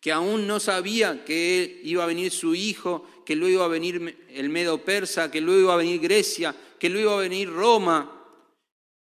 que 0.00 0.12
aún 0.12 0.46
no 0.46 0.60
sabía 0.60 1.24
que 1.24 1.80
iba 1.84 2.04
a 2.04 2.06
venir 2.06 2.30
su 2.30 2.54
hijo, 2.54 3.04
que 3.24 3.36
luego 3.36 3.54
iba 3.54 3.64
a 3.64 3.68
venir 3.68 4.26
el 4.30 4.48
Medo 4.48 4.84
Persa, 4.84 5.30
que 5.30 5.40
luego 5.40 5.60
iba 5.60 5.74
a 5.74 5.78
venir 5.78 6.00
Grecia, 6.00 6.54
que 6.78 6.88
luego 6.88 7.10
iba 7.10 7.18
a 7.18 7.22
venir 7.22 7.50
Roma, 7.50 8.18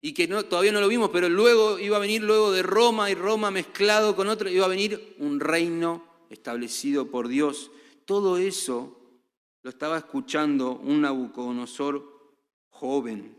y 0.05 0.13
que 0.13 0.27
todavía 0.27 0.71
no 0.71 0.81
lo 0.81 0.87
vimos, 0.87 1.09
pero 1.09 1.27
luego 1.27 1.79
iba 1.79 1.97
a 1.97 1.99
venir 1.99 2.21
luego 2.21 2.51
de 2.51 2.61
Roma 2.61 3.09
y 3.09 3.15
Roma 3.15 3.49
mezclado 3.49 4.15
con 4.15 4.27
otro, 4.27 4.47
iba 4.47 4.65
a 4.65 4.69
venir 4.69 5.15
un 5.17 5.39
reino 5.39 6.05
establecido 6.29 7.09
por 7.09 7.27
Dios. 7.27 7.71
Todo 8.05 8.37
eso 8.37 8.99
lo 9.63 9.71
estaba 9.71 9.97
escuchando 9.97 10.73
un 10.73 11.01
Nabucodonosor 11.01 12.35
joven. 12.69 13.35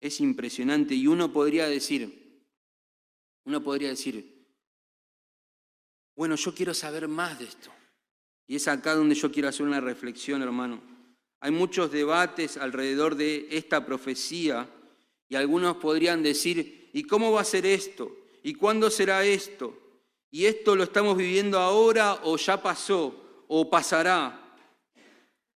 Es 0.00 0.20
impresionante 0.20 0.96
y 0.96 1.06
uno 1.06 1.32
podría 1.32 1.68
decir, 1.68 2.42
uno 3.44 3.62
podría 3.62 3.90
decir, 3.90 4.37
bueno, 6.18 6.34
yo 6.34 6.52
quiero 6.52 6.74
saber 6.74 7.06
más 7.06 7.38
de 7.38 7.44
esto. 7.44 7.70
Y 8.48 8.56
es 8.56 8.66
acá 8.66 8.96
donde 8.96 9.14
yo 9.14 9.30
quiero 9.30 9.50
hacer 9.50 9.64
una 9.64 9.80
reflexión, 9.80 10.42
hermano. 10.42 10.82
Hay 11.38 11.52
muchos 11.52 11.92
debates 11.92 12.56
alrededor 12.56 13.14
de 13.14 13.46
esta 13.52 13.86
profecía 13.86 14.68
y 15.28 15.36
algunos 15.36 15.76
podrían 15.76 16.24
decir, 16.24 16.90
¿y 16.92 17.04
cómo 17.04 17.30
va 17.30 17.42
a 17.42 17.44
ser 17.44 17.64
esto? 17.66 18.10
¿Y 18.42 18.54
cuándo 18.54 18.90
será 18.90 19.24
esto? 19.24 19.78
¿Y 20.28 20.46
esto 20.46 20.74
lo 20.74 20.82
estamos 20.82 21.16
viviendo 21.16 21.56
ahora 21.60 22.18
o 22.24 22.36
ya 22.36 22.60
pasó 22.60 23.44
o 23.46 23.70
pasará? 23.70 24.56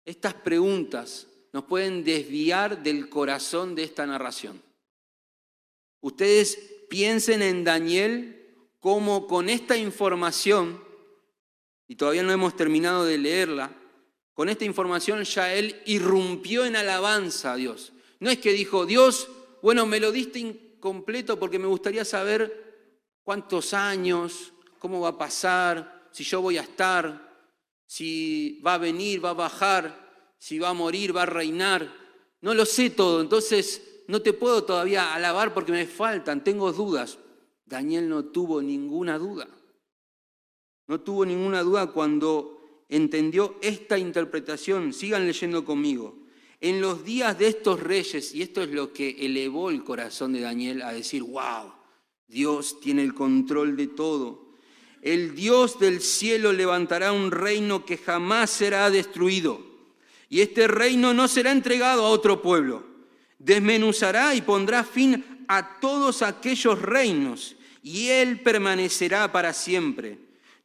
Estas 0.05 0.35
preguntas 0.35 1.27
nos 1.53 1.65
pueden 1.65 2.05
desviar 2.05 2.85
del 2.85 3.09
corazón 3.09 3.75
de 3.75 3.83
esta 3.83 4.07
narración. 4.07 4.63
Ustedes 6.01 6.57
piensen 6.89 7.43
en 7.43 7.65
Daniel 7.65 8.42
como 8.83 9.29
con 9.29 9.49
esta 9.49 9.77
información, 9.77 10.83
y 11.87 11.95
todavía 11.95 12.25
no 12.25 12.33
hemos 12.33 12.57
terminado 12.57 13.05
de 13.05 13.17
leerla, 13.17 13.71
con 14.35 14.49
esta 14.49 14.65
información 14.65 15.23
ya 15.23 15.55
él 15.55 15.81
irrumpió 15.87 16.65
en 16.65 16.75
alabanza 16.75 17.53
a 17.53 17.57
Dios. 17.57 17.93
No 18.19 18.29
es 18.29 18.39
que 18.39 18.53
dijo, 18.53 18.85
Dios, 18.85 19.29
bueno, 19.63 19.87
me 19.87 20.01
lo 20.01 20.11
diste 20.11 20.41
incompleto 20.41 21.39
porque 21.39 21.61
me 21.61 21.69
gustaría 21.69 22.05
saber 22.05 22.91
cuántos 23.23 23.73
años, 23.73 24.53
cómo 24.81 25.01
va 25.01 25.11
a 25.11 25.19
pasar, 25.19 26.09
si 26.11 26.25
yo 26.25 26.43
voy 26.43 26.59
a 26.59 26.63
estar, 26.63 27.33
si 27.87 28.61
va 28.67 28.75
a 28.75 28.79
venir, 28.79 29.25
va 29.25 29.31
a 29.31 29.35
bajar, 29.35 30.35
si 30.39 30.59
va 30.59 30.71
a 30.71 30.75
morir, 30.75 31.17
va 31.17 31.23
a 31.23 31.27
reinar. 31.27 31.89
No 32.41 32.53
lo 32.53 32.67
sé 32.67 32.91
todo, 32.91 33.21
entonces 33.21 34.03
no 34.09 34.21
te 34.23 34.33
puedo 34.33 34.65
todavía 34.65 35.15
alabar 35.15 35.55
porque 35.55 35.71
me 35.71 35.87
faltan, 35.87 36.43
tengo 36.43 36.73
dudas. 36.73 37.17
Daniel 37.73 38.07
no 38.07 38.27
tuvo 38.27 38.61
ninguna 38.61 39.19
duda. 39.19 39.49
No 40.89 41.01
tuvo 41.01 41.25
ninguna 41.25 41.63
duda 41.63 41.87
cuando 41.87 42.85
entendió 42.91 43.57
esta 43.63 43.97
interpretación. 43.97 44.93
Sigan 44.93 45.27
leyendo 45.27 45.65
conmigo. 45.65 46.19
En 46.61 46.83
los 46.83 47.03
días 47.03 47.39
de 47.39 47.49
estos 47.49 47.81
reyes, 47.81 48.35
y 48.35 48.43
esto 48.43 48.63
es 48.63 48.69
lo 48.69 48.93
que 48.93 49.17
elevó 49.21 49.71
el 49.71 49.83
corazón 49.83 50.35
de 50.35 50.41
Daniel 50.41 50.83
a 50.83 50.93
decir, 50.93 51.23
wow, 51.23 51.73
Dios 52.29 52.79
tiene 52.79 53.03
el 53.03 53.15
control 53.15 53.75
de 53.75 53.87
todo. 53.87 54.53
El 55.01 55.35
Dios 55.35 55.79
del 55.79 56.03
cielo 56.03 56.53
levantará 56.53 57.11
un 57.13 57.31
reino 57.31 57.87
que 57.87 57.97
jamás 57.97 58.51
será 58.51 58.91
destruido. 58.91 59.63
Y 60.29 60.43
este 60.43 60.69
reino 60.69 61.15
no 61.15 61.27
será 61.27 61.53
entregado 61.53 62.05
a 62.05 62.11
otro 62.11 62.43
pueblo. 62.43 62.85
Desmenuzará 63.39 64.35
y 64.35 64.43
pondrá 64.43 64.85
fin 64.85 65.25
a 65.49 65.81
todos 65.81 66.21
aquellos 66.21 66.81
reinos, 66.81 67.57
y 67.83 68.09
él 68.09 68.41
permanecerá 68.41 69.31
para 69.33 69.53
siempre 69.53 70.19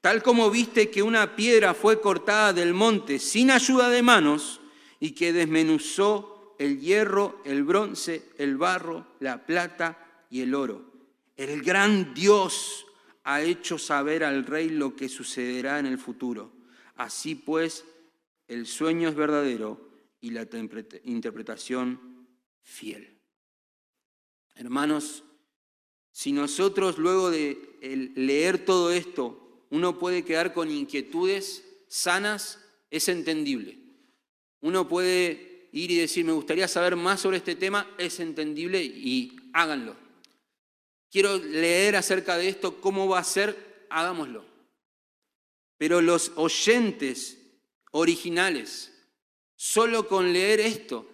tal 0.07 0.24
como 0.24 0.49
viste 0.49 0.89
que 0.89 1.03
una 1.03 1.36
piedra 1.36 1.74
fue 1.74 1.99
cortada 1.99 2.53
del 2.53 2.74
monte 2.74 3.20
sin 3.20 3.51
ayuda 3.51 3.89
de 3.89 4.01
manos 4.01 4.61
y 5.01 5.11
que 5.11 5.34
desmenuzó 5.34 6.55
el 6.59 6.80
hierro, 6.80 7.41
el 7.43 7.63
bronce, 7.63 8.30
el 8.38 8.55
barro, 8.55 9.05
la 9.20 9.45
plata 9.45 10.26
y 10.30 10.41
el 10.41 10.55
oro. 10.55 10.93
El 11.36 11.61
gran 11.61 12.13
Dios 12.13 12.86
ha 13.26 13.41
hecho 13.41 13.78
saber 13.78 14.24
al 14.24 14.45
rey 14.45 14.70
lo 14.70 14.95
que 14.95 15.09
sucederá 15.09 15.78
en 15.78 15.86
el 15.86 15.97
futuro. 15.97 16.53
Así 16.95 17.36
pues, 17.36 17.84
el 18.47 18.65
sueño 18.65 19.09
es 19.09 19.15
verdadero 19.15 19.89
y 20.22 20.32
la 20.32 20.47
interpretación 21.03 22.26
fiel. 22.63 23.20
Hermanos, 24.55 25.26
si 26.18 26.32
nosotros 26.32 26.97
luego 26.97 27.30
de 27.30 27.78
leer 28.15 28.65
todo 28.65 28.91
esto 28.91 29.68
uno 29.70 29.99
puede 29.99 30.26
quedar 30.26 30.51
con 30.51 30.72
inquietudes 30.72 31.63
sanas, 31.88 32.59
es 32.89 33.07
entendible. 33.07 33.78
Uno 34.61 34.88
puede 34.88 35.70
ir 35.72 35.91
y 35.91 35.97
decir, 35.99 36.26
me 36.26 36.32
gustaría 36.32 36.68
saber 36.68 36.95
más 36.95 37.22
sobre 37.22 37.38
este 37.38 37.53
tema, 37.53 37.93
es 37.99 38.20
entendible 38.20 38.84
y 38.84 39.36
háganlo. 39.53 39.95
Quiero 41.11 41.38
leer 41.38 41.95
acerca 41.95 42.36
de 42.36 42.49
esto, 42.49 42.82
cómo 42.82 43.07
va 43.07 43.20
a 43.20 43.24
ser, 43.24 43.86
hagámoslo. 43.91 44.43
Pero 45.78 46.01
los 46.01 46.32
oyentes 46.36 47.38
originales, 47.91 48.91
solo 49.55 50.07
con 50.07 50.34
leer 50.34 50.61
esto, 50.61 51.07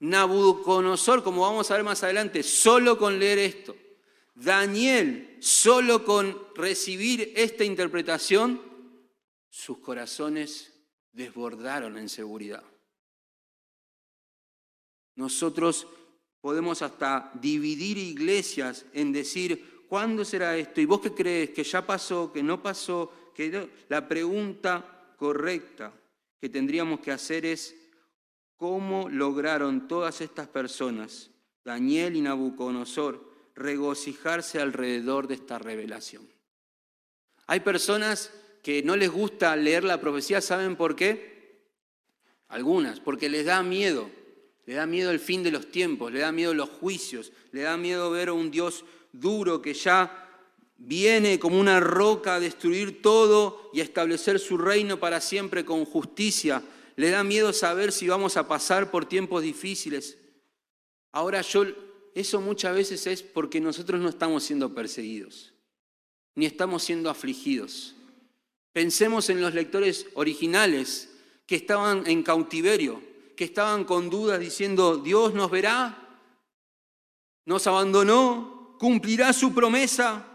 Nabucodonosor, 0.00 1.22
como 1.22 1.42
vamos 1.42 1.70
a 1.70 1.74
ver 1.74 1.84
más 1.84 2.02
adelante, 2.02 2.42
solo 2.42 2.98
con 2.98 3.20
leer 3.20 3.38
esto, 3.38 3.76
Daniel, 4.36 5.38
solo 5.40 6.04
con 6.04 6.38
recibir 6.54 7.32
esta 7.34 7.64
interpretación, 7.64 8.60
sus 9.48 9.78
corazones 9.78 10.72
desbordaron 11.10 11.96
en 11.96 12.10
seguridad. 12.10 12.62
Nosotros 15.14 15.86
podemos 16.42 16.82
hasta 16.82 17.30
dividir 17.40 17.96
iglesias 17.96 18.84
en 18.92 19.10
decir, 19.10 19.86
¿cuándo 19.88 20.22
será 20.22 20.54
esto? 20.54 20.82
¿Y 20.82 20.84
vos 20.84 21.00
qué 21.00 21.12
crees? 21.12 21.50
¿Que 21.50 21.64
ya 21.64 21.86
pasó? 21.86 22.30
¿Que 22.30 22.42
no 22.42 22.62
pasó? 22.62 23.32
Que 23.34 23.70
La 23.88 24.06
pregunta 24.06 25.14
correcta 25.16 25.94
que 26.38 26.50
tendríamos 26.50 27.00
que 27.00 27.10
hacer 27.10 27.46
es, 27.46 27.74
¿cómo 28.56 29.08
lograron 29.08 29.88
todas 29.88 30.20
estas 30.20 30.46
personas, 30.46 31.30
Daniel 31.64 32.16
y 32.16 32.20
Nabucodonosor, 32.20 33.35
regocijarse 33.56 34.60
alrededor 34.60 35.26
de 35.26 35.34
esta 35.34 35.58
revelación. 35.58 36.28
Hay 37.46 37.60
personas 37.60 38.30
que 38.62 38.82
no 38.82 38.96
les 38.96 39.10
gusta 39.10 39.56
leer 39.56 39.82
la 39.84 40.00
profecía, 40.00 40.40
¿saben 40.40 40.76
por 40.76 40.94
qué? 40.94 41.64
Algunas, 42.48 43.00
porque 43.00 43.28
les 43.28 43.46
da 43.46 43.62
miedo, 43.62 44.10
le 44.66 44.74
da 44.74 44.86
miedo 44.86 45.10
el 45.10 45.20
fin 45.20 45.42
de 45.42 45.50
los 45.50 45.70
tiempos, 45.70 46.12
le 46.12 46.20
da 46.20 46.32
miedo 46.32 46.52
los 46.52 46.68
juicios, 46.68 47.32
le 47.52 47.62
da 47.62 47.76
miedo 47.76 48.10
ver 48.10 48.28
a 48.28 48.32
un 48.34 48.50
Dios 48.50 48.84
duro 49.12 49.62
que 49.62 49.74
ya 49.74 50.22
viene 50.76 51.38
como 51.38 51.58
una 51.58 51.80
roca 51.80 52.34
a 52.34 52.40
destruir 52.40 53.00
todo 53.00 53.70
y 53.72 53.80
a 53.80 53.84
establecer 53.84 54.38
su 54.38 54.58
reino 54.58 55.00
para 55.00 55.20
siempre 55.20 55.64
con 55.64 55.84
justicia. 55.84 56.62
Le 56.96 57.10
da 57.10 57.24
miedo 57.24 57.52
saber 57.52 57.92
si 57.92 58.08
vamos 58.08 58.36
a 58.36 58.48
pasar 58.48 58.90
por 58.90 59.06
tiempos 59.06 59.42
difíciles. 59.42 60.18
Ahora 61.12 61.40
yo 61.40 61.64
eso 62.16 62.40
muchas 62.40 62.74
veces 62.74 63.06
es 63.06 63.22
porque 63.22 63.60
nosotros 63.60 64.00
no 64.00 64.08
estamos 64.08 64.42
siendo 64.42 64.74
perseguidos, 64.74 65.52
ni 66.34 66.46
estamos 66.46 66.82
siendo 66.82 67.10
afligidos. 67.10 67.94
Pensemos 68.72 69.28
en 69.28 69.42
los 69.42 69.52
lectores 69.52 70.06
originales 70.14 71.10
que 71.44 71.56
estaban 71.56 72.06
en 72.06 72.22
cautiverio, 72.22 73.02
que 73.36 73.44
estaban 73.44 73.84
con 73.84 74.08
dudas 74.08 74.40
diciendo, 74.40 74.96
Dios 74.96 75.34
nos 75.34 75.50
verá, 75.50 76.18
nos 77.44 77.66
abandonó, 77.66 78.76
cumplirá 78.78 79.34
su 79.34 79.52
promesa. 79.52 80.26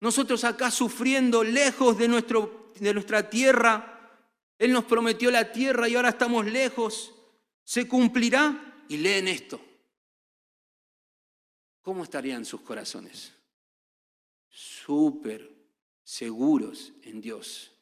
Nosotros 0.00 0.44
acá 0.44 0.70
sufriendo 0.70 1.42
lejos 1.42 1.98
de, 1.98 2.06
nuestro, 2.06 2.70
de 2.78 2.94
nuestra 2.94 3.28
tierra, 3.28 4.14
Él 4.60 4.70
nos 4.70 4.84
prometió 4.84 5.32
la 5.32 5.50
tierra 5.50 5.88
y 5.88 5.96
ahora 5.96 6.10
estamos 6.10 6.46
lejos. 6.46 7.12
¿Se 7.64 7.88
cumplirá? 7.88 8.84
Y 8.88 8.98
leen 8.98 9.26
esto. 9.26 9.60
¿Cómo 11.82 12.04
estarían 12.04 12.44
sus 12.44 12.60
corazones? 12.60 13.32
Súper 14.48 15.50
seguros 16.02 16.92
en 17.02 17.20
Dios. 17.20 17.72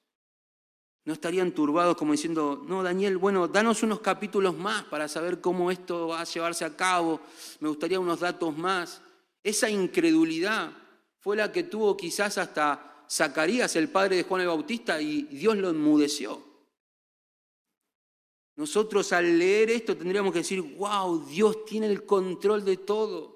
no 1.04 1.12
estarían 1.12 1.52
turbados 1.52 1.96
como 1.96 2.10
diciendo, 2.10 2.64
no, 2.66 2.82
Daniel, 2.82 3.16
bueno, 3.16 3.46
danos 3.46 3.84
unos 3.84 4.00
capítulos 4.00 4.56
más 4.56 4.82
para 4.84 5.06
saber 5.06 5.40
cómo 5.40 5.70
esto 5.70 6.08
va 6.08 6.20
a 6.20 6.24
llevarse 6.24 6.64
a 6.64 6.76
cabo, 6.76 7.20
me 7.60 7.68
gustaría 7.68 8.00
unos 8.00 8.18
datos 8.18 8.58
más. 8.58 9.00
Esa 9.44 9.70
incredulidad 9.70 10.72
fue 11.20 11.36
la 11.36 11.52
que 11.52 11.62
tuvo 11.62 11.96
quizás 11.96 12.38
hasta 12.38 13.04
Zacarías, 13.08 13.76
el 13.76 13.88
padre 13.88 14.16
de 14.16 14.22
Juan 14.24 14.40
el 14.40 14.48
Bautista, 14.48 15.00
y 15.00 15.22
Dios 15.22 15.56
lo 15.56 15.70
enmudeció. 15.70 16.42
Nosotros 18.56 19.12
al 19.12 19.38
leer 19.38 19.70
esto 19.70 19.96
tendríamos 19.96 20.32
que 20.32 20.40
decir, 20.40 20.62
wow, 20.62 21.24
Dios 21.26 21.64
tiene 21.66 21.86
el 21.86 22.04
control 22.04 22.64
de 22.64 22.78
todo. 22.78 23.35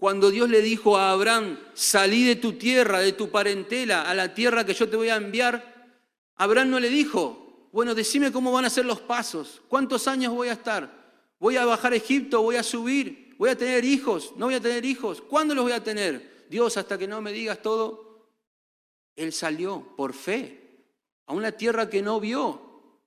Cuando 0.00 0.30
Dios 0.30 0.48
le 0.48 0.62
dijo 0.62 0.96
a 0.96 1.10
Abraham, 1.10 1.58
salí 1.74 2.24
de 2.24 2.36
tu 2.36 2.54
tierra, 2.54 3.00
de 3.00 3.12
tu 3.12 3.30
parentela, 3.30 4.08
a 4.08 4.14
la 4.14 4.32
tierra 4.32 4.64
que 4.64 4.72
yo 4.72 4.88
te 4.88 4.96
voy 4.96 5.10
a 5.10 5.16
enviar, 5.16 5.92
Abraham 6.36 6.70
no 6.70 6.80
le 6.80 6.88
dijo, 6.88 7.68
bueno, 7.70 7.94
decime 7.94 8.32
cómo 8.32 8.50
van 8.50 8.64
a 8.64 8.70
ser 8.70 8.86
los 8.86 9.02
pasos, 9.02 9.60
cuántos 9.68 10.08
años 10.08 10.32
voy 10.32 10.48
a 10.48 10.54
estar, 10.54 10.90
voy 11.38 11.58
a 11.58 11.66
bajar 11.66 11.92
a 11.92 11.96
Egipto, 11.96 12.40
voy 12.40 12.56
a 12.56 12.62
subir, 12.62 13.34
voy 13.36 13.50
a 13.50 13.58
tener 13.58 13.84
hijos, 13.84 14.32
no 14.38 14.46
voy 14.46 14.54
a 14.54 14.60
tener 14.62 14.86
hijos, 14.86 15.20
¿cuándo 15.20 15.54
los 15.54 15.64
voy 15.64 15.74
a 15.74 15.84
tener? 15.84 16.46
Dios, 16.48 16.78
hasta 16.78 16.96
que 16.96 17.06
no 17.06 17.20
me 17.20 17.30
digas 17.30 17.60
todo, 17.60 18.30
él 19.16 19.34
salió 19.34 19.94
por 19.98 20.14
fe 20.14 20.82
a 21.26 21.34
una 21.34 21.52
tierra 21.52 21.90
que 21.90 22.00
no 22.00 22.20
vio 22.20 23.02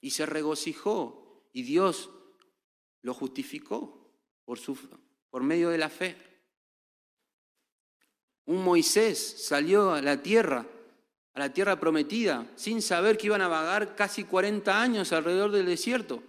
y 0.00 0.10
se 0.10 0.24
regocijó 0.24 1.48
y 1.52 1.62
Dios 1.62 2.10
lo 3.02 3.12
justificó 3.12 4.08
por 4.44 4.60
su 4.60 4.76
por 5.34 5.42
medio 5.42 5.70
de 5.70 5.78
la 5.78 5.88
fe. 5.88 6.14
Un 8.46 8.62
Moisés 8.62 9.18
salió 9.48 9.90
a 9.90 10.00
la 10.00 10.22
tierra, 10.22 10.64
a 11.34 11.40
la 11.40 11.52
tierra 11.52 11.80
prometida, 11.80 12.46
sin 12.54 12.80
saber 12.80 13.18
que 13.18 13.26
iban 13.26 13.42
a 13.42 13.48
vagar 13.48 13.96
casi 13.96 14.22
40 14.22 14.80
años 14.80 15.12
alrededor 15.12 15.50
del 15.50 15.66
desierto. 15.66 16.22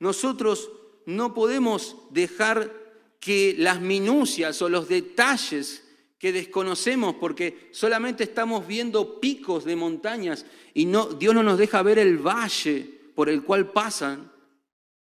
Nosotros 0.00 0.72
no 1.06 1.34
podemos 1.34 1.98
dejar 2.10 2.74
que 3.20 3.54
las 3.56 3.80
minucias 3.80 4.60
o 4.60 4.68
los 4.68 4.88
detalles 4.88 5.84
que 6.18 6.32
desconocemos 6.32 7.14
porque 7.14 7.68
solamente 7.70 8.24
estamos 8.24 8.66
viendo 8.66 9.20
picos 9.20 9.64
de 9.64 9.76
montañas 9.76 10.44
y 10.74 10.84
no, 10.84 11.06
Dios 11.06 11.32
no 11.32 11.44
nos 11.44 11.58
deja 11.58 11.80
ver 11.84 12.00
el 12.00 12.18
valle 12.18 13.12
por 13.14 13.28
el 13.28 13.44
cual 13.44 13.70
pasan, 13.70 14.32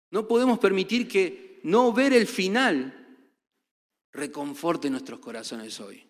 no 0.10 0.26
podemos 0.26 0.58
permitir 0.58 1.06
que 1.06 1.60
no 1.64 1.92
ver 1.92 2.14
el 2.14 2.28
final 2.28 3.00
reconforte 4.14 4.90
nuestros 4.90 5.20
corazones 5.20 5.80
hoy. 5.80 6.04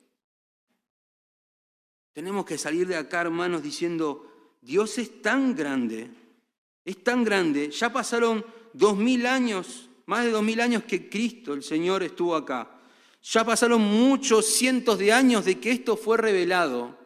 Tenemos 2.14 2.46
que 2.46 2.58
salir 2.58 2.88
de 2.88 2.98
acá, 2.98 3.22
hermanos, 3.22 3.64
diciendo, 3.64 4.58
Dios 4.62 4.98
es 4.98 5.22
tan 5.22 5.56
grande, 5.56 6.10
es 6.84 7.04
tan 7.04 7.24
grande, 7.24 7.72
ya 7.72 7.92
pasaron 7.92 8.46
dos 8.74 8.98
mil 8.98 9.26
años, 9.26 9.90
más 10.06 10.26
de 10.26 10.32
dos 10.32 10.44
mil 10.44 10.60
años 10.60 10.84
que 10.84 11.10
Cristo, 11.10 11.54
el 11.54 11.64
Señor, 11.64 12.04
estuvo 12.04 12.36
acá. 12.36 12.80
Ya 13.24 13.46
pasaron 13.46 13.82
muchos 13.82 14.48
cientos 14.48 14.98
de 14.98 15.14
años 15.14 15.46
de 15.46 15.60
que 15.60 15.72
esto 15.72 15.96
fue 15.96 16.18
revelado 16.18 16.98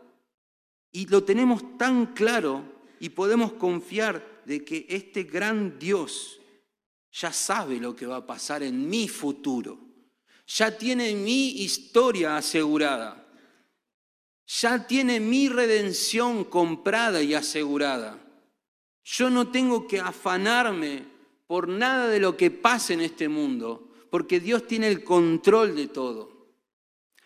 y 0.92 1.08
lo 1.08 1.24
tenemos 1.24 1.78
tan 1.78 2.14
claro 2.14 2.64
y 3.02 3.10
podemos 3.10 3.54
confiar 3.54 4.42
de 4.46 4.64
que 4.64 4.86
este 4.90 5.24
gran 5.24 5.78
Dios 5.78 6.40
ya 7.12 7.34
sabe 7.34 7.80
lo 7.80 7.96
que 7.96 8.06
va 8.06 8.18
a 8.18 8.26
pasar 8.26 8.64
en 8.64 8.90
mi 8.90 9.10
futuro 9.10 9.85
ya 10.48 10.78
tiene 10.78 11.14
mi 11.16 11.62
historia 11.62 12.38
asegurada. 12.38 13.26
Ya 14.48 14.86
tiene 14.86 15.20
mi 15.20 15.50
redención 15.50 16.44
comprada 16.44 17.22
y 17.22 17.34
asegurada. 17.34 18.20
Yo 19.04 19.30
no 19.30 19.50
tengo 19.50 19.88
que 19.88 20.00
afanarme 20.00 21.06
por 21.48 21.68
nada 21.68 22.08
de 22.08 22.20
lo 22.20 22.38
que 22.38 22.52
pase 22.52 22.94
en 22.94 23.02
este 23.02 23.28
mundo, 23.28 23.92
porque 24.10 24.40
Dios 24.40 24.68
tiene 24.68 24.88
el 24.88 25.04
control 25.04 25.76
de 25.76 25.88
todo. 25.88 26.54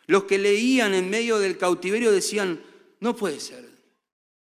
Los 0.07 0.23
que 0.23 0.37
leían 0.37 0.93
en 0.93 1.09
medio 1.09 1.39
del 1.39 1.57
cautiverio 1.57 2.11
decían, 2.11 2.61
no 2.99 3.15
puede 3.15 3.39
ser. 3.39 3.69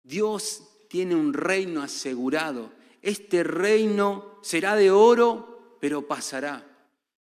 Dios 0.03 0.63
tiene 0.89 1.15
un 1.15 1.33
reino 1.33 1.81
asegurado. 1.81 2.71
Este 3.01 3.43
reino 3.43 4.39
será 4.41 4.75
de 4.75 4.91
oro, 4.91 5.77
pero 5.79 6.07
pasará. 6.07 6.74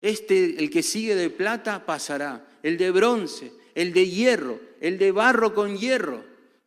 Este, 0.01 0.59
el 0.63 0.71
que 0.71 0.83
sigue 0.83 1.15
de 1.15 1.31
plata, 1.31 1.85
pasará. 1.85 2.59
El 2.63 2.77
de 2.79 2.91
bronce, 2.91 3.53
el 3.75 3.93
de 3.93 4.09
hierro, 4.09 4.61
el 4.81 4.99
de 4.99 5.13
barro 5.13 5.55
con 5.55 5.77
hierro. 5.77 6.25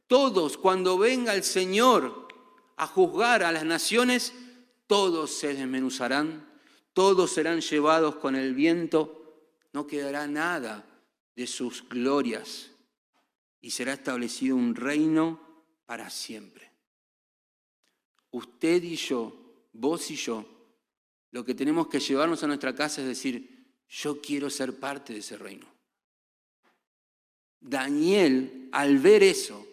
Todos, 0.08 0.58
cuando 0.58 0.98
venga 0.98 1.36
el 1.36 1.44
Señor 1.44 2.28
a 2.78 2.88
juzgar 2.88 3.44
a 3.44 3.52
las 3.52 3.66
naciones, 3.66 4.34
todos 4.88 5.32
se 5.32 5.54
desmenuzarán, 5.54 6.50
todos 6.94 7.32
serán 7.32 7.62
llevados 7.62 8.16
con 8.16 8.36
el 8.36 8.56
viento, 8.56 9.20
no 9.74 9.86
quedará 9.86 10.28
nada 10.28 10.86
de 11.36 11.46
sus 11.46 11.88
glorias 11.88 12.72
y 13.62 13.72
será 13.72 13.94
establecido 13.94 14.56
un 14.56 14.76
reino 14.76 15.40
para 15.86 16.10
siempre. 16.10 16.72
Usted 18.32 18.84
y 18.84 18.96
yo, 18.96 19.34
vos 19.74 20.10
y 20.12 20.16
yo, 20.16 20.46
lo 21.32 21.46
que 21.46 21.56
tenemos 21.56 21.88
que 21.88 22.00
llevarnos 22.00 22.44
a 22.44 22.48
nuestra 22.48 22.74
casa 22.74 23.02
es 23.02 23.08
decir, 23.08 23.68
yo 23.88 24.22
quiero 24.22 24.50
ser 24.50 24.80
parte 24.80 25.14
de 25.14 25.20
ese 25.20 25.38
reino. 25.38 25.68
Daniel, 27.60 28.70
al 28.72 28.98
ver 29.00 29.24
eso, 29.24 29.66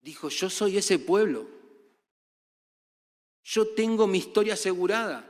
dijo, 0.00 0.28
yo 0.28 0.50
soy 0.50 0.76
ese 0.76 0.98
pueblo. 0.98 1.48
Yo 3.44 3.68
tengo 3.68 4.06
mi 4.06 4.18
historia 4.18 4.54
asegurada. 4.54 5.28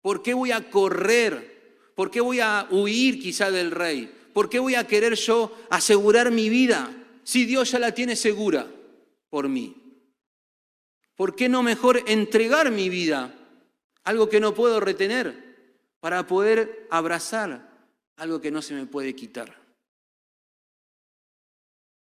¿Por 0.00 0.22
qué 0.22 0.34
voy 0.34 0.52
a 0.52 0.70
correr? 0.70 1.90
¿Por 1.94 2.10
qué 2.10 2.20
voy 2.20 2.40
a 2.40 2.66
huir 2.70 3.20
quizá 3.20 3.50
del 3.50 3.70
rey? 3.70 4.12
¿Por 4.34 4.50
qué 4.50 4.58
voy 4.58 4.74
a 4.74 4.86
querer 4.86 5.14
yo 5.14 5.56
asegurar 5.70 6.30
mi 6.30 6.48
vida 6.48 6.94
si 7.24 7.46
Dios 7.46 7.70
ya 7.70 7.78
la 7.78 7.94
tiene 7.94 8.16
segura 8.16 8.70
por 9.30 9.48
mí? 9.48 9.74
¿Por 11.14 11.34
qué 11.34 11.48
no 11.48 11.62
mejor 11.62 12.02
entregar 12.06 12.70
mi 12.70 12.90
vida 12.90 13.34
algo 14.06 14.28
que 14.28 14.40
no 14.40 14.54
puedo 14.54 14.78
retener, 14.80 15.44
para 16.00 16.26
poder 16.26 16.86
abrazar 16.90 17.68
algo 18.16 18.40
que 18.40 18.52
no 18.52 18.62
se 18.62 18.74
me 18.74 18.86
puede 18.86 19.16
quitar. 19.16 19.60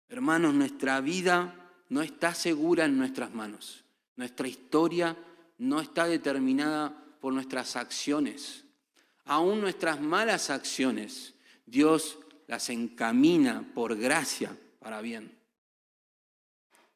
Hermanos, 0.08 0.54
nuestra 0.54 1.00
vida 1.00 1.82
no 1.88 2.00
está 2.00 2.32
segura 2.32 2.84
en 2.84 2.96
nuestras 2.96 3.34
manos. 3.34 3.84
Nuestra 4.14 4.46
historia 4.46 5.16
no 5.58 5.80
está 5.80 6.06
determinada 6.06 6.94
por 7.20 7.32
nuestras 7.32 7.74
acciones. 7.74 8.64
Aún 9.24 9.60
nuestras 9.60 10.00
malas 10.00 10.50
acciones, 10.50 11.34
Dios 11.66 12.18
las 12.46 12.70
encamina 12.70 13.68
por 13.74 13.96
gracia 13.96 14.56
para 14.78 15.00
bien. 15.00 15.36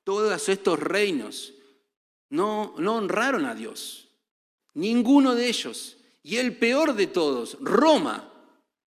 Todos 0.04 0.48
estos 0.48 0.78
reinos 0.78 1.52
no, 2.30 2.74
no 2.78 2.96
honraron 2.96 3.44
a 3.46 3.56
Dios. 3.56 4.04
Ninguno 4.74 5.34
de 5.34 5.48
ellos. 5.48 5.96
Y 6.22 6.36
el 6.36 6.56
peor 6.56 6.94
de 6.94 7.06
todos, 7.06 7.58
Roma, 7.60 8.32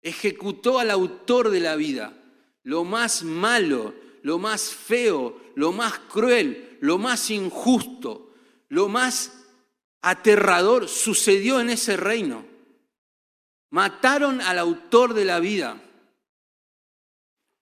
ejecutó 0.01 0.79
al 0.79 0.91
autor 0.91 1.49
de 1.49 1.59
la 1.59 1.75
vida. 1.75 2.13
Lo 2.63 2.83
más 2.83 3.23
malo, 3.23 3.93
lo 4.23 4.39
más 4.39 4.73
feo, 4.73 5.39
lo 5.55 5.71
más 5.71 5.99
cruel, 5.99 6.77
lo 6.81 6.97
más 6.97 7.29
injusto, 7.29 8.33
lo 8.69 8.89
más 8.89 9.45
aterrador 10.01 10.87
sucedió 10.87 11.59
en 11.59 11.69
ese 11.69 11.97
reino. 11.97 12.45
Mataron 13.69 14.41
al 14.41 14.59
autor 14.59 15.13
de 15.13 15.25
la 15.25 15.39
vida. 15.39 15.81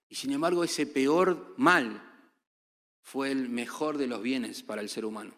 Y 0.08 0.16
sin 0.16 0.32
embargo 0.32 0.64
ese 0.64 0.86
peor 0.86 1.54
mal 1.58 2.02
fue 3.02 3.32
el 3.32 3.50
mejor 3.50 3.98
de 3.98 4.08
los 4.08 4.22
bienes 4.22 4.64
para 4.64 4.82
el 4.82 4.90
ser 4.90 5.06
humano. 5.06 5.34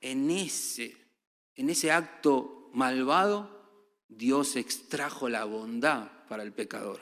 En 0.00 0.30
ese 0.30 1.01
en 1.56 1.70
ese 1.70 1.90
acto 1.90 2.70
malvado, 2.72 3.62
Dios 4.08 4.56
extrajo 4.56 5.28
la 5.28 5.44
bondad 5.44 6.10
para 6.28 6.42
el 6.42 6.52
pecador. 6.52 7.00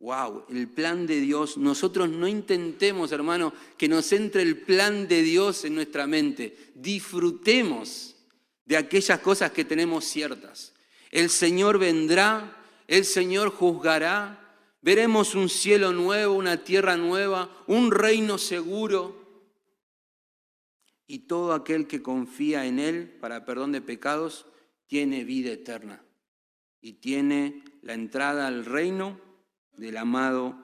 Wow, 0.00 0.46
el 0.50 0.68
plan 0.68 1.06
de 1.06 1.20
Dios. 1.20 1.56
Nosotros 1.56 2.08
no 2.08 2.26
intentemos, 2.26 3.12
hermano, 3.12 3.52
que 3.78 3.88
nos 3.88 4.12
entre 4.12 4.42
el 4.42 4.58
plan 4.62 5.06
de 5.06 5.22
Dios 5.22 5.64
en 5.64 5.76
nuestra 5.76 6.08
mente. 6.08 6.72
Disfrutemos 6.74 8.16
de 8.64 8.76
aquellas 8.76 9.20
cosas 9.20 9.52
que 9.52 9.64
tenemos 9.64 10.04
ciertas. 10.04 10.74
El 11.12 11.30
Señor 11.30 11.78
vendrá, 11.78 12.56
el 12.88 13.04
Señor 13.04 13.50
juzgará, 13.50 14.56
veremos 14.80 15.36
un 15.36 15.48
cielo 15.48 15.92
nuevo, 15.92 16.34
una 16.34 16.64
tierra 16.64 16.96
nueva, 16.96 17.48
un 17.68 17.92
reino 17.92 18.38
seguro 18.38 19.21
y 21.12 21.18
todo 21.18 21.52
aquel 21.52 21.86
que 21.86 22.00
confía 22.00 22.64
en 22.64 22.78
Él 22.78 23.18
para 23.20 23.44
perdón 23.44 23.72
de 23.72 23.82
pecados 23.82 24.46
tiene 24.86 25.24
vida 25.24 25.52
eterna 25.52 26.02
y 26.80 26.94
tiene 26.94 27.62
la 27.82 27.92
entrada 27.92 28.46
al 28.46 28.64
reino 28.64 29.20
del 29.76 29.98
amado 29.98 30.56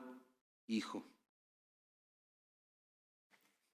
Hijo. 0.66 1.04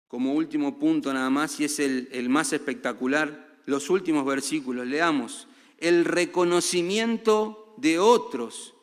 como 0.09 0.35
último 0.35 0.77
punto 0.77 1.15
nada 1.15 1.31
más, 1.31 1.61
y 1.61 1.65
es 1.65 1.79
el, 1.79 2.29
más 2.29 2.53
espectacular, 2.53 3.63
los 3.67 3.89
últimos 3.89 4.25
versículos. 4.25 4.85
Leamos. 4.85 5.47
El 5.79 6.05
reconocimiento 6.05 7.75
de 7.77 8.01
otros 8.01 8.75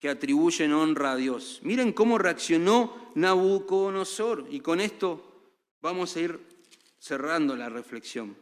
que 0.00 0.10
atribuyen 0.10 0.74
honra 0.74 1.12
a 1.12 1.16
Dios. 1.16 1.60
Miren 1.62 1.94
cómo 1.94 2.18
reaccionó 2.18 3.10
Nabucodonosor. 3.14 4.48
Y 4.50 4.60
con 4.60 4.80
esto 4.80 5.52
vamos 5.80 6.16
a 6.16 6.20
ir 6.20 6.51
cerrando 7.02 7.56
la 7.56 7.68
reflexión. 7.68 8.36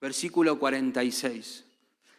Versículo 0.00 0.58
46. 0.58 1.64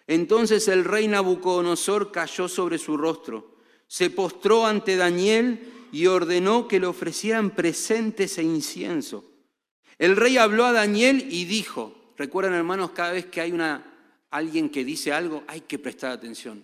Entonces 0.07 0.67
el 0.69 0.86
rey 0.86 1.07
Nabucodonosor 1.07 2.11
cayó 2.11 2.47
sobre 2.47 2.78
su 2.78 2.95
rostro, 2.95 3.57
se 3.88 4.09
postró 4.09 4.65
ante 4.65 4.95
Daniel 4.95 5.73
y 5.91 6.07
ordenó 6.07 6.67
que 6.67 6.80
le 6.80 6.88
ofrecieran 6.88 7.51
presentes 7.51 8.38
e 8.38 8.43
incienso. 8.43 9.26
El 9.97 10.15
rey 10.15 10.38
habló 10.38 10.65
a 10.65 10.71
Daniel 10.71 11.28
y 11.30 11.45
dijo, 11.45 12.13
recuerdan 12.17 12.53
hermanos, 12.53 12.91
cada 12.91 13.11
vez 13.11 13.26
que 13.26 13.41
hay 13.41 13.51
una, 13.51 13.84
alguien 14.32 14.69
que 14.69 14.86
dice 14.86 15.11
algo, 15.11 15.43
hay 15.47 15.61
que 15.61 15.80
prestar 15.80 16.11
atención. 16.11 16.63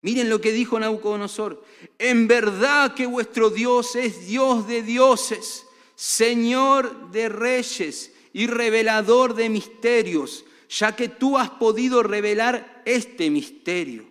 Miren 0.00 0.28
lo 0.28 0.40
que 0.40 0.52
dijo 0.52 0.80
Nabucodonosor, 0.80 1.64
en 1.98 2.26
verdad 2.26 2.94
que 2.94 3.06
vuestro 3.06 3.50
Dios 3.50 3.94
es 3.94 4.26
Dios 4.26 4.66
de 4.66 4.82
dioses, 4.82 5.66
Señor 6.02 7.12
de 7.12 7.28
reyes 7.28 8.12
y 8.32 8.48
revelador 8.48 9.34
de 9.34 9.48
misterios 9.48 10.44
ya 10.68 10.96
que 10.96 11.06
tú 11.08 11.38
has 11.38 11.48
podido 11.50 12.02
revelar 12.02 12.82
este 12.84 13.30
misterio. 13.30 14.10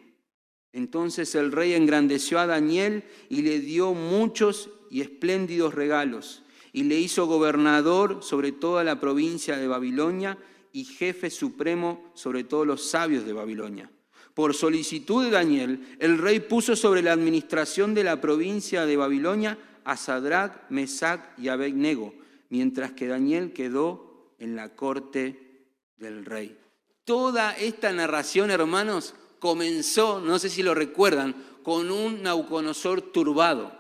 Entonces 0.72 1.36
el 1.36 1.52
rey 1.52 1.74
engrandeció 1.74 2.40
a 2.40 2.48
Daniel 2.48 3.04
y 3.28 3.42
le 3.42 3.60
dio 3.60 3.94
muchos 3.94 4.70
y 4.90 5.02
espléndidos 5.02 5.74
regalos, 5.74 6.44
y 6.72 6.84
le 6.84 6.98
hizo 6.98 7.26
gobernador 7.26 8.24
sobre 8.24 8.54
toda 8.54 8.86
la 8.86 9.02
provincia 9.02 9.58
de 9.58 9.68
Babilonia 9.68 10.38
y 10.72 10.86
jefe 10.86 11.30
supremo 11.30 12.10
sobre 12.14 12.46
todos 12.46 12.66
los 12.66 12.90
sabios 12.90 13.26
de 13.26 13.34
Babilonia. 13.34 13.92
Por 14.34 14.56
solicitud 14.56 15.26
de 15.26 15.32
Daniel, 15.32 15.98
el 16.00 16.20
rey 16.20 16.40
puso 16.40 16.78
sobre 16.78 17.02
la 17.02 17.12
administración 17.12 17.94
de 17.94 18.06
la 18.06 18.22
provincia 18.22 18.86
de 18.86 18.96
Babilonia 18.96 19.58
a 19.84 19.98
Sadrach, 19.98 20.70
Mesac 20.70 21.38
y 21.38 21.50
Abednego, 21.50 22.14
mientras 22.50 22.92
que 22.92 23.08
Daniel 23.08 23.54
quedó 23.54 24.34
en 24.40 24.56
la 24.56 24.76
corte 24.76 25.68
del 25.98 26.26
rey. 26.26 26.58
Toda 27.04 27.54
esta 27.58 27.92
narración, 27.92 28.52
hermanos, 28.52 29.16
comenzó, 29.40 30.20
no 30.20 30.40
sé 30.40 30.50
si 30.50 30.64
lo 30.64 30.74
recuerdan, 30.74 31.36
con 31.64 31.92
un 31.92 32.24
Nauconosor 32.24 33.02
turbado, 33.02 33.72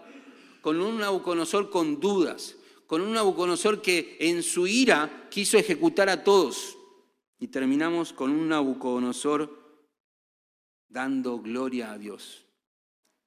con 0.62 0.82
un 0.82 0.99
Nauconosor 0.99 1.70
con 1.70 1.99
dudas, 1.99 2.56
con 2.91 2.99
un 2.99 3.14
Nabucodonosor 3.14 3.82
que 3.82 4.18
en 4.20 4.43
su 4.43 4.68
ira 4.68 5.30
quiso 5.32 5.58
ejecutar 5.58 6.10
a 6.10 6.26
todos. 6.26 6.78
Y 7.39 7.47
terminamos 7.47 8.12
con 8.12 8.32
un 8.32 8.49
Nabucodonosor 8.49 9.49
dando 10.89 11.39
gloria 11.39 11.93
a 11.93 11.97
Dios, 11.97 12.45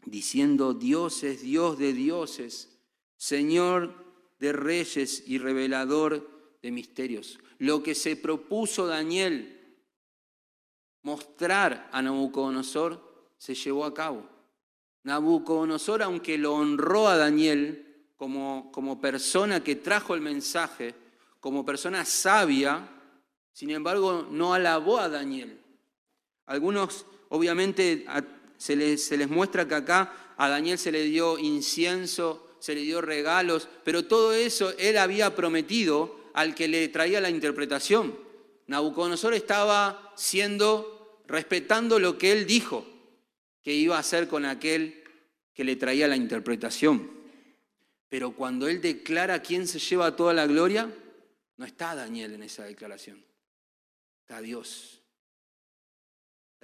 diciendo, 0.07 0.75
Dios 0.75 1.23
es 1.23 1.43
Dios 1.43 1.79
de 1.79 1.93
dioses, 1.93 2.79
Señor 3.17 4.05
de 4.39 4.53
reyes 4.53 5.25
y 5.27 5.39
revelador 5.39 6.29
de 6.63 6.71
misterios 6.71 7.39
lo 7.59 7.83
que 7.83 7.95
se 7.95 8.17
propuso 8.17 8.87
Daniel 8.87 9.51
mostrar 11.03 11.89
a 11.93 12.03
Nabucodonosor 12.03 13.33
se 13.39 13.55
llevó 13.55 13.85
a 13.85 13.95
cabo. 13.95 14.29
Nabucodonosor, 15.05 16.03
aunque 16.03 16.39
lo 16.39 16.55
honró 16.55 17.09
a 17.09 17.17
Daniel 17.17 18.11
como, 18.17 18.71
como 18.73 19.01
persona 19.01 19.63
que 19.63 19.77
trajo 19.77 20.15
el 20.15 20.21
mensaje, 20.21 20.95
como 21.41 21.65
persona 21.65 22.05
sabia, 22.05 22.89
sin 23.53 23.71
embargo 23.71 24.27
no 24.31 24.55
alabó 24.55 24.99
a 24.99 25.09
Daniel. 25.09 25.61
Algunos, 26.47 27.07
obviamente, 27.29 28.07
se 28.57 28.77
les, 28.77 29.29
muestra 29.29 29.67
que 29.69 29.75
acá 29.75 30.35
a 30.37 30.49
Daniel 30.49 30.79
se 30.79 30.93
le 30.93 31.03
dio 31.05 31.39
incienso, 31.39 32.57
se 32.59 32.75
le 32.75 32.81
dio 32.81 33.01
regalos, 33.01 33.69
pero 33.85 34.07
todo 34.07 34.33
eso 34.33 34.73
él 34.79 34.97
había 34.99 35.35
prometido 35.35 36.19
al 36.35 36.55
que 36.55 36.69
le 36.69 36.89
traía 36.89 37.21
la 37.21 37.31
interpretación. 37.31 38.19
Nabucodonosor 38.67 39.35
estaba 39.35 40.13
siendo, 40.17 41.23
respetando 41.27 41.99
lo 41.99 42.17
que 42.17 42.33
él 42.33 42.47
dijo 42.47 42.87
que 43.63 43.75
iba 43.75 43.97
a 43.97 44.01
hacer 44.01 44.29
con 44.29 44.45
aquel 44.45 45.05
que 45.55 45.65
le 45.65 45.77
traía 45.77 46.09
la 46.09 46.17
interpretación. 46.17 47.11
Pero 48.09 48.33
cuando 48.33 48.69
él 48.69 48.81
declara 48.81 49.43
quién 49.43 49.67
se 49.67 49.79
lleva 49.79 50.17
toda 50.17 50.33
la 50.33 50.47
gloria, 50.47 50.93
no 51.57 51.65
está 51.65 51.95
Daniel 51.95 52.35
en 52.35 52.43
esa 52.43 52.65
declaración, 52.65 53.25
está 54.23 54.41
Dios. 54.41 55.04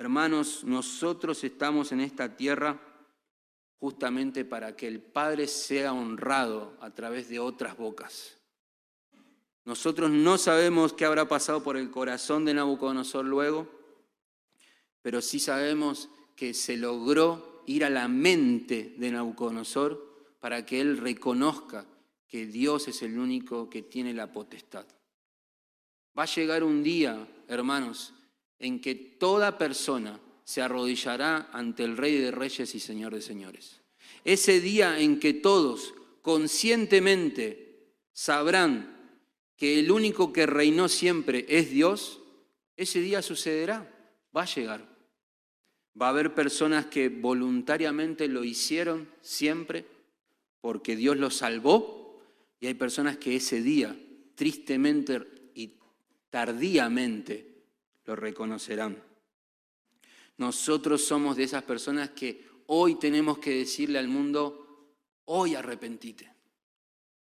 Hermanos, 0.00 0.64
nosotros 0.64 1.44
estamos 1.44 1.92
en 1.92 2.00
esta 2.00 2.34
tierra 2.34 2.80
justamente 3.78 4.46
para 4.46 4.74
que 4.74 4.86
el 4.88 5.02
Padre 5.02 5.46
sea 5.46 5.92
honrado 5.92 6.74
a 6.80 6.88
través 6.94 7.28
de 7.28 7.38
otras 7.38 7.76
bocas. 7.76 8.38
Nosotros 9.66 10.10
no 10.10 10.38
sabemos 10.38 10.94
qué 10.94 11.04
habrá 11.04 11.28
pasado 11.28 11.62
por 11.62 11.76
el 11.76 11.90
corazón 11.90 12.46
de 12.46 12.54
Nabucodonosor 12.54 13.26
luego, 13.26 13.68
pero 15.02 15.20
sí 15.20 15.38
sabemos 15.38 16.08
que 16.34 16.54
se 16.54 16.78
logró 16.78 17.62
ir 17.66 17.84
a 17.84 17.90
la 17.90 18.08
mente 18.08 18.94
de 18.96 19.10
Nabucodonosor 19.10 20.38
para 20.40 20.64
que 20.64 20.80
él 20.80 20.96
reconozca 20.96 21.84
que 22.26 22.46
Dios 22.46 22.88
es 22.88 23.02
el 23.02 23.18
único 23.18 23.68
que 23.68 23.82
tiene 23.82 24.14
la 24.14 24.32
potestad. 24.32 24.86
Va 26.18 26.22
a 26.22 26.34
llegar 26.34 26.64
un 26.64 26.82
día, 26.82 27.28
hermanos, 27.48 28.14
en 28.60 28.80
que 28.80 28.94
toda 28.94 29.58
persona 29.58 30.20
se 30.44 30.62
arrodillará 30.62 31.50
ante 31.52 31.82
el 31.82 31.96
Rey 31.96 32.18
de 32.18 32.30
Reyes 32.30 32.74
y 32.74 32.80
Señor 32.80 33.14
de 33.14 33.22
Señores. 33.22 33.80
Ese 34.24 34.60
día 34.60 35.00
en 35.00 35.18
que 35.18 35.32
todos 35.32 35.94
conscientemente 36.22 37.94
sabrán 38.12 38.98
que 39.56 39.80
el 39.80 39.90
único 39.90 40.32
que 40.32 40.46
reinó 40.46 40.88
siempre 40.88 41.46
es 41.48 41.70
Dios, 41.70 42.20
ese 42.76 43.00
día 43.00 43.22
sucederá, 43.22 43.90
va 44.36 44.42
a 44.42 44.54
llegar. 44.54 44.88
Va 46.00 46.06
a 46.06 46.10
haber 46.10 46.34
personas 46.34 46.86
que 46.86 47.08
voluntariamente 47.08 48.28
lo 48.28 48.44
hicieron 48.44 49.08
siempre 49.20 49.84
porque 50.60 50.96
Dios 50.96 51.16
los 51.16 51.36
salvó 51.36 52.22
y 52.60 52.66
hay 52.66 52.74
personas 52.74 53.16
que 53.16 53.36
ese 53.36 53.62
día, 53.62 53.96
tristemente 54.34 55.22
y 55.54 55.78
tardíamente, 56.28 57.49
lo 58.04 58.16
reconocerán. 58.16 59.02
Nosotros 60.38 61.04
somos 61.04 61.36
de 61.36 61.44
esas 61.44 61.62
personas 61.62 62.10
que 62.10 62.48
hoy 62.66 62.96
tenemos 62.96 63.38
que 63.38 63.50
decirle 63.50 63.98
al 63.98 64.08
mundo, 64.08 64.94
hoy 65.26 65.54
arrepentite. 65.54 66.30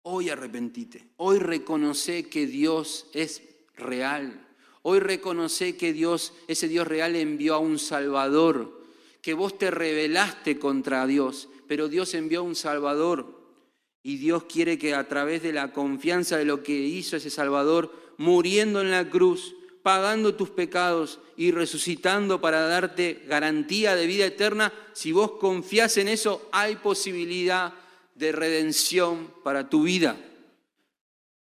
Hoy 0.04 0.30
arrepentite, 0.30 1.10
hoy 1.18 1.38
reconoce 1.38 2.28
que 2.28 2.48
Dios 2.48 3.06
es 3.14 3.44
real, 3.76 4.48
hoy 4.82 5.00
reconoce 5.00 5.78
que 5.78 5.94
Dios, 5.94 6.34
ese 6.48 6.68
Dios 6.68 6.88
real 6.88 7.16
envió 7.16 7.54
a 7.54 7.60
un 7.60 7.78
Salvador, 7.78 8.84
que 9.22 9.36
vos 9.36 9.60
te 9.60 9.70
rebelaste 9.70 10.58
contra 10.58 11.06
Dios, 11.06 11.50
pero 11.68 11.88
Dios 11.88 12.16
envió 12.16 12.40
a 12.40 12.44
un 12.44 12.56
Salvador 12.56 13.42
y 14.02 14.18
Dios 14.18 14.46
quiere 14.46 14.80
que 14.80 14.96
a 14.96 15.08
través 15.08 15.44
de 15.44 15.54
la 15.54 15.72
confianza 15.72 16.36
de 16.36 16.46
lo 16.46 16.64
que 16.64 16.74
hizo 16.74 17.16
ese 17.16 17.30
Salvador, 17.30 17.94
muriendo 18.18 18.82
en 18.82 18.90
la 18.90 19.08
cruz, 19.08 19.54
pagando 19.84 20.36
tus 20.36 20.50
pecados 20.50 21.20
y 21.38 21.52
resucitando 21.52 22.40
para 22.40 22.62
darte 22.62 23.24
garantía 23.28 23.96
de 23.96 24.08
vida 24.08 24.26
eterna, 24.26 24.72
si 24.94 25.12
vos 25.12 25.34
confías 25.34 25.98
en 25.98 26.08
eso, 26.08 26.48
hay 26.52 26.76
posibilidad 26.76 27.74
de 28.16 28.32
redención 28.32 29.34
para 29.44 29.70
tu 29.70 29.84
vida. 29.84 30.18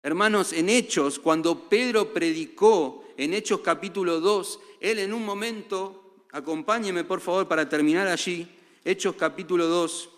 Hermanos, 0.03 0.53
en 0.53 0.69
Hechos, 0.69 1.19
cuando 1.19 1.69
Pedro 1.69 2.11
predicó 2.11 3.05
en 3.17 3.33
Hechos 3.33 3.59
capítulo 3.59 4.19
2, 4.19 4.59
él 4.79 4.99
en 4.99 5.13
un 5.13 5.23
momento, 5.23 6.25
acompáñeme 6.31 7.03
por 7.03 7.21
favor 7.21 7.47
para 7.47 7.69
terminar 7.69 8.07
allí, 8.07 8.47
Hechos 8.83 9.15
capítulo 9.15 9.67
2, 9.67 10.09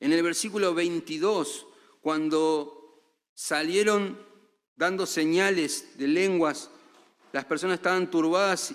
En 0.00 0.12
el 0.12 0.22
versículo 0.22 0.74
22 0.74 1.66
cuando 2.00 3.02
salieron 3.34 4.18
dando 4.76 5.06
señales 5.06 5.98
de 5.98 6.08
lenguas, 6.08 6.70
las 7.32 7.44
personas 7.44 7.76
estaban 7.76 8.10
turbadas 8.10 8.74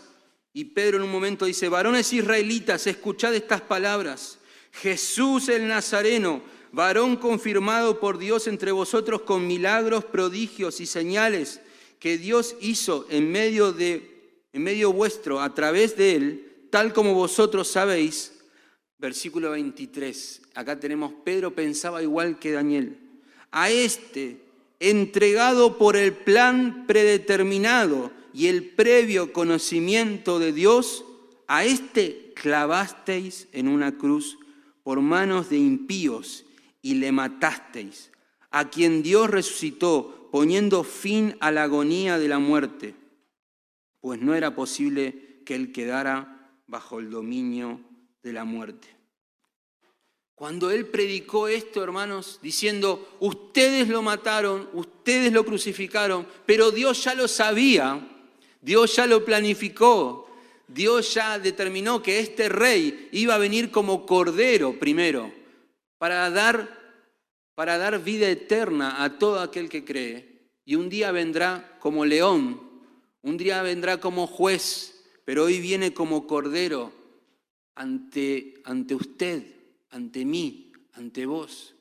y 0.54 0.66
Pedro 0.66 0.98
en 0.98 1.04
un 1.04 1.12
momento 1.12 1.46
dice, 1.46 1.70
varones 1.70 2.14
israelitas, 2.14 2.86
escuchad 2.86 3.34
estas 3.34 3.62
palabras. 3.62 4.38
Jesús 4.72 5.50
el 5.50 5.68
Nazareno, 5.68 6.44
varón 6.72 7.16
confirmado 7.18 8.00
por 8.00 8.18
Dios 8.18 8.48
entre 8.48 8.72
vosotros 8.72 9.22
con 9.22 9.48
milagros, 9.48 10.06
prodigios 10.06 10.80
y 10.80 10.86
señales 10.86 11.62
que 12.00 12.18
Dios 12.18 12.56
hizo 12.60 13.08
en 13.10 13.32
medio, 13.32 13.72
de, 13.72 14.44
en 14.52 14.62
medio 14.62 14.92
vuestro 14.92 15.40
a 15.40 15.56
través 15.56 15.96
de 15.96 16.16
él, 16.16 16.68
tal 16.70 16.94
como 16.94 17.14
vosotros 17.14 17.70
sabéis. 17.70 18.34
Versículo 18.98 19.52
23. 19.52 20.43
Acá 20.56 20.80
tenemos, 20.80 21.14
Pedro 21.24 21.56
pensaba 21.56 22.04
igual 22.04 22.40
que 22.40 22.52
Daniel. 22.52 22.98
A 23.52 23.70
este, 23.70 24.38
entregado 24.80 25.78
por 25.78 25.96
el 25.96 26.14
plan 26.14 26.86
predeterminado 26.88 28.12
y 28.34 28.48
el 28.48 28.70
previo 28.70 29.34
conocimiento 29.34 30.40
de 30.40 30.54
Dios, 30.54 31.06
a 31.48 31.66
este 31.66 32.34
clavasteis 32.36 33.48
en 33.52 33.68
una 33.68 33.98
cruz 33.98 34.38
por 34.84 35.02
manos 35.02 35.50
de 35.50 35.58
impíos 35.58 36.46
y 36.82 36.96
le 36.96 37.12
matasteis, 37.12 38.12
a 38.52 38.70
quien 38.70 39.04
Dios 39.04 39.30
resucitó 39.30 40.30
poniendo 40.32 40.84
fin 40.84 41.36
a 41.40 41.52
la 41.52 41.64
agonía 41.64 42.18
de 42.18 42.28
la 42.28 42.40
muerte, 42.40 42.96
pues 44.02 44.20
no 44.20 44.34
era 44.34 44.56
posible 44.56 45.42
que 45.46 45.56
él 45.56 45.72
quedara 45.72 46.52
bajo 46.68 47.00
el 47.00 47.10
dominio 47.10 47.80
de 48.24 48.34
la 48.34 48.44
muerte. 48.44 48.88
Cuando 50.36 50.72
él 50.72 50.88
predicó 50.88 51.48
esto, 51.48 51.84
hermanos, 51.84 52.40
diciendo, 52.42 53.16
ustedes 53.20 53.88
lo 53.88 54.02
mataron, 54.02 54.68
ustedes 54.74 55.32
lo 55.32 55.46
crucificaron, 55.46 56.26
pero 56.46 56.72
Dios 56.72 57.04
ya 57.04 57.14
lo 57.14 57.28
sabía, 57.28 58.06
Dios 58.60 58.96
ya 58.96 59.06
lo 59.06 59.24
planificó, 59.24 60.28
Dios 60.68 61.14
ya 61.14 61.38
determinó 61.38 62.02
que 62.02 62.20
este 62.20 62.50
rey 62.50 63.10
iba 63.12 63.36
a 63.36 63.40
venir 63.40 63.70
como 63.70 64.06
cordero 64.06 64.80
primero, 64.80 65.32
para 66.00 66.30
dar, 66.32 66.80
para 67.54 67.78
dar 67.78 68.04
vida 68.04 68.28
eterna 68.28 69.04
a 69.04 69.20
todo 69.20 69.40
aquel 69.40 69.70
que 69.70 69.86
cree. 69.86 70.34
Y 70.66 70.76
un 70.76 70.90
día 70.90 71.12
vendrá 71.12 71.78
como 71.80 72.06
león, 72.06 72.60
un 73.22 73.38
día 73.38 73.62
vendrá 73.62 74.00
como 74.00 74.26
juez, 74.26 75.06
pero 75.26 75.44
hoy 75.44 75.60
viene 75.60 75.94
como 75.94 76.26
cordero 76.26 76.92
ante, 77.76 78.56
ante 78.64 78.96
usted, 78.96 79.44
ante 79.94 80.26
mí, 80.26 80.72
ante 80.94 81.26
vos. 81.26 81.74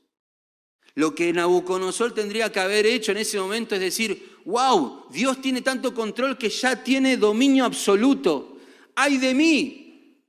Lo 0.94 1.14
que 1.14 1.32
Nabucodonosor 1.32 2.14
tendría 2.14 2.52
que 2.52 2.60
haber 2.60 2.86
hecho 2.86 3.12
en 3.12 3.18
ese 3.18 3.40
momento 3.40 3.74
es 3.74 3.80
decir, 3.80 4.38
wow, 4.44 5.06
Dios 5.10 5.40
tiene 5.40 5.62
tanto 5.62 5.92
control 5.92 6.38
que 6.38 6.48
ya 6.48 6.82
tiene 6.84 7.16
dominio 7.16 7.64
absoluto 7.64 8.52
ay 8.94 9.18
de 9.18 9.34
mí, 9.34 10.24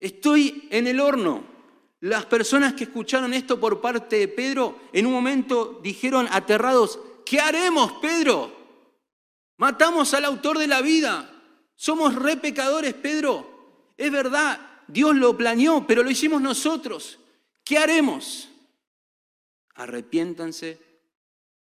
estoy 0.00 0.68
en 0.70 0.86
el 0.86 1.00
horno. 1.00 1.44
Las 2.00 2.26
personas 2.26 2.74
que 2.74 2.84
escucharon 2.84 3.32
esto 3.34 3.58
por 3.58 3.80
parte 3.80 4.16
de 4.16 4.28
Pedro 4.28 4.78
en 4.92 5.06
un 5.06 5.12
momento 5.12 5.80
dijeron 5.82 6.28
aterrados, 6.30 7.00
¿qué 7.24 7.40
haremos, 7.40 7.92
Pedro? 8.02 8.54
Matamos 9.56 10.12
al 10.14 10.26
autor 10.26 10.58
de 10.58 10.66
la 10.66 10.82
vida. 10.82 11.32
Somos 11.74 12.14
re 12.14 12.36
pecadores, 12.36 12.94
Pedro. 12.94 13.90
Es 13.96 14.12
verdad, 14.12 14.60
Dios 14.88 15.16
lo 15.16 15.36
planeó, 15.36 15.86
pero 15.86 16.02
lo 16.02 16.10
hicimos 16.10 16.40
nosotros. 16.40 17.18
¿Qué 17.64 17.78
haremos? 17.78 18.48
Arrepiéntanse, 19.74 20.80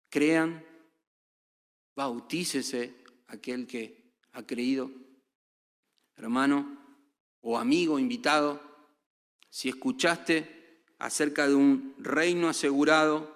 crean, 0.09 0.63
bautícese 1.95 2.95
aquel 3.27 3.67
que 3.67 4.13
ha 4.33 4.43
creído 4.43 4.89
hermano 6.19 6.77
o 7.41 7.57
amigo 7.57 7.97
invitado, 7.97 8.61
si 9.49 9.69
escuchaste 9.69 10.83
acerca 10.99 11.47
de 11.47 11.55
un 11.55 11.95
reino 11.97 12.49
asegurado, 12.49 13.33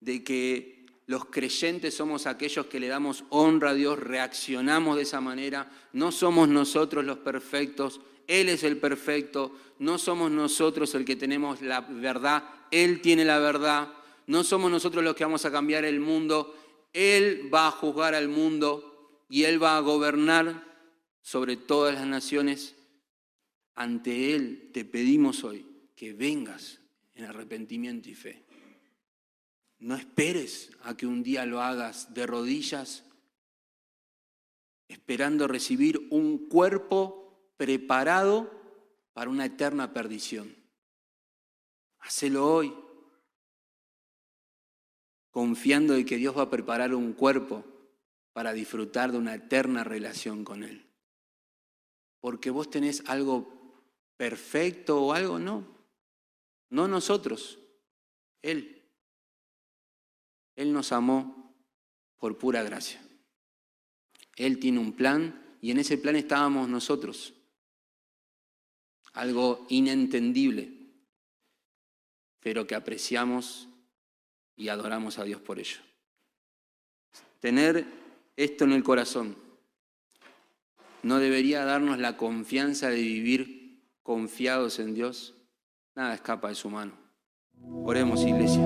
de 0.00 0.22
que 0.22 0.86
los 1.06 1.26
creyentes 1.26 1.94
somos 1.94 2.26
aquellos 2.26 2.66
que 2.66 2.78
le 2.78 2.88
damos 2.88 3.24
honra 3.30 3.70
a 3.70 3.74
Dios, 3.74 3.98
reaccionamos 3.98 4.96
de 4.96 5.02
esa 5.02 5.20
manera, 5.20 5.70
no 5.92 6.12
somos 6.12 6.48
nosotros 6.48 7.04
los 7.04 7.18
perfectos, 7.18 8.00
Él 8.26 8.48
es 8.48 8.62
el 8.64 8.78
perfecto, 8.78 9.56
no 9.78 9.98
somos 9.98 10.30
nosotros 10.30 10.94
el 10.94 11.04
que 11.04 11.16
tenemos 11.16 11.60
la 11.62 11.80
verdad, 11.82 12.44
Él 12.70 13.00
tiene 13.00 13.24
la 13.24 13.38
verdad, 13.38 13.92
no 14.26 14.44
somos 14.44 14.70
nosotros 14.70 15.04
los 15.04 15.14
que 15.14 15.24
vamos 15.24 15.44
a 15.44 15.52
cambiar 15.52 15.84
el 15.84 16.00
mundo, 16.00 16.54
Él 16.92 17.50
va 17.52 17.68
a 17.68 17.72
juzgar 17.72 18.14
al 18.14 18.28
mundo 18.28 19.24
y 19.28 19.44
Él 19.44 19.62
va 19.62 19.76
a 19.76 19.80
gobernar 19.80 20.64
sobre 21.20 21.56
todas 21.56 21.94
las 21.94 22.06
naciones, 22.06 22.74
ante 23.74 24.34
Él 24.34 24.70
te 24.72 24.84
pedimos 24.84 25.44
hoy 25.44 25.66
que 25.96 26.12
vengas 26.12 26.80
en 27.14 27.24
arrepentimiento 27.24 28.08
y 28.08 28.14
fe. 28.14 28.44
No 29.78 29.96
esperes 29.96 30.70
a 30.82 30.96
que 30.96 31.06
un 31.06 31.22
día 31.22 31.44
lo 31.46 31.60
hagas 31.60 32.14
de 32.14 32.26
rodillas, 32.26 33.04
esperando 34.88 35.48
recibir 35.48 36.06
un 36.10 36.48
cuerpo 36.48 37.23
preparado 37.56 38.50
para 39.12 39.30
una 39.30 39.46
eterna 39.46 39.92
perdición. 39.92 40.54
Hacelo 42.00 42.52
hoy, 42.52 42.74
confiando 45.30 45.94
en 45.96 46.04
que 46.04 46.16
Dios 46.16 46.36
va 46.36 46.42
a 46.42 46.50
preparar 46.50 46.94
un 46.94 47.12
cuerpo 47.12 47.64
para 48.32 48.52
disfrutar 48.52 49.12
de 49.12 49.18
una 49.18 49.34
eterna 49.34 49.84
relación 49.84 50.44
con 50.44 50.64
Él 50.64 50.84
porque 52.24 52.48
vos 52.48 52.70
tenés 52.70 53.02
algo 53.04 53.84
perfecto 54.16 54.98
o 54.98 55.12
algo, 55.12 55.38
no. 55.38 55.62
No 56.70 56.88
nosotros, 56.88 57.58
Él. 58.40 58.82
Él 60.56 60.72
nos 60.72 60.90
amó 60.92 61.54
por 62.16 62.38
pura 62.38 62.62
gracia. 62.62 63.06
Él 64.36 64.58
tiene 64.58 64.78
un 64.78 64.94
plan 64.94 65.58
y 65.60 65.70
en 65.70 65.80
ese 65.80 65.98
plan 65.98 66.16
estábamos 66.16 66.66
nosotros. 66.66 67.34
Algo 69.14 69.66
inentendible, 69.68 70.70
pero 72.40 72.66
que 72.66 72.74
apreciamos 72.74 73.68
y 74.56 74.68
adoramos 74.68 75.18
a 75.18 75.24
Dios 75.24 75.40
por 75.40 75.58
ello. 75.58 75.78
Tener 77.40 77.86
esto 78.36 78.64
en 78.64 78.72
el 78.72 78.82
corazón 78.82 79.36
no 81.02 81.18
debería 81.18 81.64
darnos 81.64 81.98
la 81.98 82.16
confianza 82.16 82.88
de 82.88 83.00
vivir 83.00 83.82
confiados 84.02 84.78
en 84.78 84.94
Dios. 84.94 85.34
Nada 85.94 86.14
escapa 86.14 86.48
de 86.48 86.54
su 86.54 86.70
mano. 86.70 86.92
Oremos, 87.84 88.22
iglesia. 88.22 88.62